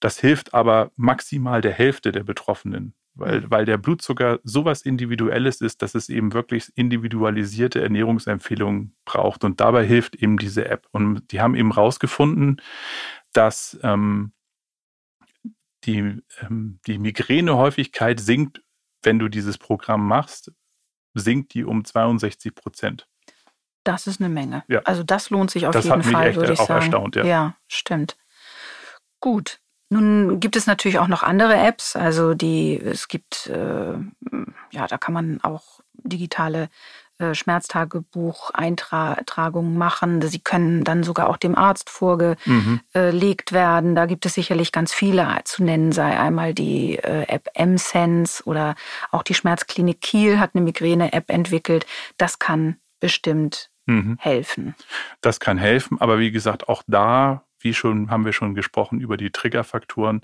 Das 0.00 0.18
hilft 0.18 0.54
aber 0.54 0.90
maximal 0.96 1.60
der 1.60 1.72
Hälfte 1.72 2.10
der 2.10 2.24
Betroffenen 2.24 2.94
weil, 3.14 3.42
mhm. 3.42 3.50
weil 3.50 3.64
der 3.64 3.78
Blutzucker 3.78 4.40
sowas 4.42 4.82
Individuelles 4.82 5.60
ist, 5.60 5.82
dass 5.82 5.94
es 5.94 6.08
eben 6.08 6.32
wirklich 6.32 6.72
individualisierte 6.74 7.82
Ernährungsempfehlungen 7.82 8.94
braucht. 9.04 9.44
Und 9.44 9.60
dabei 9.60 9.86
hilft 9.86 10.16
eben 10.16 10.38
diese 10.38 10.68
App. 10.68 10.86
Und 10.92 11.30
die 11.32 11.40
haben 11.40 11.54
eben 11.54 11.72
rausgefunden, 11.72 12.60
dass 13.32 13.78
ähm, 13.82 14.32
die, 15.84 16.22
ähm, 16.40 16.78
die 16.86 16.98
Migränehäufigkeit 16.98 18.20
sinkt, 18.20 18.62
wenn 19.02 19.18
du 19.18 19.28
dieses 19.28 19.58
Programm 19.58 20.06
machst, 20.06 20.52
sinkt 21.14 21.54
die 21.54 21.64
um 21.64 21.84
62 21.84 22.54
Prozent. 22.54 23.08
Das 23.84 24.06
ist 24.06 24.20
eine 24.20 24.28
Menge. 24.28 24.64
Ja. 24.68 24.80
Also 24.80 25.02
das 25.02 25.30
lohnt 25.30 25.50
sich 25.50 25.66
auf 25.66 25.72
das 25.72 25.84
jeden 25.84 26.04
Fall, 26.04 26.36
würde 26.36 26.52
ich 26.52 26.60
auch 26.60 26.68
sagen. 26.68 26.82
Erstaunt, 26.82 27.16
ja. 27.16 27.24
ja, 27.24 27.56
stimmt. 27.66 28.16
Gut, 29.20 29.60
nun 29.92 30.40
gibt 30.40 30.56
es 30.56 30.66
natürlich 30.66 30.98
auch 30.98 31.06
noch 31.06 31.22
andere 31.22 31.54
Apps. 31.54 31.94
Also 31.96 32.34
die, 32.34 32.80
es 32.80 33.06
gibt, 33.08 33.46
äh, 33.48 33.92
ja, 34.70 34.86
da 34.88 34.98
kann 34.98 35.12
man 35.12 35.38
auch 35.42 35.80
digitale 35.92 36.70
äh, 37.18 37.34
Schmerztagebuch-Eintragungen 37.34 39.76
machen. 39.76 40.22
Sie 40.22 40.40
können 40.40 40.82
dann 40.82 41.02
sogar 41.02 41.28
auch 41.28 41.36
dem 41.36 41.54
Arzt 41.56 41.90
vorgelegt 41.90 42.40
mhm. 42.94 43.52
werden. 43.52 43.94
Da 43.94 44.06
gibt 44.06 44.24
es 44.24 44.32
sicherlich 44.32 44.72
ganz 44.72 44.94
viele 44.94 45.28
zu 45.44 45.62
nennen, 45.62 45.92
sei 45.92 46.18
einmal 46.18 46.54
die 46.54 46.96
äh, 46.96 47.26
App 47.28 47.50
M-Sense 47.54 48.44
oder 48.44 48.76
auch 49.10 49.22
die 49.22 49.34
Schmerzklinik 49.34 50.00
Kiel 50.00 50.40
hat 50.40 50.52
eine 50.54 50.64
Migräne-App 50.64 51.28
entwickelt. 51.30 51.84
Das 52.16 52.38
kann 52.38 52.78
bestimmt 52.98 53.68
mhm. 53.84 54.16
helfen. 54.18 54.74
Das 55.20 55.38
kann 55.38 55.58
helfen, 55.58 56.00
aber 56.00 56.18
wie 56.18 56.30
gesagt, 56.30 56.66
auch 56.68 56.82
da 56.86 57.44
wie 57.64 57.74
schon 57.74 58.10
haben 58.10 58.24
wir 58.24 58.32
schon 58.32 58.54
gesprochen 58.54 59.00
über 59.00 59.16
die 59.16 59.30
Triggerfaktoren, 59.30 60.22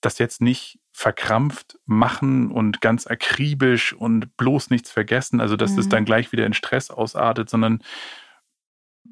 das 0.00 0.18
jetzt 0.18 0.40
nicht 0.40 0.78
verkrampft 0.92 1.78
machen 1.86 2.50
und 2.50 2.80
ganz 2.80 3.06
akribisch 3.06 3.92
und 3.92 4.36
bloß 4.36 4.70
nichts 4.70 4.90
vergessen, 4.90 5.40
also 5.40 5.56
dass 5.56 5.72
mhm. 5.72 5.78
es 5.78 5.88
dann 5.88 6.04
gleich 6.04 6.32
wieder 6.32 6.46
in 6.46 6.54
Stress 6.54 6.90
ausartet, 6.90 7.50
sondern 7.50 7.82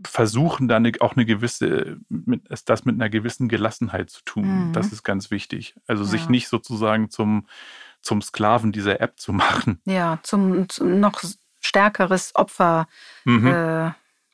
versuchen 0.06 0.68
dann 0.68 0.90
auch 1.00 1.14
eine 1.14 1.24
gewisse, 1.24 1.98
das 2.08 2.84
mit 2.84 2.94
einer 2.94 3.10
gewissen 3.10 3.48
Gelassenheit 3.48 4.10
zu 4.10 4.22
tun. 4.24 4.68
Mhm. 4.68 4.72
Das 4.72 4.92
ist 4.92 5.02
ganz 5.02 5.30
wichtig. 5.30 5.74
Also 5.86 6.04
ja. 6.04 6.10
sich 6.10 6.28
nicht 6.28 6.48
sozusagen 6.48 7.10
zum, 7.10 7.46
zum 8.00 8.20
Sklaven 8.20 8.72
dieser 8.72 9.00
App 9.00 9.18
zu 9.18 9.32
machen. 9.32 9.80
Ja, 9.84 10.18
zum, 10.22 10.68
zum 10.68 11.00
noch 11.00 11.22
stärkeres 11.60 12.34
Opferleben 12.34 12.86
mhm. 13.24 13.46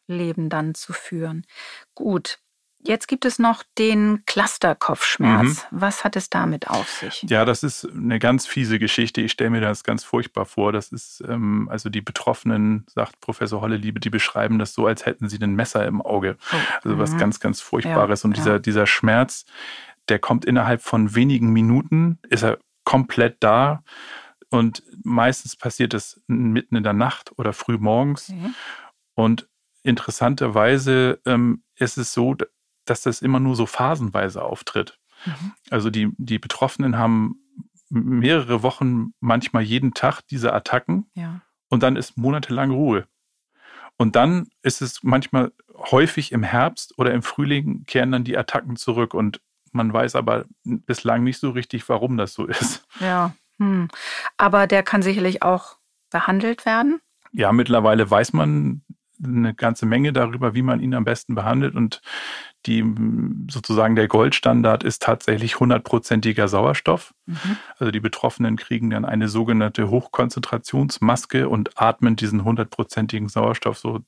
äh, 0.09 0.49
dann 0.49 0.75
zu 0.75 0.93
führen. 0.93 1.47
Gut. 1.95 2.39
Jetzt 2.83 3.09
gibt 3.09 3.27
es 3.27 3.39
noch 3.39 3.63
den 3.77 4.23
Clusterkopfschmerz. 4.27 5.67
Mhm. 5.71 5.79
Was 5.81 6.03
hat 6.03 6.17
es 6.17 6.31
damit 6.31 6.69
auf 6.69 6.89
sich? 6.89 7.25
Ja, 7.29 7.45
das 7.45 7.63
ist 7.63 7.85
eine 7.85 8.19
ganz 8.19 8.47
fiese 8.47 8.79
Geschichte. 8.79 9.21
Ich 9.21 9.33
stelle 9.33 9.51
mir 9.51 9.61
das 9.61 9.85
ganz 9.85 10.03
furchtbar 10.03 10.47
vor. 10.47 10.73
Das 10.73 10.91
ist, 10.91 11.23
ähm, 11.29 11.69
also 11.71 11.91
die 11.91 12.01
Betroffenen, 12.01 12.87
sagt 12.89 13.21
Professor 13.21 13.61
Holleliebe, 13.61 14.01
die 14.01 14.09
beschreiben 14.09 14.59
das 14.59 14.73
so, 14.73 14.87
als 14.87 15.05
hätten 15.05 15.29
sie 15.29 15.39
ein 15.43 15.55
Messer 15.55 15.87
im 15.87 16.01
Auge. 16.01 16.39
Oh. 16.53 16.57
Also 16.83 16.99
was 16.99 17.13
mhm. 17.13 17.19
ganz, 17.19 17.41
ganz 17.41 17.61
Furchtbares. 17.61 18.23
Ja, 18.23 18.27
Und 18.29 18.37
dieser, 18.37 18.53
ja. 18.53 18.59
dieser 18.59 18.87
Schmerz, 18.87 19.45
der 20.09 20.19
kommt 20.19 20.47
innerhalb 20.47 20.81
von 20.83 21.15
wenigen 21.15 21.53
Minuten, 21.53 22.19
ist 22.31 22.45
er 22.45 22.59
komplett 22.85 23.37
da. 23.41 23.83
Und 24.49 24.83
meistens 25.05 25.55
passiert 25.55 25.93
es 25.93 26.23
mitten 26.27 26.77
in 26.77 26.83
der 26.83 26.95
Nacht 26.95 27.33
oder 27.37 27.53
früh 27.53 27.77
morgens. 27.79 28.31
Mhm. 28.31 28.55
Und 29.15 29.49
interessanterweise 29.83 31.21
ähm, 31.27 31.63
ist 31.77 31.99
es 31.99 32.13
so, 32.13 32.35
dass 32.85 33.03
das 33.03 33.23
immer 33.23 33.41
nur 33.41 33.57
so 33.57 33.67
phasenweise 33.67 34.43
auftritt. 34.43 34.99
Mhm. 35.27 35.53
Also 35.71 35.91
die, 35.91 36.11
die 36.17 36.39
Betroffenen 36.39 36.99
haben 36.99 37.37
mehrere 37.89 38.63
Wochen, 38.63 39.13
manchmal 39.21 39.63
jeden 39.63 39.95
Tag 39.95 40.23
diese 40.23 40.53
Attacken 40.53 41.11
ja. 41.15 41.41
und 41.69 41.83
dann 41.83 41.97
ist 41.97 42.17
monatelang 42.17 42.71
Ruhe. 42.71 43.07
Und 43.97 44.17
dann 44.17 44.49
ist 44.63 44.81
es 44.81 45.03
manchmal 45.03 45.53
häufig 45.77 46.33
im 46.33 46.43
Herbst 46.43 46.97
oder 46.99 47.13
im 47.13 47.23
Frühling 47.23 47.85
kehren 47.87 48.13
dann 48.13 48.25
die 48.25 48.39
Attacken 48.39 48.77
zurück 48.77 49.13
und 49.13 49.41
man 49.73 49.93
weiß 49.93 50.17
aber 50.17 50.47
bislang 50.65 51.23
nicht 51.23 51.39
so 51.39 51.51
richtig, 51.51 51.89
warum 51.89 52.17
das 52.17 52.33
so 52.33 52.47
ist. 52.47 52.87
Ja, 53.01 53.35
hm. 53.59 53.89
aber 54.37 54.67
der 54.67 54.83
kann 54.83 55.03
sicherlich 55.03 55.43
auch 55.43 55.77
behandelt 56.11 56.65
werden. 56.65 57.01
Ja, 57.33 57.53
mittlerweile 57.53 58.11
weiß 58.11 58.33
man 58.33 58.83
eine 59.23 59.55
ganze 59.55 59.87
Menge 59.87 60.13
darüber, 60.13 60.55
wie 60.55 60.63
man 60.63 60.81
ihn 60.81 60.95
am 60.95 61.05
besten 61.05 61.35
behandelt 61.35 61.75
und 61.75 62.01
die 62.67 62.85
sozusagen 63.51 63.97
der 63.97 64.09
Goldstandard 64.09 64.85
ist 64.85 65.03
tatsächlich 65.03 65.61
hundertprozentiger 65.61 66.47
Sauerstoff. 66.47 67.15
Mhm. 67.27 67.57
Also 67.79 67.91
die 67.91 68.01
Betroffenen 68.01 68.57
kriegen 68.57 68.91
dann 68.91 69.05
eine 69.05 69.29
sogenannte 69.29 69.89
Hochkonzentrationsmaske 69.89 71.49
und 71.49 71.81
atmen 71.81 72.17
diesen 72.17 72.45
hundertprozentigen 72.45 73.29
Sauerstoff 73.29 73.79
so 73.79 74.01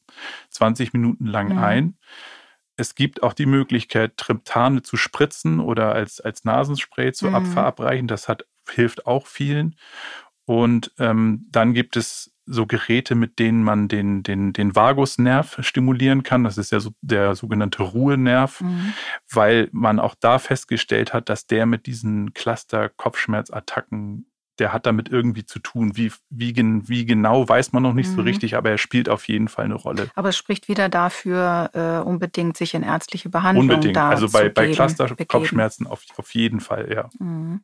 20 0.51 0.93
Minuten 0.93 1.27
lang 1.27 1.53
mhm. 1.53 1.59
ein. 1.59 1.97
es 2.77 2.95
gibt 2.95 3.23
auch 3.23 3.33
die 3.33 3.47
Möglichkeit, 3.47 4.17
Triptane 4.17 4.83
zu 4.83 4.97
spritzen 4.97 5.61
oder 5.61 5.93
als, 5.93 6.21
als 6.21 6.45
Nasenspray 6.45 7.13
zu 7.13 7.31
mhm. 7.31 7.47
verabreichen. 7.47 8.09
Das 8.09 8.29
hat, 8.29 8.45
hilft 8.69 9.07
auch 9.07 9.27
vielen. 9.27 9.77
Und 10.45 10.93
ähm, 10.99 11.47
dann 11.51 11.73
gibt 11.73 11.97
es 11.97 12.32
so 12.47 12.67
Geräte, 12.67 13.15
mit 13.15 13.39
denen 13.39 13.63
man 13.63 13.89
den, 13.89 14.23
den, 14.23 14.53
den 14.53 14.75
Vagusnerv 14.75 15.59
stimulieren 15.61 16.23
kann. 16.23 16.45
Das 16.45 16.59
ist 16.59 16.73
ja 16.73 16.81
so 16.81 16.91
der 17.01 17.35
sogenannte 17.35 17.83
Ruhenerv, 17.83 18.61
mhm. 18.61 18.93
weil 19.31 19.69
man 19.73 20.01
auch 20.01 20.15
da 20.19 20.39
festgestellt 20.39 21.13
hat, 21.13 21.29
dass 21.29 21.47
der 21.47 21.67
mit 21.67 21.87
diesen 21.87 22.35
Cluster-Kopfschmerzattacken 22.35 24.27
der 24.59 24.73
hat 24.73 24.87
damit 24.87 25.09
irgendwie 25.09 25.45
zu 25.45 25.59
tun. 25.59 25.97
Wie, 25.97 26.13
wie, 26.31 26.55
wie 26.55 27.05
genau 27.07 27.49
weiß 27.49 27.73
man 27.73 27.83
noch 27.83 27.95
nicht 27.95 28.11
mhm. 28.11 28.17
so 28.17 28.23
richtig, 28.23 28.55
aber 28.55 28.71
er 28.71 28.79
spielt 28.79 29.09
auf 29.09 29.27
jeden 29.27 29.49
Fall 29.49 29.65
eine 29.65 29.75
Rolle. 29.75 30.11
Aber 30.15 30.29
es 30.29 30.37
spricht 30.37 30.69
wieder 30.69 30.89
dafür, 30.89 31.71
äh, 31.73 32.07
unbedingt 32.07 32.57
sich 32.57 32.75
in 32.75 32.83
ärztliche 32.83 33.29
Behandlung 33.29 33.69
Unbedingt. 33.69 33.97
also 33.97 34.29
bei, 34.29 34.49
bei 34.51 34.71
Cluster-Kopfschmerzen 34.71 35.87
auf, 35.87 36.05
auf 36.17 36.35
jeden 36.35 36.61
Fall, 36.61 36.93
ja. 36.93 37.09
Mhm. 37.19 37.63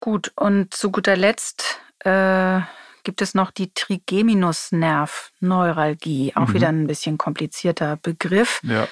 Gut, 0.00 0.32
und 0.34 0.74
zu 0.74 0.90
guter 0.90 1.16
Letzt 1.16 1.80
äh, 2.00 2.60
gibt 3.02 3.22
es 3.22 3.34
noch 3.34 3.50
die 3.50 3.72
Trigeminusnerv-Neuralgie. 3.72 6.36
Auch 6.36 6.48
mhm. 6.48 6.54
wieder 6.54 6.68
ein 6.68 6.86
bisschen 6.86 7.16
komplizierter 7.18 7.96
Begriff. 7.96 8.60
Ja. 8.62 8.86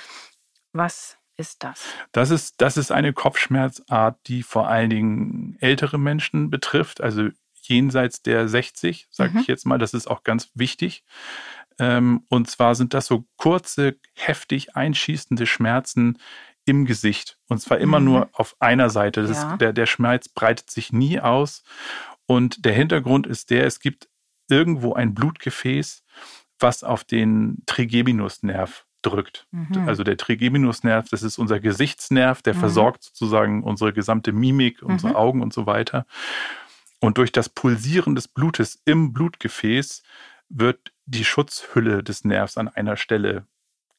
Was 0.73 1.19
ist 1.37 1.63
das? 1.65 1.85
Das 2.13 2.31
ist, 2.31 2.61
das 2.61 2.77
ist 2.77 2.93
eine 2.93 3.13
Kopfschmerzart, 3.13 4.19
die 4.27 4.43
vor 4.43 4.69
allen 4.69 4.91
Dingen 4.91 5.57
ältere 5.61 5.99
Menschen 5.99 6.51
betrifft, 6.51 7.01
also 7.01 7.29
jenseits 7.63 8.23
der 8.23 8.49
60, 8.49 9.09
sage 9.11 9.33
mhm. 9.33 9.41
ich 9.41 9.47
jetzt 9.47 9.67
mal. 9.67 9.79
Das 9.79 9.95
ist 9.95 10.09
auch 10.09 10.23
ganz 10.23 10.51
wichtig. 10.55 11.05
Ähm, 11.79 12.25
und 12.29 12.51
zwar 12.51 12.75
sind 12.75 12.95
das 12.95 13.07
so 13.07 13.25
kurze, 13.37 13.97
heftig 14.15 14.77
einschießende 14.77 15.47
Schmerzen 15.47 16.19
im 16.67 16.85
Gesicht. 16.85 17.39
Und 17.49 17.61
zwar 17.61 17.79
immer 17.79 18.01
mhm. 18.01 18.07
nur 18.07 18.29
auf 18.33 18.55
einer 18.61 18.91
Seite. 18.91 19.23
Ja. 19.23 19.31
Ist, 19.31 19.47
der, 19.61 19.73
der 19.73 19.87
Schmerz 19.87 20.29
breitet 20.29 20.71
sich 20.71 20.93
nie 20.93 21.21
aus. 21.21 21.63
Und 22.31 22.65
der 22.65 22.75
Hintergrund 22.75 23.27
ist 23.27 23.51
der, 23.51 23.67
es 23.67 23.81
gibt 23.81 24.09
irgendwo 24.49 24.93
ein 24.93 25.15
Blutgefäß, 25.15 26.05
was 26.61 26.85
auf 26.85 27.03
den 27.03 27.65
Trigeminusnerv 27.67 28.87
drückt. 29.03 29.49
Mhm. 29.51 29.89
Also 29.89 30.05
der 30.05 30.17
Trigeminusnerv, 30.17 31.09
das 31.09 31.25
ist 31.25 31.39
unser 31.39 31.59
Gesichtsnerv, 31.59 32.41
der 32.41 32.55
mhm. 32.55 32.61
versorgt 32.61 33.03
sozusagen 33.03 33.65
unsere 33.65 33.93
gesamte 33.93 34.31
Mimik, 34.31 34.81
unsere 34.81 35.11
mhm. 35.11 35.17
Augen 35.17 35.43
und 35.43 35.53
so 35.53 35.67
weiter. 35.67 36.07
Und 37.01 37.19
durch 37.19 37.33
das 37.33 37.49
Pulsieren 37.49 38.15
des 38.15 38.29
Blutes 38.29 38.81
im 38.85 39.13
Blutgefäß 39.13 40.05
wird 40.51 40.93
die 41.07 41.25
Schutzhülle 41.25 42.05
des 42.05 42.25
Nervs 42.25 42.57
an 42.57 42.69
einer 42.69 42.97
Stelle 42.97 43.45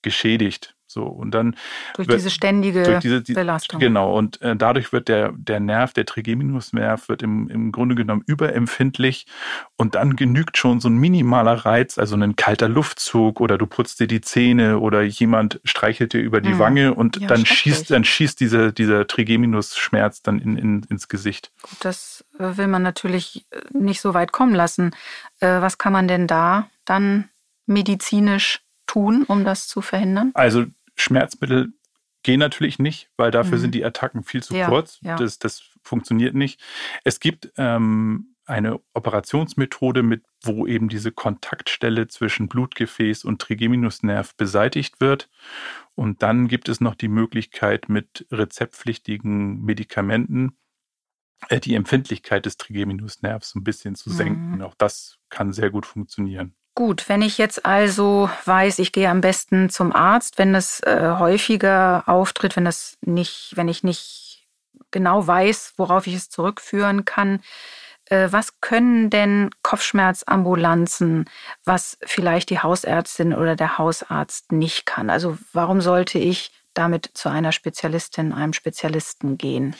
geschädigt. 0.03 0.77
So, 0.91 1.03
und 1.03 1.31
dann 1.31 1.55
durch 1.95 2.07
wird, 2.07 2.19
diese 2.19 2.29
ständige 2.29 2.83
durch 2.83 2.99
diese, 2.99 3.21
die, 3.21 3.33
Belastung. 3.33 3.79
Genau, 3.79 4.17
und 4.17 4.41
äh, 4.41 4.55
dadurch 4.55 4.91
wird 4.91 5.07
der, 5.07 5.31
der 5.31 5.59
Nerv, 5.59 5.93
der 5.93 6.05
Trigeminusnerv, 6.05 7.07
wird 7.07 7.23
im, 7.23 7.49
im 7.49 7.71
Grunde 7.71 7.95
genommen 7.95 8.23
überempfindlich 8.25 9.25
und 9.77 9.95
dann 9.95 10.15
genügt 10.15 10.57
schon 10.57 10.79
so 10.79 10.89
ein 10.89 10.97
minimaler 10.97 11.65
Reiz, 11.65 11.97
also 11.97 12.15
ein 12.15 12.35
kalter 12.35 12.67
Luftzug 12.67 13.39
oder 13.39 13.57
du 13.57 13.67
putzt 13.67 13.99
dir 13.99 14.07
die 14.07 14.21
Zähne 14.21 14.79
oder 14.79 15.01
jemand 15.01 15.61
streichelt 15.63 16.13
dir 16.13 16.21
über 16.21 16.41
die 16.41 16.51
hm. 16.51 16.59
Wange 16.59 16.93
und 16.93 17.21
ja, 17.21 17.27
dann 17.27 17.45
schießt, 17.45 17.91
dann 17.91 18.03
schießt 18.03 18.39
diese, 18.39 18.73
dieser 18.73 19.07
Trigeminus-Schmerz 19.07 20.21
dann 20.21 20.39
in, 20.39 20.57
in, 20.57 20.83
ins 20.89 21.07
Gesicht. 21.07 21.51
Gut, 21.61 21.77
das 21.81 22.25
äh, 22.37 22.57
will 22.57 22.67
man 22.67 22.83
natürlich 22.83 23.45
äh, 23.51 23.61
nicht 23.71 24.01
so 24.01 24.13
weit 24.13 24.31
kommen 24.31 24.53
lassen. 24.53 24.91
Äh, 25.39 25.61
was 25.61 25.77
kann 25.77 25.93
man 25.93 26.07
denn 26.07 26.27
da 26.27 26.69
dann 26.85 27.29
medizinisch 27.65 28.61
tun, 28.87 29.23
um 29.27 29.45
das 29.45 29.67
zu 29.67 29.81
verhindern? 29.81 30.31
Also 30.33 30.65
Schmerzmittel 30.95 31.73
gehen 32.23 32.39
natürlich 32.39 32.79
nicht, 32.79 33.09
weil 33.17 33.31
dafür 33.31 33.57
mhm. 33.57 33.61
sind 33.61 33.75
die 33.75 33.85
Attacken 33.85 34.23
viel 34.23 34.43
zu 34.43 34.55
ja, 34.55 34.67
kurz. 34.67 34.99
Ja. 35.01 35.15
Das, 35.15 35.39
das 35.39 35.63
funktioniert 35.83 36.35
nicht. 36.35 36.61
Es 37.03 37.19
gibt 37.19 37.51
ähm, 37.57 38.35
eine 38.45 38.79
Operationsmethode, 38.93 40.03
mit, 40.03 40.23
wo 40.43 40.67
eben 40.67 40.89
diese 40.89 41.11
Kontaktstelle 41.11 42.07
zwischen 42.07 42.47
Blutgefäß 42.47 43.23
und 43.23 43.41
Trigeminusnerv 43.41 44.35
beseitigt 44.35 44.99
wird. 44.99 45.29
Und 45.95 46.21
dann 46.21 46.47
gibt 46.47 46.69
es 46.69 46.81
noch 46.81 46.95
die 46.95 47.07
Möglichkeit, 47.07 47.89
mit 47.89 48.27
rezeptpflichtigen 48.31 49.61
Medikamenten 49.61 50.57
äh, 51.49 51.59
die 51.59 51.75
Empfindlichkeit 51.75 52.45
des 52.45 52.57
Trigeminusnervs 52.57 53.55
ein 53.55 53.63
bisschen 53.63 53.95
zu 53.95 54.09
senken. 54.09 54.55
Mhm. 54.55 54.61
Auch 54.61 54.75
das 54.75 55.17
kann 55.29 55.53
sehr 55.53 55.69
gut 55.69 55.85
funktionieren. 55.85 56.55
Gut, 56.73 57.09
wenn 57.09 57.21
ich 57.21 57.37
jetzt 57.37 57.65
also 57.65 58.29
weiß, 58.45 58.79
ich 58.79 58.91
gehe 58.93 59.09
am 59.09 59.21
besten 59.21 59.69
zum 59.69 59.93
Arzt, 59.93 60.37
wenn 60.37 60.55
es 60.55 60.79
äh, 60.81 61.15
häufiger 61.19 62.03
auftritt, 62.07 62.55
wenn 62.55 62.65
das 62.65 62.97
nicht, 63.01 63.51
wenn 63.55 63.67
ich 63.67 63.83
nicht 63.83 64.47
genau 64.89 65.25
weiß, 65.27 65.73
worauf 65.77 66.07
ich 66.07 66.15
es 66.15 66.29
zurückführen 66.29 67.03
kann, 67.03 67.41
äh, 68.05 68.29
was 68.31 68.61
können 68.61 69.09
denn 69.09 69.49
Kopfschmerzambulanzen, 69.63 71.25
was 71.65 71.97
vielleicht 72.03 72.49
die 72.49 72.59
Hausärztin 72.59 73.33
oder 73.33 73.55
der 73.55 73.77
Hausarzt 73.77 74.51
nicht 74.51 74.85
kann? 74.85 75.09
Also 75.09 75.37
warum 75.53 75.81
sollte 75.81 76.19
ich 76.19 76.51
damit 76.73 77.09
zu 77.13 77.29
einer 77.29 77.51
Spezialistin, 77.51 78.31
einem 78.31 78.53
Spezialisten 78.53 79.37
gehen? 79.37 79.75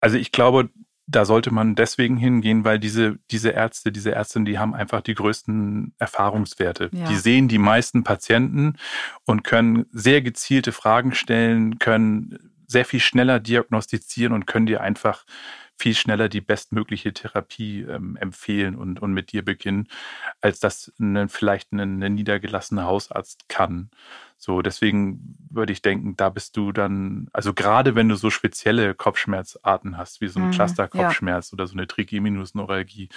Also 0.00 0.16
ich 0.16 0.32
glaube, 0.32 0.70
da 1.06 1.24
sollte 1.24 1.52
man 1.52 1.76
deswegen 1.76 2.16
hingehen, 2.16 2.64
weil 2.64 2.78
diese, 2.78 3.18
diese 3.30 3.50
Ärzte, 3.50 3.92
diese 3.92 4.12
Ärztinnen, 4.12 4.44
die 4.44 4.58
haben 4.58 4.74
einfach 4.74 5.00
die 5.00 5.14
größten 5.14 5.94
Erfahrungswerte. 5.98 6.90
Ja. 6.92 7.08
Die 7.08 7.16
sehen 7.16 7.46
die 7.46 7.58
meisten 7.58 8.02
Patienten 8.02 8.76
und 9.24 9.44
können 9.44 9.86
sehr 9.92 10.20
gezielte 10.20 10.72
Fragen 10.72 11.14
stellen, 11.14 11.78
können 11.78 12.52
sehr 12.66 12.84
viel 12.84 13.00
schneller 13.00 13.38
diagnostizieren 13.38 14.32
und 14.32 14.46
können 14.46 14.66
dir 14.66 14.80
einfach 14.80 15.24
viel 15.78 15.94
schneller 15.94 16.28
die 16.28 16.40
bestmögliche 16.40 17.12
Therapie 17.12 17.82
ähm, 17.82 18.16
empfehlen 18.16 18.76
und, 18.76 19.00
und 19.00 19.12
mit 19.12 19.32
dir 19.32 19.44
beginnen, 19.44 19.88
als 20.40 20.58
das 20.58 20.92
eine, 20.98 21.28
vielleicht 21.28 21.72
ein 21.72 21.98
niedergelassener 21.98 22.84
Hausarzt 22.84 23.48
kann. 23.48 23.90
So, 24.38 24.62
deswegen 24.62 25.36
würde 25.50 25.72
ich 25.72 25.82
denken, 25.82 26.16
da 26.16 26.28
bist 26.28 26.56
du 26.56 26.72
dann, 26.72 27.28
also 27.32 27.54
gerade 27.54 27.94
wenn 27.94 28.08
du 28.08 28.16
so 28.16 28.30
spezielle 28.30 28.94
Kopfschmerzarten 28.94 29.96
hast, 29.96 30.20
wie 30.20 30.28
so 30.28 30.40
ein 30.40 30.48
mhm, 30.48 30.52
Cluster-Kopfschmerz 30.52 31.50
ja. 31.50 31.54
oder 31.54 31.66
so 31.66 31.74
eine 31.74 31.86
Trigeminusneuralgie, 31.86 33.08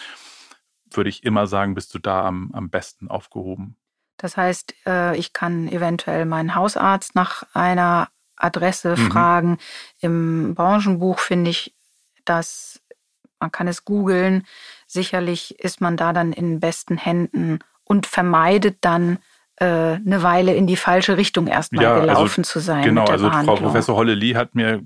würde 0.91 1.10
ich 1.10 1.24
immer 1.24 1.47
sagen, 1.47 1.76
bist 1.76 1.93
du 1.93 1.99
da 1.99 2.26
am, 2.26 2.51
am 2.53 2.70
besten 2.70 3.07
aufgehoben. 3.10 3.78
Das 4.18 4.36
heißt, 4.36 4.76
äh, 4.86 5.18
ich 5.18 5.32
kann 5.34 5.70
eventuell 5.70 6.26
meinen 6.26 6.55
Hausarzt 6.55 7.16
nach 7.16 7.43
einer 7.53 8.10
Adresse 8.36 8.95
mhm. 8.97 9.12
fragen. 9.12 9.57
Im 9.99 10.55
Branchenbuch 10.55 11.20
finde 11.20 11.51
ich 11.51 11.76
das, 12.30 12.82
man 13.39 13.51
kann 13.51 13.67
es 13.67 13.86
googeln. 13.86 14.45
Sicherlich 14.88 15.59
ist 15.59 15.82
man 15.82 15.97
da 15.97 16.13
dann 16.13 16.34
in 16.34 16.59
besten 16.59 16.97
Händen 16.97 17.59
und 17.84 18.05
vermeidet 18.05 18.77
dann 18.82 19.17
äh, 19.57 19.65
eine 19.65 20.23
Weile 20.23 20.53
in 20.55 20.67
die 20.67 20.77
falsche 20.77 21.17
Richtung 21.17 21.47
erstmal 21.47 21.84
ja, 21.84 21.93
also 21.93 22.01
gelaufen 22.01 22.41
also, 22.41 22.51
zu 22.51 22.59
sein. 22.59 22.84
Genau, 22.84 23.05
also 23.05 23.30
Frau 23.30 23.55
Professor 23.55 23.95
Holle-Lee 23.95 24.36
hat 24.36 24.55
mir 24.55 24.82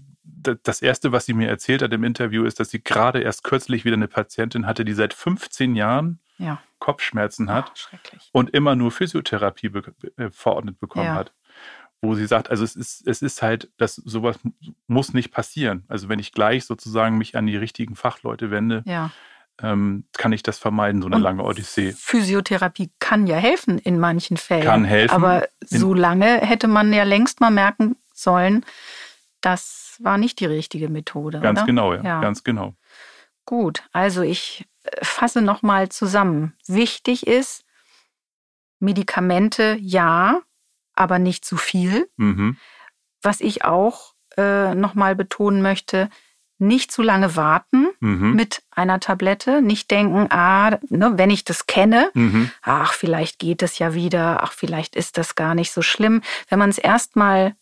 das 0.63 0.81
erste, 0.81 1.11
was 1.11 1.25
sie 1.25 1.33
mir 1.33 1.47
erzählt 1.47 1.81
hat 1.81 1.93
im 1.93 2.03
Interview, 2.03 2.43
ist, 2.43 2.59
dass 2.59 2.69
sie 2.69 2.83
gerade 2.83 3.21
erst 3.21 3.43
kürzlich 3.43 3.85
wieder 3.85 3.95
eine 3.95 4.07
Patientin 4.07 4.65
hatte, 4.65 4.83
die 4.83 4.93
seit 4.93 5.13
15 5.13 5.75
Jahren 5.75 6.19
ja. 6.37 6.61
Kopfschmerzen 6.79 7.49
hat 7.49 7.71
Ach, 7.93 7.99
und 8.31 8.49
immer 8.49 8.75
nur 8.75 8.91
Physiotherapie 8.91 9.69
be 9.69 9.93
äh, 10.17 10.29
verordnet 10.31 10.79
bekommen 10.79 11.05
ja. 11.05 11.15
hat. 11.15 11.33
Wo 12.03 12.15
sie 12.15 12.27
sagt, 12.27 12.49
also 12.49 12.63
es 12.63 12.75
ist, 12.75 13.07
es 13.07 13.21
ist 13.21 13.41
halt, 13.41 13.71
dass 13.77 13.95
sowas 13.95 14.37
muss 14.87 15.13
nicht 15.13 15.31
passieren. 15.31 15.85
Also 15.87 16.09
wenn 16.09 16.19
ich 16.19 16.33
gleich 16.33 16.65
sozusagen 16.65 17.17
mich 17.17 17.37
an 17.37 17.47
die 17.47 17.55
richtigen 17.55 17.95
Fachleute 17.95 18.51
wende, 18.51 18.83
ja 18.85 19.11
ähm, 19.61 20.05
kann 20.13 20.33
ich 20.33 20.43
das 20.43 20.57
vermeiden, 20.57 21.01
so 21.01 21.07
eine 21.07 21.17
und 21.17 21.21
lange 21.21 21.43
Odyssee. 21.43 21.93
Physiotherapie 21.93 22.91
kann 22.99 23.27
ja 23.27 23.35
helfen 23.35 23.77
in 23.77 23.99
manchen 23.99 24.37
Fällen. 24.37 24.63
Kann 24.63 24.85
helfen. 24.85 25.13
Aber 25.13 25.47
so 25.61 25.93
lange 25.93 26.39
hätte 26.39 26.67
man 26.67 26.91
ja 26.91 27.03
längst 27.03 27.39
mal 27.39 27.51
merken 27.51 27.95
sollen, 28.13 28.65
das 29.41 29.97
war 29.99 30.17
nicht 30.17 30.39
die 30.39 30.45
richtige 30.45 30.89
Methode. 30.89 31.39
Ganz 31.39 31.59
oder? 31.59 31.65
genau, 31.65 31.93
ja, 31.93 32.03
ja. 32.03 32.21
Ganz 32.21 32.43
genau. 32.43 32.73
Gut, 33.45 33.83
also 33.91 34.21
ich 34.21 34.65
äh, 34.83 35.03
fasse 35.03 35.41
nochmal 35.41 35.89
zusammen. 35.89 36.53
Wichtig 36.67 37.27
ist, 37.27 37.65
Medikamente 38.79 39.77
ja, 39.79 40.41
aber 40.95 41.19
nicht 41.19 41.45
zu 41.45 41.57
viel. 41.57 42.09
Mhm. 42.17 42.57
Was 43.21 43.41
ich 43.41 43.63
auch 43.63 44.13
äh, 44.37 44.75
nochmal 44.75 45.15
betonen 45.15 45.61
möchte, 45.61 46.09
nicht 46.59 46.91
zu 46.91 47.01
lange 47.01 47.35
warten 47.35 47.87
mhm. 47.99 48.35
mit 48.35 48.63
einer 48.71 48.99
Tablette, 48.99 49.61
nicht 49.61 49.91
denken, 49.91 50.27
ah, 50.29 50.79
ne, 50.89 51.13
wenn 51.15 51.29
ich 51.29 51.43
das 51.43 51.67
kenne, 51.67 52.09
mhm. 52.13 52.51
ach, 52.61 52.93
vielleicht 52.93 53.39
geht 53.39 53.61
es 53.61 53.79
ja 53.79 53.93
wieder, 53.93 54.43
ach, 54.43 54.53
vielleicht 54.53 54.95
ist 54.95 55.17
das 55.17 55.35
gar 55.35 55.55
nicht 55.55 55.71
so 55.71 55.81
schlimm. 55.81 56.21
Wenn 56.49 56.59
man 56.59 56.69
es 56.69 56.77
erstmal 56.77 57.55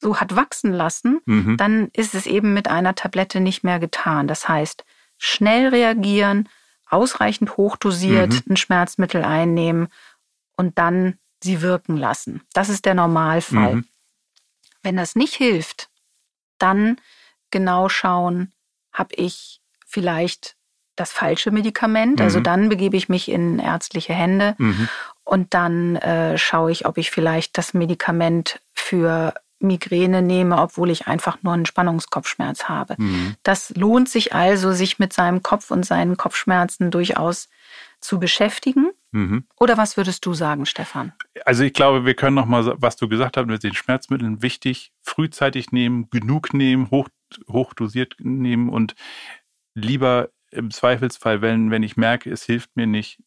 so 0.00 0.20
hat 0.20 0.36
wachsen 0.36 0.72
lassen, 0.72 1.20
mhm. 1.26 1.56
dann 1.56 1.88
ist 1.92 2.14
es 2.14 2.26
eben 2.26 2.54
mit 2.54 2.68
einer 2.68 2.94
Tablette 2.94 3.40
nicht 3.40 3.64
mehr 3.64 3.78
getan. 3.78 4.28
Das 4.28 4.48
heißt, 4.48 4.84
schnell 5.18 5.68
reagieren, 5.68 6.48
ausreichend 6.88 7.56
hochdosiert 7.56 8.32
mhm. 8.32 8.52
ein 8.52 8.56
Schmerzmittel 8.56 9.24
einnehmen 9.24 9.88
und 10.56 10.78
dann 10.78 11.18
sie 11.42 11.62
wirken 11.62 11.96
lassen. 11.96 12.42
Das 12.52 12.68
ist 12.68 12.84
der 12.84 12.94
Normalfall. 12.94 13.76
Mhm. 13.76 13.84
Wenn 14.82 14.96
das 14.96 15.16
nicht 15.16 15.34
hilft, 15.34 15.88
dann 16.58 17.00
genau 17.50 17.88
schauen, 17.88 18.52
habe 18.92 19.14
ich 19.14 19.60
vielleicht 19.86 20.56
das 20.96 21.12
falsche 21.12 21.50
Medikament. 21.50 22.20
Also 22.20 22.38
mhm. 22.38 22.38
Also 22.38 22.40
dann 22.40 22.68
begebe 22.68 22.96
ich 22.96 23.08
mich 23.08 23.30
in 23.30 23.58
ärztliche 23.58 24.12
Hände 24.12 24.54
mhm. 24.58 24.88
und 25.24 25.54
dann 25.54 25.96
äh, 25.96 26.36
schaue 26.36 26.72
ich, 26.72 26.86
ob 26.86 26.98
ich 26.98 27.10
vielleicht 27.10 27.56
das 27.56 27.74
Medikament 27.74 28.60
für 28.74 29.34
Migräne 29.60 30.22
nehme, 30.22 30.60
obwohl 30.60 30.90
ich 30.90 31.08
einfach 31.08 31.38
nur 31.42 31.52
einen 31.52 31.66
Spannungskopfschmerz 31.66 32.64
habe. 32.64 32.94
Mhm. 32.98 33.34
Das 33.42 33.70
lohnt 33.70 34.08
sich 34.08 34.34
also, 34.34 34.72
sich 34.72 34.98
mit 34.98 35.12
seinem 35.12 35.42
Kopf 35.42 35.70
und 35.70 35.84
seinen 35.84 36.16
Kopfschmerzen 36.16 36.90
durchaus 36.90 37.48
zu 38.00 38.18
beschäftigen. 38.20 38.90
Mhm. 39.10 39.46
Oder 39.58 39.78
was 39.78 39.96
würdest 39.96 40.26
du 40.26 40.34
sagen, 40.34 40.66
Stefan? 40.66 41.12
Also 41.44 41.64
ich 41.64 41.72
glaube, 41.72 42.04
wir 42.04 42.14
können 42.14 42.36
noch 42.36 42.46
mal, 42.46 42.74
was 42.78 42.96
du 42.96 43.08
gesagt 43.08 43.36
hast, 43.36 43.46
mit 43.46 43.62
den 43.62 43.74
Schmerzmitteln 43.74 44.42
wichtig, 44.42 44.92
frühzeitig 45.02 45.72
nehmen, 45.72 46.10
genug 46.10 46.52
nehmen, 46.52 46.90
hoch, 46.90 47.08
hochdosiert 47.48 48.16
nehmen 48.18 48.68
und 48.68 48.94
lieber 49.74 50.28
im 50.50 50.70
Zweifelsfall, 50.70 51.40
wenn, 51.40 51.70
wenn 51.70 51.82
ich 51.82 51.96
merke, 51.96 52.30
es 52.30 52.44
hilft 52.44 52.76
mir 52.76 52.86
nicht, 52.86 53.22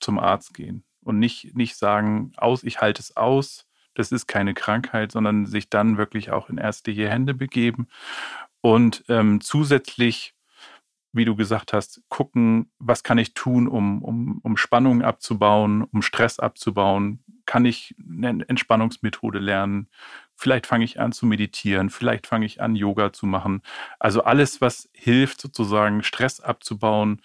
zum 0.00 0.18
Arzt 0.18 0.54
gehen 0.54 0.84
und 1.02 1.18
nicht, 1.18 1.56
nicht 1.56 1.76
sagen, 1.76 2.32
aus, 2.36 2.64
ich 2.64 2.80
halte 2.80 3.00
es 3.00 3.16
aus, 3.16 3.66
das 3.94 4.10
ist 4.10 4.26
keine 4.26 4.54
Krankheit, 4.54 5.12
sondern 5.12 5.46
sich 5.46 5.68
dann 5.68 5.98
wirklich 5.98 6.30
auch 6.30 6.48
in 6.48 6.58
ärztliche 6.58 7.08
Hände 7.08 7.34
begeben 7.34 7.88
und 8.60 9.04
ähm, 9.08 9.40
zusätzlich 9.40 10.34
wie 11.12 11.24
du 11.24 11.36
gesagt 11.36 11.72
hast, 11.72 12.02
gucken, 12.08 12.70
was 12.78 13.02
kann 13.02 13.18
ich 13.18 13.34
tun, 13.34 13.68
um, 13.68 14.02
um, 14.02 14.40
um 14.42 14.56
Spannungen 14.56 15.02
abzubauen, 15.02 15.84
um 15.84 16.00
Stress 16.02 16.38
abzubauen? 16.38 17.22
Kann 17.44 17.66
ich 17.66 17.94
eine 17.98 18.48
Entspannungsmethode 18.48 19.38
lernen? 19.38 19.88
Vielleicht 20.34 20.66
fange 20.66 20.84
ich 20.84 20.98
an 20.98 21.12
zu 21.12 21.26
meditieren, 21.26 21.90
vielleicht 21.90 22.26
fange 22.26 22.46
ich 22.46 22.62
an, 22.62 22.74
Yoga 22.74 23.12
zu 23.12 23.26
machen. 23.26 23.62
Also 23.98 24.24
alles, 24.24 24.60
was 24.60 24.88
hilft, 24.92 25.40
sozusagen 25.40 26.02
Stress 26.02 26.40
abzubauen, 26.40 27.20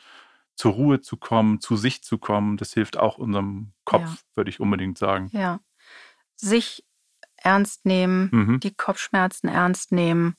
zur 0.56 0.74
Ruhe 0.74 1.02
zu 1.02 1.18
kommen, 1.18 1.62
zu 1.62 1.78
sich 1.78 2.04
zu 2.04 2.18
kommen, 2.18 2.58
das 2.58 2.74
hilft 2.74 2.98
auch 2.98 3.18
unserem 3.18 3.74
Kopf, 3.86 4.02
ja. 4.02 4.18
würde 4.36 4.50
ich 4.50 4.60
unbedingt 4.60 4.98
sagen. 4.98 5.30
Ja. 5.32 5.60
Sich 6.36 6.84
ernst 7.38 7.86
nehmen, 7.86 8.30
mhm. 8.32 8.60
die 8.60 8.74
Kopfschmerzen 8.74 9.48
ernst 9.48 9.92
nehmen 9.92 10.36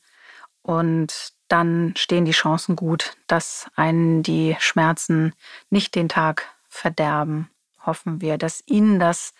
und 0.62 1.38
dann 1.49 1.94
stehen 1.96 2.24
die 2.24 2.32
Chancen 2.32 2.76
gut, 2.76 3.16
dass 3.26 3.66
einen 3.74 4.22
die 4.22 4.57
Schmerzen 4.59 5.34
nicht 5.70 5.94
den 5.94 6.09
Tag 6.09 6.46
verderben. 6.68 7.51
Hoffen 7.84 8.20
wir, 8.20 8.38
dass 8.38 8.62
Ihnen 8.66 9.01
das, 9.01 9.34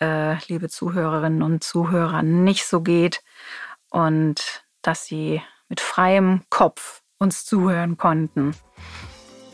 äh, 0.00 0.36
liebe 0.46 0.68
Zuhörerinnen 0.68 1.42
und 1.42 1.64
Zuhörer, 1.64 2.22
nicht 2.22 2.66
so 2.66 2.82
geht 2.82 3.22
und 3.88 4.64
dass 4.82 5.06
Sie 5.06 5.42
mit 5.68 5.80
freiem 5.80 6.42
Kopf 6.50 7.02
uns 7.18 7.44
zuhören 7.44 7.96
konnten. 7.96 8.54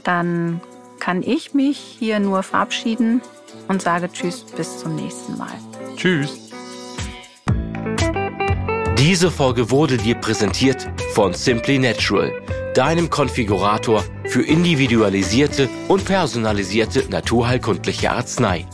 Dann 0.02 0.60
kann 0.98 1.22
ich 1.22 1.54
mich 1.54 1.78
hier 1.78 2.20
nur 2.20 2.42
verabschieden 2.42 3.22
und 3.68 3.82
sage 3.82 4.10
Tschüss, 4.10 4.44
bis 4.44 4.78
zum 4.78 4.96
nächsten 4.96 5.36
Mal. 5.36 5.54
Tschüss. 5.96 6.45
Diese 8.98 9.30
Folge 9.30 9.70
wurde 9.70 9.96
dir 9.98 10.14
präsentiert 10.14 10.88
von 11.12 11.34
Simply 11.34 11.78
Natural, 11.78 12.32
deinem 12.74 13.10
Konfigurator 13.10 14.02
für 14.24 14.42
individualisierte 14.42 15.68
und 15.88 16.06
personalisierte 16.06 17.04
naturheilkundliche 17.10 18.10
Arznei. 18.10 18.64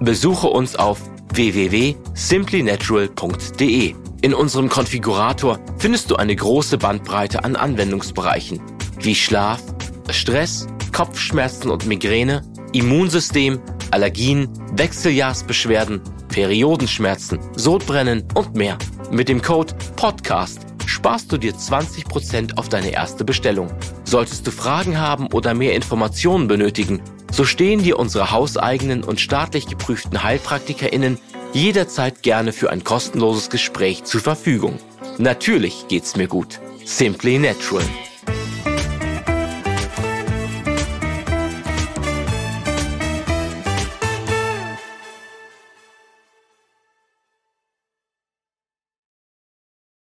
Besuche 0.00 0.48
uns 0.48 0.74
auf 0.74 1.00
www.simplynatural.de. 1.32 3.94
In 4.20 4.34
unserem 4.34 4.68
Konfigurator 4.68 5.60
findest 5.78 6.10
du 6.10 6.16
eine 6.16 6.34
große 6.34 6.76
Bandbreite 6.76 7.44
an 7.44 7.54
Anwendungsbereichen 7.54 8.60
wie 8.98 9.14
Schlaf, 9.14 9.62
Stress, 10.10 10.66
Kopfschmerzen 10.92 11.70
und 11.70 11.86
Migräne, 11.86 12.42
Immunsystem, 12.72 13.60
Allergien, 13.92 14.48
Wechseljahrsbeschwerden, 14.72 16.00
Periodenschmerzen, 16.28 17.38
Sodbrennen 17.54 18.24
und 18.34 18.56
mehr. 18.56 18.76
Mit 19.10 19.28
dem 19.28 19.40
Code 19.40 19.74
PODCAST 19.96 20.60
sparst 20.86 21.32
du 21.32 21.38
dir 21.38 21.54
20% 21.54 22.58
auf 22.58 22.68
deine 22.68 22.90
erste 22.90 23.24
Bestellung. 23.24 23.70
Solltest 24.04 24.46
du 24.46 24.50
Fragen 24.50 24.98
haben 24.98 25.28
oder 25.32 25.54
mehr 25.54 25.74
Informationen 25.74 26.46
benötigen, 26.46 27.00
so 27.32 27.44
stehen 27.44 27.82
dir 27.82 27.98
unsere 27.98 28.30
hauseigenen 28.32 29.04
und 29.04 29.20
staatlich 29.20 29.66
geprüften 29.66 30.22
HeilpraktikerInnen 30.22 31.18
jederzeit 31.52 32.22
gerne 32.22 32.52
für 32.52 32.70
ein 32.70 32.84
kostenloses 32.84 33.48
Gespräch 33.48 34.04
zur 34.04 34.20
Verfügung. 34.20 34.78
Natürlich 35.16 35.88
geht's 35.88 36.16
mir 36.16 36.28
gut. 36.28 36.60
Simply 36.84 37.38
Natural. 37.38 37.84